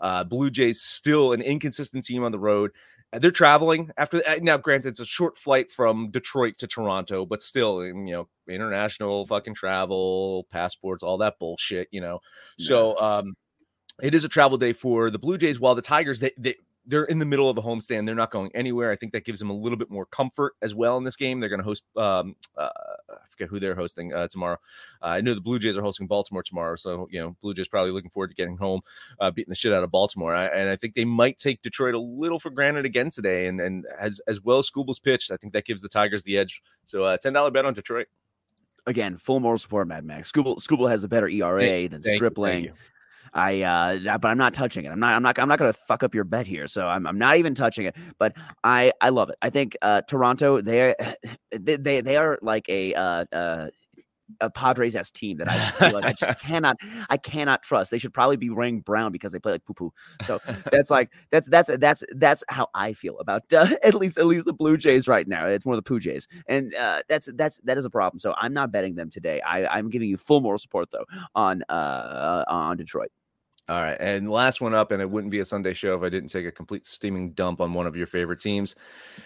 Uh, 0.00 0.24
Blue 0.24 0.50
Jays 0.50 0.80
still 0.82 1.32
an 1.32 1.42
inconsistent 1.42 2.04
team 2.04 2.24
on 2.24 2.32
the 2.32 2.38
road. 2.38 2.72
Uh, 3.14 3.18
They're 3.18 3.30
traveling 3.30 3.90
after 3.96 4.22
uh, 4.26 4.38
now. 4.42 4.56
Granted, 4.56 4.88
it's 4.88 5.00
a 5.00 5.04
short 5.04 5.36
flight 5.36 5.70
from 5.70 6.10
Detroit 6.10 6.58
to 6.58 6.66
Toronto, 6.66 7.24
but 7.24 7.42
still, 7.42 7.78
um, 7.78 8.06
you 8.06 8.14
know, 8.14 8.28
international 8.48 9.24
fucking 9.26 9.54
travel, 9.54 10.46
passports, 10.50 11.02
all 11.02 11.18
that 11.18 11.38
bullshit. 11.38 11.88
You 11.92 12.00
know, 12.00 12.20
so 12.58 12.98
um, 13.00 13.34
it 14.02 14.14
is 14.14 14.24
a 14.24 14.28
travel 14.28 14.58
day 14.58 14.72
for 14.72 15.10
the 15.10 15.18
Blue 15.18 15.38
Jays. 15.38 15.60
While 15.60 15.74
the 15.74 15.82
Tigers, 15.82 16.20
they, 16.20 16.32
they 16.36 16.56
they're 16.86 17.04
in 17.04 17.18
the 17.18 17.24
middle 17.24 17.48
of 17.48 17.56
the 17.56 17.62
homestand. 17.62 18.06
They're 18.06 18.14
not 18.14 18.30
going 18.30 18.50
anywhere. 18.54 18.90
I 18.90 18.96
think 18.96 19.12
that 19.12 19.24
gives 19.24 19.38
them 19.38 19.50
a 19.50 19.54
little 19.54 19.78
bit 19.78 19.90
more 19.90 20.06
comfort 20.06 20.54
as 20.60 20.74
well 20.74 20.98
in 20.98 21.04
this 21.04 21.16
game. 21.16 21.40
They're 21.40 21.48
going 21.48 21.60
to 21.60 21.64
host. 21.64 21.84
Um, 21.96 22.36
uh, 22.56 22.68
I 23.10 23.26
forget 23.30 23.48
who 23.48 23.58
they're 23.58 23.74
hosting 23.74 24.12
uh, 24.12 24.28
tomorrow. 24.28 24.58
Uh, 25.02 25.06
I 25.06 25.20
know 25.20 25.34
the 25.34 25.40
Blue 25.40 25.58
Jays 25.58 25.76
are 25.76 25.82
hosting 25.82 26.06
Baltimore 26.06 26.42
tomorrow, 26.42 26.76
so 26.76 27.08
you 27.10 27.20
know 27.20 27.36
Blue 27.40 27.54
Jays 27.54 27.68
probably 27.68 27.92
looking 27.92 28.10
forward 28.10 28.28
to 28.28 28.34
getting 28.34 28.56
home, 28.56 28.80
uh, 29.20 29.30
beating 29.30 29.50
the 29.50 29.56
shit 29.56 29.72
out 29.72 29.82
of 29.82 29.90
Baltimore. 29.90 30.34
I, 30.34 30.46
and 30.46 30.68
I 30.68 30.76
think 30.76 30.94
they 30.94 31.04
might 31.04 31.38
take 31.38 31.62
Detroit 31.62 31.94
a 31.94 32.00
little 32.00 32.38
for 32.38 32.50
granted 32.50 32.84
again 32.84 33.10
today. 33.10 33.46
And 33.46 33.60
and 33.60 33.86
as 33.98 34.20
as 34.26 34.42
well 34.42 34.58
as 34.58 34.70
Skubal's 34.70 34.98
pitched, 34.98 35.30
I 35.30 35.36
think 35.36 35.52
that 35.54 35.64
gives 35.64 35.82
the 35.82 35.88
Tigers 35.88 36.22
the 36.22 36.36
edge. 36.36 36.62
So 36.84 37.04
uh, 37.04 37.16
ten 37.16 37.32
dollar 37.32 37.50
bet 37.50 37.64
on 37.64 37.74
Detroit. 37.74 38.08
Again, 38.86 39.16
full 39.16 39.40
moral 39.40 39.56
support, 39.56 39.88
Mad 39.88 40.04
Max. 40.04 40.30
Skubal, 40.30 40.58
Skubal 40.62 40.90
has 40.90 41.04
a 41.04 41.08
better 41.08 41.26
ERA 41.26 41.88
than 41.88 41.90
Thank 41.90 41.92
you, 41.92 42.00
thank 42.02 42.18
Stripling. 42.18 42.64
you. 42.64 42.72
I 43.34 43.62
uh 43.62 44.18
but 44.18 44.28
I'm 44.28 44.38
not 44.38 44.54
touching 44.54 44.84
it. 44.84 44.90
I'm 44.90 45.00
not 45.00 45.14
I'm 45.14 45.22
not 45.22 45.38
I'm 45.38 45.48
not 45.48 45.58
gonna 45.58 45.72
fuck 45.72 46.02
up 46.02 46.14
your 46.14 46.24
bet 46.24 46.46
here. 46.46 46.68
So 46.68 46.86
I'm 46.86 47.06
I'm 47.06 47.18
not 47.18 47.36
even 47.36 47.54
touching 47.54 47.86
it. 47.86 47.96
But 48.18 48.36
I 48.62 48.92
I 49.00 49.08
love 49.10 49.28
it. 49.30 49.36
I 49.42 49.50
think 49.50 49.76
uh 49.82 50.02
Toronto 50.02 50.60
they 50.60 50.94
they 51.50 51.76
they, 51.76 52.00
they 52.00 52.16
are 52.16 52.38
like 52.42 52.68
a 52.68 52.94
uh 52.94 53.24
uh 53.32 53.68
a 54.40 54.50
Padres 54.50 54.96
s 54.96 55.10
team 55.10 55.36
that 55.38 55.50
I 55.50 55.70
feel 55.72 55.92
like 55.92 56.04
I 56.04 56.12
just 56.12 56.40
cannot 56.40 56.76
I 57.10 57.16
cannot 57.16 57.62
trust. 57.62 57.90
They 57.90 57.98
should 57.98 58.14
probably 58.14 58.36
be 58.36 58.50
wearing 58.50 58.80
brown 58.80 59.12
because 59.12 59.32
they 59.32 59.38
play 59.38 59.52
like 59.52 59.64
poo 59.64 59.74
poo. 59.74 59.92
So 60.22 60.40
that's 60.70 60.90
like 60.90 61.10
that's 61.30 61.48
that's 61.48 61.76
that's 61.78 62.04
that's 62.12 62.44
how 62.48 62.68
I 62.74 62.92
feel 62.92 63.18
about 63.18 63.52
uh, 63.52 63.68
at 63.82 63.94
least 63.94 64.18
at 64.18 64.26
least 64.26 64.46
the 64.46 64.52
Blue 64.52 64.76
Jays 64.76 65.08
right 65.08 65.26
now. 65.28 65.46
It's 65.46 65.66
more 65.66 65.76
the 65.76 65.82
Poo 65.82 66.00
Jays, 66.00 66.26
and 66.46 66.74
uh, 66.74 67.02
that's 67.08 67.28
that's 67.34 67.58
that 67.64 67.76
is 67.78 67.84
a 67.84 67.90
problem. 67.90 68.18
So 68.18 68.34
I'm 68.38 68.54
not 68.54 68.72
betting 68.72 68.94
them 68.94 69.10
today. 69.10 69.40
I 69.42 69.66
I'm 69.66 69.90
giving 69.90 70.08
you 70.08 70.16
full 70.16 70.40
moral 70.40 70.58
support 70.58 70.90
though 70.90 71.04
on 71.34 71.62
uh 71.68 72.44
on 72.48 72.76
Detroit. 72.76 73.10
All 73.68 73.76
right, 73.76 73.96
and 73.98 74.30
last 74.30 74.60
one 74.60 74.74
up, 74.74 74.90
and 74.92 75.00
it 75.00 75.08
wouldn't 75.08 75.30
be 75.30 75.40
a 75.40 75.44
Sunday 75.44 75.72
show 75.72 75.96
if 75.96 76.02
I 76.02 76.10
didn't 76.10 76.28
take 76.28 76.44
a 76.46 76.52
complete 76.52 76.86
steaming 76.86 77.32
dump 77.32 77.60
on 77.62 77.72
one 77.72 77.86
of 77.86 77.96
your 77.96 78.06
favorite 78.06 78.40
teams. 78.40 78.74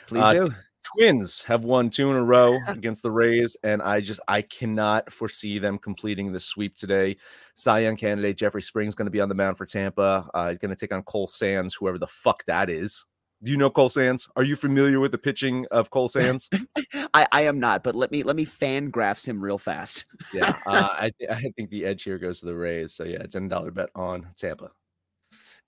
Please 0.06 0.22
Uh, 0.22 0.32
do. 0.32 0.54
Twins 0.96 1.42
have 1.42 1.64
won 1.64 1.90
two 1.90 2.08
in 2.10 2.16
a 2.16 2.24
row 2.24 2.56
against 2.68 3.02
the 3.02 3.10
Rays, 3.10 3.56
and 3.64 3.82
I 3.82 4.00
just 4.00 4.20
I 4.28 4.42
cannot 4.42 5.12
foresee 5.12 5.58
them 5.58 5.76
completing 5.76 6.32
the 6.32 6.40
sweep 6.40 6.76
today. 6.76 7.16
Cy 7.56 7.80
Young 7.80 7.96
candidate 7.96 8.36
Jeffrey 8.38 8.62
Springs 8.62 8.94
going 8.94 9.06
to 9.06 9.10
be 9.10 9.20
on 9.20 9.28
the 9.28 9.34
mound 9.34 9.58
for 9.58 9.66
Tampa. 9.66 10.30
Uh, 10.32 10.48
he's 10.50 10.58
going 10.58 10.70
to 10.70 10.76
take 10.76 10.92
on 10.94 11.02
Cole 11.02 11.28
Sands, 11.28 11.74
whoever 11.74 11.98
the 11.98 12.06
fuck 12.06 12.44
that 12.46 12.70
is. 12.70 13.04
Do 13.42 13.52
you 13.52 13.56
know 13.56 13.70
Cole 13.70 13.90
Sands? 13.90 14.28
Are 14.34 14.42
you 14.42 14.56
familiar 14.56 14.98
with 14.98 15.12
the 15.12 15.18
pitching 15.18 15.64
of 15.70 15.90
Cole 15.90 16.08
Sands? 16.08 16.50
I, 17.14 17.26
I 17.30 17.42
am 17.42 17.60
not, 17.60 17.84
but 17.84 17.94
let 17.94 18.10
me 18.10 18.24
let 18.24 18.34
me 18.34 18.44
FanGraphs 18.44 19.26
him 19.26 19.40
real 19.40 19.58
fast. 19.58 20.06
yeah, 20.34 20.56
uh, 20.66 20.88
I 20.92 21.12
I 21.30 21.52
think 21.56 21.70
the 21.70 21.84
edge 21.84 22.02
here 22.02 22.18
goes 22.18 22.40
to 22.40 22.46
the 22.46 22.56
Rays. 22.56 22.94
So 22.94 23.04
yeah, 23.04 23.22
ten 23.24 23.46
dollar 23.46 23.70
bet 23.70 23.90
on 23.94 24.26
Tampa. 24.36 24.70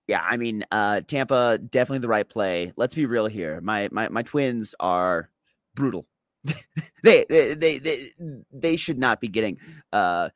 Yeah, 0.09 0.23
I 0.29 0.37
mean, 0.37 0.65
uh, 0.73 1.03
Tampa 1.07 1.59
definitely 1.59 2.01
the 2.01 2.09
right 2.09 2.29
play. 2.29 2.73
Let's 2.77 2.95
be 2.95 3.07
real 3.07 3.27
here. 3.27 3.61
My 3.61 3.89
my 3.93 4.09
my 4.09 4.23
twins 4.23 4.75
are 4.81 5.31
brutal. 5.77 6.07
they, 7.05 7.25
they 7.29 7.55
they 7.55 7.79
they 7.79 8.11
they 8.51 8.77
should 8.77 8.99
not 8.99 9.21
be 9.21 9.29
getting 9.29 9.59
uh 9.93 10.31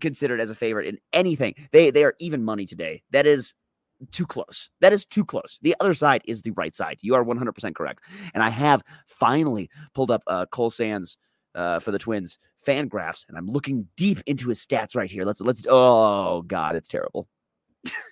considered 0.00 0.40
as 0.40 0.50
a 0.50 0.54
favorite 0.56 0.88
in 0.88 0.98
anything. 1.12 1.54
They 1.70 1.90
they 1.90 2.02
are 2.02 2.14
even 2.18 2.42
money 2.42 2.66
today. 2.66 3.04
That 3.10 3.26
is 3.26 3.54
too 4.10 4.26
close. 4.26 4.70
That 4.80 4.92
is 4.92 5.04
too 5.04 5.24
close. 5.24 5.58
The 5.62 5.76
other 5.80 5.94
side 5.94 6.22
is 6.26 6.42
the 6.42 6.50
right 6.52 6.74
side. 6.74 6.98
You 7.02 7.14
are 7.14 7.24
100% 7.24 7.74
correct. 7.74 8.04
And 8.34 8.42
I 8.42 8.50
have 8.50 8.82
finally 9.06 9.70
pulled 9.94 10.10
up 10.10 10.22
uh 10.26 10.46
Cole 10.46 10.70
Sands 10.70 11.16
uh 11.54 11.78
for 11.78 11.90
the 11.90 11.98
Twins 11.98 12.38
FanGraphs 12.66 13.24
and 13.28 13.36
I'm 13.36 13.46
looking 13.46 13.88
deep 13.96 14.20
into 14.26 14.48
his 14.48 14.64
stats 14.64 14.96
right 14.96 15.10
here. 15.10 15.24
Let's 15.24 15.40
let's 15.40 15.66
oh 15.68 16.42
god, 16.42 16.76
it's 16.76 16.88
terrible. 16.88 17.28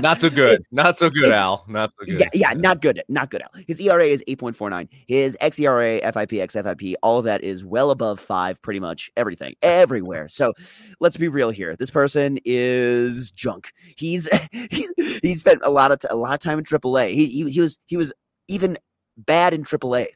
Not 0.00 0.20
so 0.20 0.30
good. 0.30 0.60
Not 0.70 0.98
so 0.98 1.10
good, 1.10 1.32
Al. 1.32 1.64
Not 1.68 1.90
so 1.98 2.06
good. 2.06 2.20
Yeah, 2.20 2.28
yeah, 2.34 2.52
not 2.52 2.80
good. 2.80 3.02
Not 3.08 3.30
good. 3.30 3.42
Al. 3.42 3.50
His 3.66 3.80
ERA 3.80 4.04
is 4.04 4.22
8.49. 4.28 4.88
His 5.06 5.36
xERA, 5.40 6.00
FIP, 6.02 6.30
XFIP, 6.30 6.94
all 7.02 7.18
of 7.18 7.24
that 7.24 7.42
is 7.42 7.64
well 7.64 7.90
above 7.90 8.20
five, 8.20 8.60
pretty 8.62 8.80
much 8.80 9.10
everything, 9.16 9.54
everywhere. 9.62 10.28
So 10.28 10.52
let's 11.00 11.16
be 11.16 11.28
real 11.28 11.50
here. 11.50 11.76
This 11.76 11.90
person 11.90 12.38
is 12.44 13.30
junk. 13.30 13.72
He's 13.96 14.28
he's, 14.70 14.92
he's 15.22 15.40
spent 15.40 15.60
a 15.64 15.70
lot 15.70 15.90
of 15.90 16.00
t- 16.00 16.08
a 16.10 16.16
lot 16.16 16.34
of 16.34 16.40
time 16.40 16.58
in 16.58 16.64
AAA. 16.64 17.14
He, 17.14 17.26
he 17.26 17.50
he 17.50 17.60
was 17.60 17.78
he 17.86 17.96
was 17.96 18.12
even 18.48 18.78
bad 19.16 19.54
in 19.54 19.64
AAA 19.64 20.08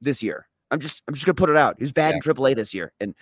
this 0.00 0.22
year. 0.22 0.46
I'm 0.70 0.80
just 0.80 1.02
I'm 1.06 1.14
just 1.14 1.26
gonna 1.26 1.34
put 1.34 1.50
it 1.50 1.56
out. 1.56 1.76
He 1.78 1.84
was 1.84 1.92
bad 1.92 2.14
in 2.14 2.20
AAA 2.20 2.56
this 2.56 2.74
year, 2.74 2.92
and 3.00 3.14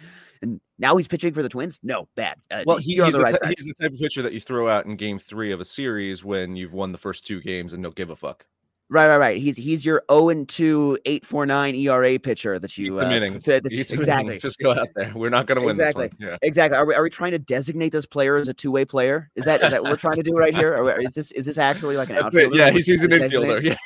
and 0.42 0.60
now 0.78 0.96
he's 0.96 1.08
pitching 1.08 1.32
for 1.32 1.42
the 1.42 1.48
Twins. 1.48 1.78
No, 1.82 2.08
bad. 2.14 2.38
Uh, 2.50 2.64
Well, 2.66 2.78
he, 2.78 2.94
he's, 2.94 3.04
the 3.12 3.18
the 3.18 3.20
right 3.20 3.38
side. 3.38 3.54
he's 3.56 3.66
the 3.66 3.74
type 3.74 3.92
of 3.92 3.98
pitcher 3.98 4.22
that 4.22 4.32
you 4.32 4.40
throw 4.40 4.68
out 4.68 4.86
in 4.86 4.96
game 4.96 5.18
three 5.18 5.52
of 5.52 5.60
a 5.60 5.64
series 5.64 6.24
when 6.24 6.56
you've 6.56 6.72
won 6.72 6.92
the 6.92 6.98
first 6.98 7.26
two 7.26 7.40
games 7.40 7.72
and 7.72 7.82
don't 7.82 7.94
give 7.94 8.10
a 8.10 8.16
fuck. 8.16 8.46
Right, 8.90 9.08
right, 9.08 9.16
right. 9.16 9.38
He's 9.40 9.56
he's 9.56 9.84
your 9.84 10.02
0 10.12 10.28
and 10.28 10.48
2, 10.48 10.98
849 11.06 11.74
ERA 11.74 12.18
pitcher 12.18 12.58
that 12.58 12.76
you 12.76 12.98
uh, 13.00 13.08
that- 13.08 13.42
that- 13.62 13.72
Eat 13.72 13.88
some 13.88 13.98
exactly. 13.98 14.36
Just 14.36 14.58
go 14.58 14.72
out 14.72 14.88
there. 14.94 15.10
We're 15.14 15.30
not 15.30 15.46
going 15.46 15.58
to 15.58 15.62
win 15.66 15.70
Exactly. 15.70 16.08
this 16.08 16.18
one. 16.20 16.28
Yeah. 16.28 16.36
Exactly. 16.42 16.76
Are 16.76 16.84
we, 16.84 16.94
are 16.94 17.02
we 17.02 17.08
trying 17.08 17.30
to 17.32 17.38
designate 17.38 17.92
this 17.92 18.04
player 18.04 18.36
as 18.36 18.46
a 18.48 18.54
two 18.54 18.70
way 18.70 18.84
player? 18.84 19.30
Is 19.36 19.46
that 19.46 19.62
is 19.62 19.70
that 19.70 19.82
what 19.82 19.90
we're 19.90 19.96
trying 19.96 20.16
to 20.16 20.22
do 20.22 20.36
right 20.36 20.54
here? 20.54 20.84
We, 20.84 21.06
is 21.06 21.14
this 21.14 21.32
is 21.32 21.46
this 21.46 21.56
actually 21.56 21.96
like 21.96 22.10
an 22.10 22.16
That's 22.16 22.26
it. 22.34 22.44
outfielder? 22.44 22.56
Yeah, 22.56 22.64
that 22.66 22.74
he's, 22.74 22.86
he's 22.86 23.02
an 23.02 23.10
infielder. 23.10 23.62
Yeah. 23.62 23.76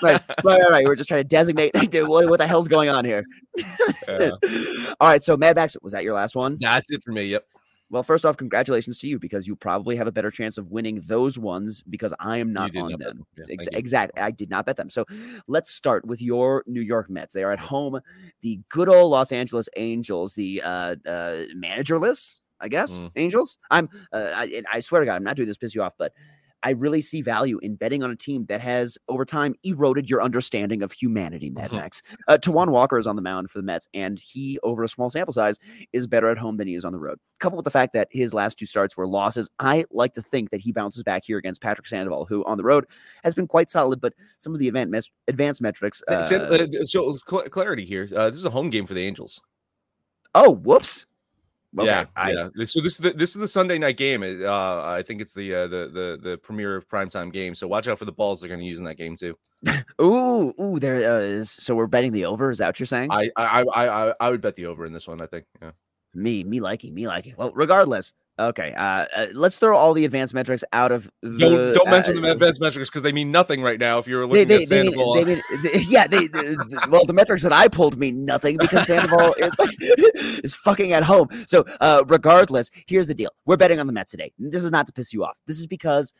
right, 0.00 0.02
right, 0.02 0.44
right, 0.44 0.70
right. 0.70 0.84
We're 0.86 0.94
just 0.94 1.08
trying 1.08 1.24
to 1.24 1.28
designate. 1.28 1.72
Dude, 1.90 2.08
what, 2.08 2.28
what 2.28 2.38
the 2.38 2.46
hell's 2.46 2.68
going 2.68 2.88
on 2.88 3.04
here? 3.04 3.24
Yeah. 4.08 4.30
All 5.00 5.08
right. 5.08 5.24
So 5.24 5.36
Mad 5.36 5.56
Max, 5.56 5.76
was 5.82 5.92
that 5.92 6.04
your 6.04 6.14
last 6.14 6.36
one? 6.36 6.56
That's 6.60 6.88
it 6.90 7.02
for 7.02 7.10
me. 7.10 7.24
Yep. 7.24 7.44
Well, 7.88 8.02
first 8.02 8.24
off, 8.26 8.36
congratulations 8.36 8.98
to 8.98 9.08
you 9.08 9.18
because 9.18 9.46
you 9.46 9.54
probably 9.54 9.94
have 9.96 10.08
a 10.08 10.12
better 10.12 10.30
chance 10.30 10.58
of 10.58 10.70
winning 10.72 11.02
those 11.06 11.38
ones 11.38 11.82
because 11.88 12.12
I 12.18 12.38
am 12.38 12.52
not 12.52 12.76
on 12.76 12.90
not 12.90 12.98
them. 12.98 13.26
Yeah, 13.36 13.44
Ex- 13.50 13.68
exactly. 13.72 14.20
I 14.20 14.32
did 14.32 14.50
not 14.50 14.66
bet 14.66 14.76
them. 14.76 14.90
So 14.90 15.04
let's 15.46 15.70
start 15.70 16.04
with 16.04 16.20
your 16.20 16.64
New 16.66 16.80
York 16.80 17.08
Mets. 17.08 17.32
They 17.32 17.44
are 17.44 17.52
at 17.52 17.60
home. 17.60 18.00
The 18.42 18.60
good 18.68 18.88
old 18.88 19.12
Los 19.12 19.30
Angeles 19.30 19.68
Angels, 19.76 20.34
the 20.34 20.62
uh, 20.62 20.96
uh, 21.06 21.44
managerless, 21.56 22.38
I 22.60 22.68
guess, 22.68 22.92
Mm. 22.92 23.10
Angels. 23.16 23.58
I'm, 23.70 23.88
uh, 24.12 24.32
I, 24.34 24.62
I 24.72 24.80
swear 24.80 25.00
to 25.00 25.06
God, 25.06 25.14
I'm 25.14 25.24
not 25.24 25.36
doing 25.36 25.46
this 25.46 25.56
to 25.56 25.60
piss 25.60 25.74
you 25.74 25.82
off, 25.82 25.94
but 25.96 26.12
I 26.62 26.70
really 26.70 27.00
see 27.00 27.22
value 27.22 27.58
in 27.62 27.76
betting 27.76 28.02
on 28.02 28.10
a 28.10 28.16
team 28.16 28.46
that 28.46 28.60
has 28.60 28.98
over 29.08 29.24
time 29.24 29.54
eroded 29.62 30.10
your 30.10 30.22
understanding 30.22 30.82
of 30.82 30.90
humanity, 30.92 31.50
Mad 31.50 31.70
Mhm. 31.70 31.76
Max. 31.76 32.02
Uh, 32.26 32.38
Taijuan 32.38 32.70
Walker 32.70 32.98
is 32.98 33.06
on 33.06 33.14
the 33.14 33.22
mound 33.22 33.50
for 33.50 33.58
the 33.58 33.62
Mets, 33.62 33.86
and 33.94 34.18
he, 34.18 34.58
over 34.62 34.82
a 34.82 34.88
small 34.88 35.08
sample 35.10 35.32
size, 35.32 35.58
is 35.92 36.06
better 36.06 36.28
at 36.28 36.38
home 36.38 36.56
than 36.56 36.66
he 36.66 36.74
is 36.74 36.84
on 36.84 36.92
the 36.92 36.98
road. 36.98 37.18
Coupled 37.38 37.58
with 37.58 37.64
the 37.64 37.70
fact 37.70 37.92
that 37.92 38.08
his 38.10 38.34
last 38.34 38.58
two 38.58 38.66
starts 38.66 38.96
were 38.96 39.06
losses, 39.06 39.48
I 39.58 39.84
like 39.90 40.14
to 40.14 40.22
think 40.22 40.50
that 40.50 40.60
he 40.60 40.72
bounces 40.72 41.02
back 41.02 41.24
here 41.24 41.38
against 41.38 41.60
Patrick 41.60 41.86
Sandoval, 41.86 42.24
who 42.26 42.44
on 42.46 42.56
the 42.56 42.64
road 42.64 42.86
has 43.22 43.34
been 43.34 43.46
quite 43.46 43.70
solid, 43.70 44.00
but 44.00 44.14
some 44.38 44.52
of 44.54 44.58
the 44.58 44.66
event 44.68 44.90
mes- 44.90 45.10
advanced 45.28 45.60
metrics. 45.62 46.02
Uh, 46.08 46.24
so- 46.24 46.36
uh, 46.38 46.66
so 46.86 47.16
cl- 47.28 47.42
clarity 47.44 47.84
here. 47.84 48.08
Uh, 48.14 48.28
this 48.30 48.38
is 48.38 48.44
a 48.44 48.50
home 48.50 48.70
game 48.70 48.86
for 48.86 48.94
the 48.94 49.02
Angels. 49.06 49.40
oh, 50.34 50.50
whoops. 50.54 51.06
Okay, 51.78 51.86
yeah, 51.86 52.06
I- 52.16 52.32
yeah. 52.32 52.48
So 52.64 52.80
this 52.80 52.94
is 52.94 52.98
the 52.98 53.12
this 53.12 53.30
is 53.30 53.36
the 53.36 53.48
Sunday 53.48 53.78
night 53.78 53.96
game. 53.96 54.22
Uh, 54.22 54.82
I 54.82 55.02
think 55.06 55.20
it's 55.20 55.34
the 55.34 55.54
uh, 55.54 55.66
the 55.66 55.90
the 55.92 56.18
the 56.30 56.38
premier 56.38 56.80
primetime 56.80 57.32
game. 57.32 57.54
So 57.54 57.66
watch 57.66 57.88
out 57.88 57.98
for 57.98 58.04
the 58.04 58.12
balls 58.12 58.40
they're 58.40 58.48
going 58.48 58.60
to 58.60 58.66
use 58.66 58.78
in 58.78 58.84
that 58.84 58.96
game 58.96 59.16
too. 59.16 59.36
Ooh, 60.00 60.52
ooh, 60.60 60.78
there 60.78 60.96
uh, 60.96 61.20
is. 61.20 61.50
So 61.50 61.74
we're 61.74 61.86
betting 61.86 62.12
the 62.12 62.24
over. 62.24 62.50
Is 62.50 62.58
that 62.58 62.66
what 62.66 62.80
you're 62.80 62.86
saying? 62.86 63.10
I 63.10 63.30
I 63.36 63.62
I 63.62 64.08
I, 64.08 64.14
I 64.20 64.30
would 64.30 64.40
bet 64.40 64.56
the 64.56 64.66
over 64.66 64.86
in 64.86 64.92
this 64.92 65.06
one. 65.06 65.20
I 65.20 65.26
think. 65.26 65.44
Yeah. 65.60 65.72
Me, 66.14 66.44
me 66.44 66.60
liking, 66.60 66.94
me 66.94 67.06
liking. 67.06 67.34
Well, 67.36 67.52
regardless. 67.54 68.14
Okay, 68.38 68.74
uh, 68.74 69.06
uh, 69.16 69.26
let's 69.32 69.56
throw 69.56 69.74
all 69.78 69.94
the 69.94 70.04
advanced 70.04 70.34
metrics 70.34 70.62
out 70.74 70.92
of 70.92 71.10
the. 71.22 71.38
don't 71.38 71.72
don't 71.72 71.90
mention 71.90 72.18
uh, 72.18 72.20
the 72.20 72.32
advanced 72.32 72.60
metrics 72.60 72.90
because 72.90 73.02
they 73.02 73.12
mean 73.12 73.30
nothing 73.30 73.62
right 73.62 73.80
now. 73.80 73.96
If 73.96 74.06
you're 74.06 74.26
looking 74.26 74.46
they, 74.46 74.64
at 74.64 74.68
they 74.68 74.82
mean, 74.82 74.92
Sandoval, 74.92 75.14
they 75.14 75.24
mean, 75.24 75.42
they- 75.62 75.80
yeah, 75.88 76.06
they, 76.06 76.26
they- 76.26 76.54
well, 76.90 77.06
the 77.06 77.14
metrics 77.14 77.42
that 77.44 77.54
I 77.54 77.68
pulled 77.68 77.96
mean 77.96 78.26
nothing 78.26 78.58
because 78.58 78.86
Sandoval 78.86 79.32
is 79.38 79.58
like, 79.58 79.70
is 80.44 80.54
fucking 80.54 80.92
at 80.92 81.02
home. 81.02 81.28
So, 81.46 81.64
uh, 81.80 82.04
regardless, 82.08 82.70
here's 82.86 83.06
the 83.06 83.14
deal: 83.14 83.30
we're 83.46 83.56
betting 83.56 83.80
on 83.80 83.86
the 83.86 83.92
Mets 83.94 84.10
today. 84.10 84.32
This 84.38 84.64
is 84.64 84.70
not 84.70 84.86
to 84.88 84.92
piss 84.92 85.14
you 85.14 85.24
off. 85.24 85.38
This 85.46 85.58
is 85.58 85.66
because 85.66 86.12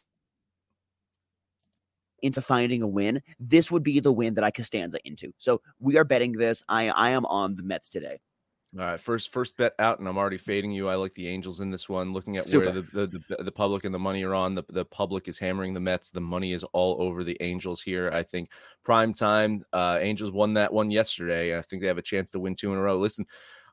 into 2.22 2.40
finding 2.40 2.80
a 2.80 2.88
win, 2.88 3.20
this 3.38 3.70
would 3.70 3.82
be 3.82 4.00
the 4.00 4.10
win 4.12 4.32
that 4.34 4.44
I 4.44 4.50
Costanza 4.50 4.98
into. 5.04 5.34
So 5.36 5.60
we 5.80 5.98
are 5.98 6.04
betting 6.04 6.32
this. 6.32 6.62
I 6.66 6.88
I 6.88 7.10
am 7.10 7.26
on 7.26 7.56
the 7.56 7.62
Mets 7.62 7.90
today. 7.90 8.20
All 8.78 8.84
right, 8.84 9.00
first 9.00 9.32
first 9.32 9.56
bet 9.56 9.74
out, 9.78 10.00
and 10.00 10.08
I'm 10.08 10.18
already 10.18 10.36
fading 10.36 10.70
you. 10.70 10.88
I 10.88 10.96
like 10.96 11.14
the 11.14 11.28
Angels 11.28 11.60
in 11.60 11.70
this 11.70 11.88
one. 11.88 12.12
Looking 12.12 12.36
at 12.36 12.44
Super. 12.44 12.66
where 12.66 12.74
the, 12.74 13.06
the, 13.06 13.22
the 13.28 13.44
the 13.44 13.52
public 13.52 13.84
and 13.84 13.94
the 13.94 13.98
money 13.98 14.22
are 14.22 14.34
on, 14.34 14.54
the 14.54 14.64
the 14.68 14.84
public 14.84 15.28
is 15.28 15.38
hammering 15.38 15.72
the 15.72 15.80
Mets. 15.80 16.10
The 16.10 16.20
money 16.20 16.52
is 16.52 16.62
all 16.64 17.00
over 17.00 17.24
the 17.24 17.36
Angels 17.40 17.80
here. 17.80 18.10
I 18.12 18.22
think 18.22 18.50
prime 18.84 19.14
time. 19.14 19.62
Uh, 19.72 19.98
Angels 20.00 20.30
won 20.30 20.54
that 20.54 20.72
one 20.72 20.90
yesterday. 20.90 21.56
I 21.56 21.62
think 21.62 21.80
they 21.80 21.88
have 21.88 21.96
a 21.96 22.02
chance 22.02 22.30
to 22.30 22.40
win 22.40 22.54
two 22.54 22.72
in 22.72 22.78
a 22.78 22.82
row. 22.82 22.98
Listen, 22.98 23.24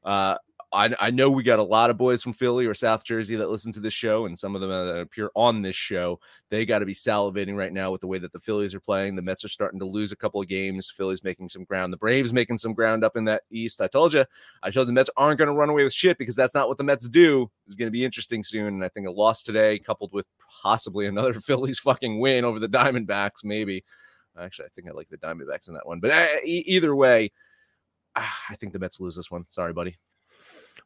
uh, 0.05 0.37
I 0.73 0.89
I 0.99 1.11
know 1.11 1.29
we 1.29 1.43
got 1.43 1.59
a 1.59 1.63
lot 1.63 1.89
of 1.89 1.97
boys 1.97 2.23
from 2.23 2.33
Philly 2.33 2.65
or 2.65 2.73
South 2.73 3.03
Jersey 3.03 3.35
that 3.35 3.49
listen 3.49 3.71
to 3.73 3.79
this 3.79 3.93
show, 3.93 4.25
and 4.25 4.37
some 4.37 4.55
of 4.55 4.61
them 4.61 4.71
that 4.71 4.99
appear 4.99 5.29
on 5.35 5.61
this 5.61 5.75
show. 5.75 6.19
They 6.49 6.65
got 6.65 6.79
to 6.79 6.85
be 6.85 6.93
salivating 6.93 7.55
right 7.55 7.71
now 7.71 7.91
with 7.91 8.01
the 8.01 8.07
way 8.07 8.17
that 8.19 8.33
the 8.33 8.39
Phillies 8.39 8.73
are 8.73 8.79
playing. 8.79 9.15
The 9.15 9.21
Mets 9.21 9.45
are 9.45 9.49
starting 9.49 9.79
to 9.79 9.85
lose 9.85 10.11
a 10.11 10.15
couple 10.15 10.41
of 10.41 10.47
games. 10.47 10.89
Phillies 10.89 11.23
making 11.23 11.49
some 11.49 11.63
ground. 11.63 11.93
The 11.93 11.97
Braves 11.97 12.33
making 12.33 12.57
some 12.57 12.73
ground 12.73 13.03
up 13.03 13.15
in 13.15 13.25
that 13.25 13.43
East. 13.51 13.81
I 13.81 13.87
told 13.87 14.13
you. 14.13 14.25
I 14.63 14.71
told 14.71 14.87
the 14.87 14.93
Mets 14.93 15.09
aren't 15.15 15.37
going 15.37 15.47
to 15.47 15.53
run 15.53 15.69
away 15.69 15.83
with 15.83 15.93
shit 15.93 16.17
because 16.17 16.35
that's 16.35 16.55
not 16.55 16.67
what 16.67 16.77
the 16.77 16.83
Mets 16.83 17.07
do. 17.07 17.49
It's 17.67 17.75
going 17.75 17.87
to 17.87 17.91
be 17.91 18.03
interesting 18.03 18.43
soon. 18.43 18.67
And 18.67 18.83
I 18.83 18.89
think 18.89 19.07
a 19.07 19.11
loss 19.11 19.43
today, 19.43 19.79
coupled 19.79 20.11
with 20.11 20.25
possibly 20.63 21.05
another 21.05 21.33
Phillies 21.39 21.79
fucking 21.79 22.19
win 22.19 22.45
over 22.45 22.59
the 22.59 22.69
Diamondbacks, 22.69 23.43
maybe. 23.43 23.83
Actually, 24.39 24.65
I 24.65 24.69
think 24.69 24.89
I 24.89 24.91
like 24.93 25.09
the 25.09 25.17
Diamondbacks 25.17 25.67
in 25.67 25.75
that 25.75 25.85
one. 25.85 25.99
But 25.99 26.11
uh, 26.11 26.27
e- 26.43 26.63
either 26.65 26.95
way, 26.95 27.31
I 28.15 28.55
think 28.59 28.73
the 28.73 28.79
Mets 28.79 28.99
lose 28.99 29.15
this 29.15 29.29
one. 29.29 29.45
Sorry, 29.47 29.73
buddy. 29.73 29.97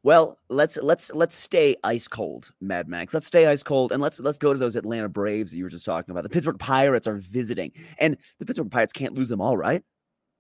Well, 0.04 0.40
let's 0.50 0.78
let's 0.78 1.12
let's 1.14 1.36
stay 1.36 1.76
ice 1.84 2.08
cold, 2.08 2.52
Mad 2.62 2.88
Max. 2.88 3.14
Let's 3.14 3.26
stay 3.26 3.46
ice 3.46 3.64
cold, 3.64 3.92
and 3.92 4.02
let's 4.02 4.20
let's 4.20 4.38
go 4.38 4.54
to 4.54 4.60
those 4.60 4.76
Atlanta 4.76 5.10
Braves 5.10 5.52
that 5.52 5.58
you 5.58 5.64
were 5.64 5.70
just 5.70 5.86
talking 5.86 6.12
about. 6.12 6.24
The 6.24 6.30
Pittsburgh 6.30 6.60
Pirates 6.60 7.08
are 7.08 7.18
visiting, 7.18 7.72
and 8.00 8.18
the 8.40 8.46
Pittsburgh 8.46 8.72
Pirates 8.72 8.94
can't 8.94 9.14
lose 9.16 9.30
them 9.30 9.42
all, 9.42 9.58
right? 9.58 9.84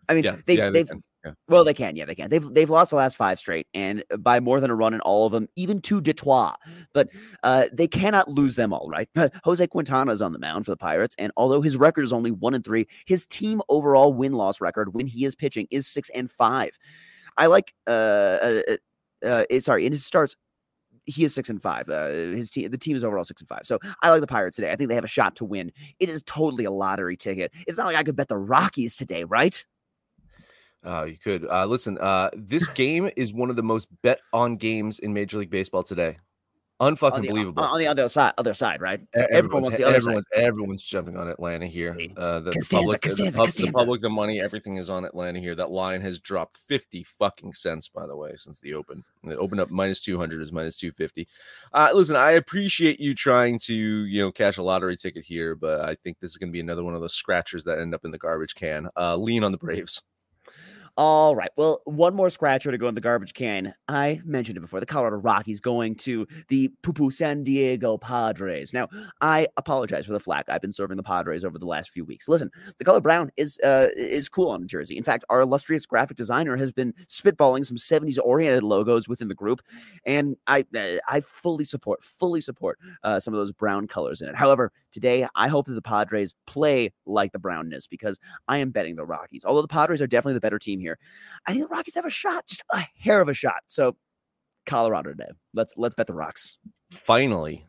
I 0.10 0.14
mean, 0.14 0.24
Yeah, 0.24 0.38
they've, 0.45 0.58
yeah, 0.58 0.66
they 0.70 0.80
they've 0.80 0.88
can, 0.88 1.04
yeah. 1.26 1.32
well, 1.50 1.64
they 1.64 1.74
can, 1.74 1.95
yeah, 1.95 2.06
they 2.06 2.16
can. 2.16 2.30
They've 2.30 2.43
they've 2.54 2.70
lost 2.70 2.91
the 2.91 2.95
last 2.95 3.18
five 3.18 3.39
straight, 3.39 3.68
and 3.74 4.04
by 4.20 4.39
more 4.39 4.60
than 4.60 4.70
a 4.70 4.76
run 4.76 4.93
in 4.93 5.02
all 5.02 5.26
of 5.26 5.32
them, 5.32 5.48
even 5.56 5.82
to 5.82 6.00
Detroit. 6.02 6.56
But 6.93 7.10
uh, 7.43 7.66
they 7.74 7.88
cannot 7.88 8.30
lose 8.30 8.56
them 8.56 8.72
all, 8.74 8.89
right? 8.89 9.10
Jose 9.43 9.66
Quintana 9.68 10.12
is 10.12 10.22
on 10.22 10.32
the 10.32 10.39
mound 10.39 10.66
for 10.66 10.72
the 10.72 10.78
Pirates, 10.78 11.16
and 11.18 11.32
although 11.36 11.62
his 11.62 11.76
record 11.76 12.04
is 12.04 12.14
only 12.14 12.32
one 12.32 12.54
and 12.54 12.64
three, 12.64 12.88
his 13.06 13.26
team 13.26 13.62
overall 13.70 14.14
win 14.14 14.34
loss 14.34 14.62
record 14.62 14.93
when 14.93 15.08
he 15.08 15.26
is 15.26 15.36
pitching 15.36 15.68
is 15.72 15.88
six 15.88 16.10
and 16.12 16.32
five. 16.32 16.78
I 17.36 17.45
like 17.48 17.74
uh, 17.86 18.62
uh, 19.26 19.45
eh, 19.49 19.59
sorry, 19.59 19.86
in 19.86 19.91
his 19.91 20.05
starts, 20.05 20.36
he 21.05 21.24
is 21.24 21.34
six 21.34 21.49
and 21.49 21.61
five. 21.61 21.88
Uh, 21.89 22.07
his 22.07 22.51
team, 22.51 22.70
the 22.70 22.78
team 22.78 22.95
is 22.95 23.03
overall 23.03 23.24
six 23.24 23.41
and 23.41 23.47
five. 23.47 23.61
So 23.63 23.80
I 24.01 24.11
like 24.11 24.22
the 24.22 24.28
Pirates 24.28 24.55
today. 24.57 24.72
I 24.72 24.76
think 24.76 24.89
they 24.89 24.95
have 24.95 25.03
a 25.03 25.07
shot 25.07 25.36
to 25.38 25.45
win. 25.45 25.72
It 25.99 26.09
is 26.09 26.22
totally 26.24 26.65
a 26.65 26.72
lottery 26.72 27.18
ticket. 27.18 27.51
It's 27.65 27.78
not 27.78 27.88
like 27.88 27.95
I 27.95 28.03
could 28.03 28.15
bet 28.15 28.28
the 28.28 28.38
Rockies 28.38 28.95
today, 28.95 29.24
right? 29.24 29.63
Uh, 30.86 31.05
you 31.05 31.18
could 31.18 31.45
uh, 31.49 31.65
listen. 31.65 31.97
Uh, 31.99 32.30
this 32.34 32.68
game 32.76 33.09
is 33.15 33.34
one 33.34 33.49
of 33.49 33.55
the 33.55 33.63
most 33.63 33.88
bet 34.03 34.20
on 34.34 34.57
games 34.57 34.99
in 34.99 35.13
Major 35.13 35.39
League 35.39 35.49
Baseball 35.49 35.84
today. 35.84 36.18
Unfucking 36.80 37.23
the, 37.23 37.28
believable. 37.30 37.63
on 37.63 37.80
the 37.80 37.88
other 37.88 38.07
side, 38.07 38.34
other 38.38 38.53
side, 38.53 38.82
right? 38.82 39.01
Everyone 39.15 39.36
Everyone's, 39.36 39.63
wants 39.63 39.78
the 39.80 39.84
other 39.84 39.95
everyone's, 39.95 40.25
everyone's 40.36 40.84
jumping 40.84 41.17
on 41.17 41.28
Atlanta 41.28 41.65
here. 41.65 41.89
Uh, 42.15 42.39
the, 42.39 42.51
the 42.51 42.51
Costanza, 42.51 42.75
public, 42.75 43.01
the- 43.01 43.09
the, 43.09 43.15
Costanza, 43.15 43.39
pub- 43.39 43.49
the 43.49 43.71
public, 43.71 44.01
the 44.01 44.09
money, 44.11 44.39
everything 44.39 44.78
is 44.78 44.88
on 44.88 45.03
Atlanta 45.03 45.39
here. 45.39 45.55
That 45.55 45.71
line 45.71 46.01
has 46.01 46.19
dropped 46.19 46.59
fifty 46.67 47.03
fucking 47.03 47.53
cents, 47.53 47.88
by 47.88 48.05
the 48.05 48.15
way, 48.15 48.34
since 48.36 48.59
the 48.59 48.75
open. 48.75 49.03
It 49.23 49.38
opened 49.38 49.61
up 49.61 49.71
minus 49.71 50.01
two 50.01 50.19
hundred 50.19 50.43
is 50.43 50.51
minus 50.51 50.78
two 50.78 50.91
fifty. 50.91 51.28
Uh, 51.73 51.89
listen, 51.95 52.15
I 52.15 52.32
appreciate 52.32 52.99
you 52.99 53.15
trying 53.15 53.57
to 53.59 53.73
you 53.73 54.21
know 54.21 54.32
cash 54.32 54.57
a 54.57 54.63
lottery 54.63 54.97
ticket 54.97 55.25
here, 55.25 55.55
but 55.55 55.82
I 55.82 55.95
think 56.03 56.19
this 56.19 56.30
is 56.30 56.38
going 56.38 56.49
to 56.49 56.53
be 56.53 56.59
another 56.59 56.84
one 56.84 56.93
of 56.93 57.01
those 57.01 57.15
scratchers 57.15 57.63
that 57.63 57.80
end 57.80 57.95
up 57.95 58.05
in 58.05 58.11
the 58.11 58.19
garbage 58.19 58.53
can. 58.53 58.88
Uh, 58.95 59.15
lean 59.15 59.43
on 59.43 59.51
the 59.51 59.57
Braves. 59.57 60.03
All 61.00 61.36
right. 61.36 61.52
Well, 61.56 61.82
one 61.86 62.16
more 62.16 62.32
scratcher 62.32 62.72
to 62.72 62.78
go 62.80 62.88
in 62.88 62.95
the 62.95 63.02
garbage 63.02 63.36
can. 63.36 63.76
I 63.88 64.20
mentioned 64.26 64.58
it 64.58 64.62
before. 64.62 64.80
The 64.80 64.88
Colorado 64.88 65.18
Rockies 65.18 65.60
going 65.60 65.93
to 65.98 66.28
the 66.48 66.72
poo 66.82 67.12
San 67.12 67.43
Diego 67.43 68.00
Padres. 68.00 68.74
Now, 68.74 68.88
I 69.22 69.48
apologize 69.58 70.08
for 70.08 70.14
the 70.14 70.20
flack. 70.20 70.45
I've 70.50 70.62
been 70.62 70.74
serving 70.74 70.98
the 70.98 71.04
Padres 71.04 71.45
over 71.45 71.60
the 71.60 71.68
last 71.68 71.91
few 71.91 72.04
weeks. 72.04 72.28
Listen, 72.28 72.50
the 72.80 72.84
color 72.84 73.00
brown 73.00 73.30
is 73.38 73.60
uh, 73.64 73.89
is 73.95 74.28
cool 74.28 74.50
on 74.50 74.64
a 74.64 74.66
jersey. 74.66 74.98
In 74.98 75.04
fact, 75.04 75.24
our 75.30 75.41
illustrious 75.41 75.86
graphic 75.86 76.18
designer 76.18 76.58
has 76.58 76.72
been 76.72 76.95
spitballing 77.08 77.64
some 77.64 77.78
70s 77.78 78.18
oriented 78.24 78.64
logos 78.64 79.08
within 79.08 79.28
the 79.28 79.36
group, 79.36 79.62
and 80.04 80.36
I 80.48 80.66
uh, 80.76 80.98
I 81.08 81.20
fully 81.20 81.66
support 81.66 82.04
fully 82.04 82.41
support 82.41 82.80
uh, 83.04 83.20
some 83.20 83.36
of 83.36 83.39
those 83.39 83.52
brown 83.52 83.86
colors 83.86 84.22
in 84.22 84.30
it. 84.30 84.36
However, 84.36 84.72
today 84.91 85.28
I 85.36 85.48
hope 85.48 85.68
that 85.68 85.76
the 85.76 85.82
Padres 85.84 86.34
play 86.48 86.91
like 87.06 87.34
the 87.34 87.39
brownness 87.39 87.86
because 87.86 88.20
I 88.48 88.58
am 88.58 88.72
betting 88.72 88.95
the 88.95 89.06
Rockies. 89.06 89.45
Although 89.45 89.62
the 89.62 89.68
Padres 89.68 90.02
are 90.02 90.08
definitely 90.08 90.34
the 90.34 90.39
better 90.41 90.58
team 90.58 90.80
here, 90.80 90.86
I 91.45 91.53
think 91.53 91.67
the 91.67 91.75
Rockies 91.75 91.95
have 91.95 92.05
a 92.05 92.09
shot, 92.09 92.47
just 92.47 92.63
a 92.71 92.85
hair 92.99 93.21
of 93.21 93.29
a 93.29 93.33
shot. 93.33 93.63
So 93.67 93.97
Colorado 94.65 95.09
today. 95.11 95.29
Let's 95.53 95.73
let's 95.77 95.95
bet 95.95 96.07
the 96.07 96.13
Rocks. 96.13 96.57
finally 96.91 97.65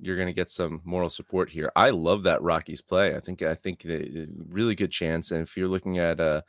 you're 0.00 0.16
going 0.16 0.28
to 0.28 0.32
get 0.32 0.50
some 0.50 0.80
moral 0.84 1.10
support 1.10 1.50
here. 1.50 1.72
I 1.74 1.90
love 1.90 2.22
that 2.22 2.42
Rockies 2.42 2.80
play. 2.80 3.16
I 3.16 3.20
think 3.20 3.42
I 3.42 3.54
think 3.54 3.82
the 3.82 4.28
really 4.48 4.74
good 4.74 4.92
chance. 4.92 5.32
And 5.32 5.42
if 5.42 5.56
you're 5.56 5.68
looking 5.68 5.98
at 5.98 6.20
uh, 6.20 6.42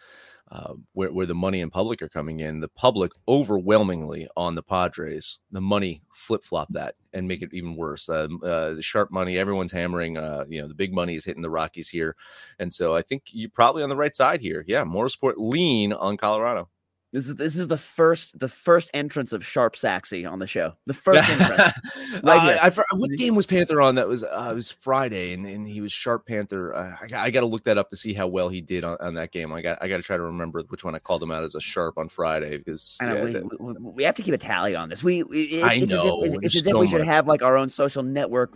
uh, 0.51 0.73
where 0.93 1.11
where 1.11 1.25
the 1.25 1.35
money 1.35 1.61
and 1.61 1.71
public 1.71 2.01
are 2.01 2.09
coming 2.09 2.39
in, 2.39 2.59
the 2.59 2.67
public 2.69 3.11
overwhelmingly 3.27 4.27
on 4.35 4.55
the 4.55 4.63
Padres. 4.63 5.39
The 5.51 5.61
money 5.61 6.01
flip 6.13 6.43
flop 6.43 6.67
that 6.71 6.95
and 7.13 7.27
make 7.27 7.41
it 7.41 7.53
even 7.53 7.75
worse. 7.75 8.09
Uh, 8.09 8.27
uh, 8.43 8.73
the 8.73 8.81
sharp 8.81 9.11
money, 9.11 9.37
everyone's 9.37 9.71
hammering. 9.71 10.17
Uh, 10.17 10.45
you 10.47 10.61
know, 10.61 10.67
the 10.67 10.73
big 10.73 10.93
money 10.93 11.15
is 11.15 11.25
hitting 11.25 11.41
the 11.41 11.49
Rockies 11.49 11.89
here, 11.89 12.15
and 12.57 12.73
so 12.73 12.95
I 12.95 13.01
think 13.01 13.23
you're 13.27 13.49
probably 13.49 13.83
on 13.83 13.89
the 13.89 13.95
right 13.95 14.15
side 14.15 14.41
here. 14.41 14.63
Yeah, 14.67 14.83
moral 14.83 15.09
support 15.09 15.37
lean 15.37 15.93
on 15.93 16.17
Colorado. 16.17 16.69
This 17.11 17.25
is 17.27 17.35
this 17.35 17.57
is 17.57 17.67
the 17.67 17.77
first 17.77 18.37
the 18.39 18.47
first 18.47 18.91
entrance 18.93 19.33
of 19.33 19.43
Sharp 19.43 19.75
Saxy 19.75 20.29
on 20.29 20.37
the 20.37 20.45
show. 20.45 20.73
The 20.85 20.93
first 21.05 21.27
entrance. 21.27 21.73
Right 22.21 22.23
Uh, 22.23 22.69
here. 22.69 22.83
I, 22.91 22.95
what 22.95 23.09
game 23.17 23.33
was 23.33 23.47
Panther 23.47 23.81
on? 23.81 23.95
That 23.95 24.07
was 24.07 24.23
uh, 24.23 24.49
it 24.51 24.53
was 24.53 24.69
Friday, 24.69 25.33
and, 25.33 25.43
and 25.47 25.67
he 25.67 25.81
was 25.81 25.91
Sharp 25.91 26.27
Panther. 26.27 26.75
Uh, 26.75 26.95
I, 27.01 27.07
got- 27.07 27.25
I 27.25 27.31
got 27.31 27.39
to 27.39 27.47
look 27.47 27.63
that 27.63 27.79
up 27.79 27.89
to 27.89 27.95
see 27.95 28.13
how 28.13 28.27
well 28.27 28.47
he 28.47 28.61
did 28.61 28.83
on, 28.83 28.95
on 28.99 29.15
that 29.15 29.31
game. 29.31 29.51
I 29.51 29.63
got 29.63 29.79
I 29.81 29.87
got 29.87 29.97
to 29.97 30.03
try 30.03 30.17
to 30.17 30.23
remember 30.23 30.61
which 30.69 30.83
one 30.83 30.93
I 30.93 30.99
called 30.99 31.23
him 31.23 31.31
out 31.31 31.43
as 31.43 31.55
a 31.55 31.59
Sharp 31.61 31.97
on 31.97 32.09
Friday 32.09 32.57
because 32.57 32.95
I 33.01 33.05
know 33.05 33.15
yeah, 33.15 33.23
we, 33.23 33.33
that- 33.33 33.59
we, 33.59 33.73
we- 33.91 34.03
have 34.03 34.13
to 34.15 34.21
keep 34.21 34.35
a 34.35 34.37
tally 34.37 34.75
on 34.75 34.89
this. 34.89 35.03
We, 35.03 35.21
it- 35.31 35.63
I 35.63 35.73
it's 35.75 35.87
know, 35.91 36.21
as 36.21 36.33
if, 36.33 36.35
it's, 36.35 36.45
it's 36.45 36.55
as 36.57 36.67
if 36.67 36.71
so 36.73 36.79
we 36.79 36.87
should 36.87 36.99
much. 36.99 37.07
have 37.07 37.27
like 37.27 37.41
our 37.41 37.57
own 37.57 37.69
social 37.71 38.03
network 38.03 38.53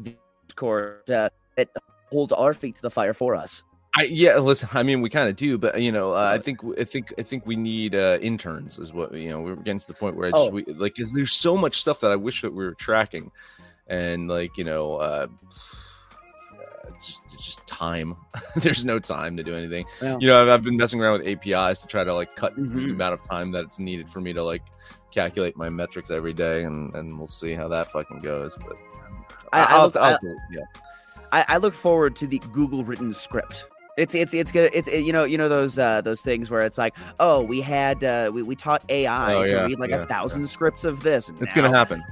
Discord 0.48 1.10
uh, 1.10 1.30
that 1.56 1.70
holds 2.12 2.32
our 2.34 2.54
feet 2.54 2.76
to 2.76 2.82
the 2.84 2.92
fire 2.92 3.16
for 3.16 3.34
us. 3.36 3.64
I 3.96 4.04
yeah, 4.06 4.38
listen. 4.40 4.70
I 4.74 4.82
mean, 4.82 5.02
we 5.02 5.10
kind 5.10 5.30
of 5.30 5.36
do, 5.36 5.58
but 5.60 5.80
you 5.80 5.92
know, 5.92 6.14
uh, 6.14 6.32
I 6.36 6.40
think 6.40 6.62
I 6.80 6.84
think 6.84 7.14
I 7.20 7.22
think 7.22 7.46
we 7.46 7.56
need 7.56 7.94
uh, 7.94 8.18
interns. 8.22 8.80
Is 8.80 8.92
what 8.92 9.14
you 9.14 9.30
know. 9.30 9.42
We're 9.42 9.56
getting 9.56 9.80
to 9.80 9.88
the 9.88 9.94
point 9.94 10.16
where 10.18 10.28
I 10.28 10.32
just 10.32 10.50
Oh. 10.50 10.52
we, 10.52 10.64
like, 10.66 10.96
because 10.96 11.12
there's 11.12 11.32
so 11.32 11.56
much 11.56 11.80
stuff 11.82 12.00
that 12.00 12.12
I 12.12 12.16
wish 12.16 12.42
that 12.42 12.54
we 12.54 12.64
were 12.66 12.74
tracking, 12.74 13.32
and 13.88 14.28
like 14.28 14.58
you 14.58 14.64
know, 14.64 14.96
uh, 14.96 15.28
it's 16.90 17.06
just 17.06 17.24
it's 17.34 17.46
just 17.46 17.66
time. 17.68 18.16
there's 18.56 18.84
no 18.84 18.98
time 18.98 19.38
to 19.38 19.44
do 19.44 19.56
anything. 19.56 19.86
Well- 20.02 20.20
you 20.20 20.28
know, 20.28 20.42
I've, 20.42 20.50
I've 20.50 20.64
been 20.64 20.78
messing 20.78 21.00
around 21.00 21.20
with 21.22 21.28
APIs 21.28 21.78
to 21.80 21.88
try 21.88 22.04
to 22.04 22.14
like 22.16 22.36
cut 22.36 22.56
the 22.56 22.62
Mhm. 22.64 22.92
amount 22.92 23.14
of 23.14 23.24
time 23.24 23.52
that's 23.52 23.78
needed 23.78 24.10
for 24.10 24.22
me 24.22 24.34
to 24.34 24.44
like 24.44 24.64
calculate 25.12 25.56
my 25.56 25.70
metrics 25.70 26.10
every 26.10 26.34
day, 26.34 26.64
and 26.64 26.94
and 26.96 27.18
we'll 27.20 27.28
see 27.28 27.54
how 27.54 27.68
that 27.68 27.92
fucking 27.92 28.22
goes. 28.22 28.58
But 28.58 28.76
I- 29.52 29.62
I 29.62 29.66
I'll, 29.70 29.84
look- 29.86 29.96
I'll, 29.98 30.14
I- 30.16 30.36
yeah. 30.52 30.64
I, 31.32 31.46
I 31.48 31.58
look 31.58 31.74
forward 31.76 32.16
to 32.18 32.28
the 32.28 32.40
Google 32.52 32.84
written 32.84 33.14
script. 33.14 33.66
It's 33.96 34.16
it's 34.16 34.34
it's 34.34 34.52
good. 34.52 34.72
It's 34.74 34.88
you 34.88 35.14
know 35.14 35.24
you 35.24 35.38
know 35.38 35.48
those 35.48 35.78
uh, 35.78 36.02
those 36.02 36.20
things 36.22 36.50
where 36.50 36.62
it's 36.62 36.80
like 36.80 36.96
oh 37.20 37.44
we 37.44 37.62
had 37.62 38.04
uh, 38.04 38.32
we, 38.34 38.42
we 38.42 38.56
taught 38.56 38.84
AI 38.90 39.34
Oh, 39.36 39.46
to 39.46 39.52
yeah, 39.52 39.64
read 39.66 39.80
like 39.80 39.92
yeah, 39.92 40.02
a 40.02 40.08
thousand 40.08 40.48
scripts 40.48 40.84
of 40.84 41.04
this. 41.04 41.30
It's 41.40 41.54
gonna 41.54 41.70
happen. 41.70 42.04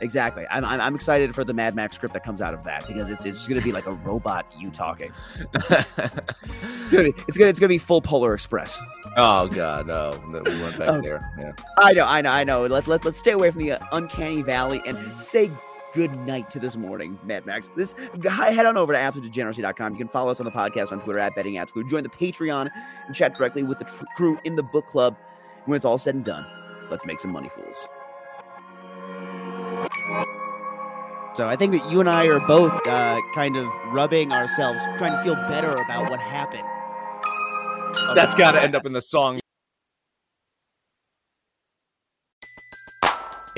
Exactly. 0.00 0.46
I'm, 0.48 0.64
I'm 0.64 0.80
I'm 0.80 0.94
excited 0.94 1.34
for 1.34 1.42
the 1.42 1.52
Mad 1.52 1.74
Max 1.74 1.96
script 1.96 2.12
that 2.14 2.22
comes 2.24 2.40
out 2.40 2.54
of 2.54 2.62
that 2.64 2.86
because 2.86 3.10
it's 3.10 3.24
it's 3.24 3.48
gonna 3.48 3.62
be 3.62 3.72
like 3.72 3.86
a 3.86 3.92
robot 3.92 4.46
you 4.56 4.70
talking. 4.70 5.10
It's 5.54 6.92
gonna 6.92 7.04
be 7.04 7.12
it's 7.28 7.36
gonna 7.36 7.50
it's 7.50 7.58
gonna 7.58 7.68
be 7.68 7.78
full 7.78 8.00
Polar 8.00 8.32
Express. 8.34 8.78
oh 9.16 9.48
god, 9.48 9.88
no, 9.88 10.12
no, 10.28 10.40
we 10.44 10.62
went 10.62 10.78
back 10.78 10.88
Oh. 10.88 11.00
there. 11.00 11.28
Yeah. 11.36 11.52
I 11.78 11.92
know, 11.94 12.04
I 12.04 12.20
know, 12.20 12.30
I 12.30 12.44
know. 12.44 12.64
Let's 12.64 12.86
let's 12.86 13.04
let's 13.04 13.18
stay 13.18 13.32
away 13.32 13.50
from 13.50 13.62
the 13.62 13.72
uh, 13.72 13.78
uncanny 13.92 14.42
valley 14.42 14.80
and 14.86 14.96
say 15.18 15.50
good 15.94 16.12
night 16.26 16.50
to 16.50 16.58
this 16.58 16.76
morning, 16.76 17.18
Mad 17.22 17.46
Max. 17.46 17.70
This 17.76 17.94
head 18.22 18.66
on 18.66 18.76
over 18.76 18.92
to 18.92 18.98
absolutedegeneracy.com. 18.98 19.92
You 19.92 19.98
can 19.98 20.08
follow 20.08 20.30
us 20.30 20.40
on 20.40 20.44
the 20.44 20.52
podcast 20.52 20.92
on 20.92 21.00
Twitter 21.00 21.20
at 21.20 21.34
Betting 21.34 21.56
Absolute. 21.56 21.88
Join 21.88 22.02
the 22.02 22.08
Patreon 22.08 22.68
and 23.06 23.14
chat 23.14 23.36
directly 23.36 23.62
with 23.62 23.78
the 23.78 23.84
tr- 23.84 24.04
crew 24.16 24.38
in 24.44 24.56
the 24.56 24.62
book 24.62 24.86
club. 24.86 25.16
When 25.66 25.76
it's 25.76 25.84
all 25.84 25.96
said 25.96 26.14
and 26.16 26.24
done, 26.24 26.44
let's 26.90 27.06
make 27.06 27.20
some 27.20 27.30
money, 27.30 27.48
fools. 27.48 27.86
So 31.34 31.48
I 31.48 31.56
think 31.56 31.72
that 31.72 31.90
you 31.90 32.00
and 32.00 32.08
I 32.08 32.26
are 32.26 32.40
both 32.40 32.72
uh, 32.86 33.20
kind 33.34 33.56
of 33.56 33.66
rubbing 33.92 34.32
ourselves, 34.32 34.80
trying 34.98 35.16
to 35.16 35.22
feel 35.22 35.34
better 35.48 35.72
about 35.72 36.10
what 36.10 36.20
happened. 36.20 36.64
That's 38.14 38.34
got 38.34 38.52
to 38.52 38.62
end 38.62 38.74
up 38.74 38.84
in 38.86 38.92
the 38.92 39.00
song. 39.00 39.40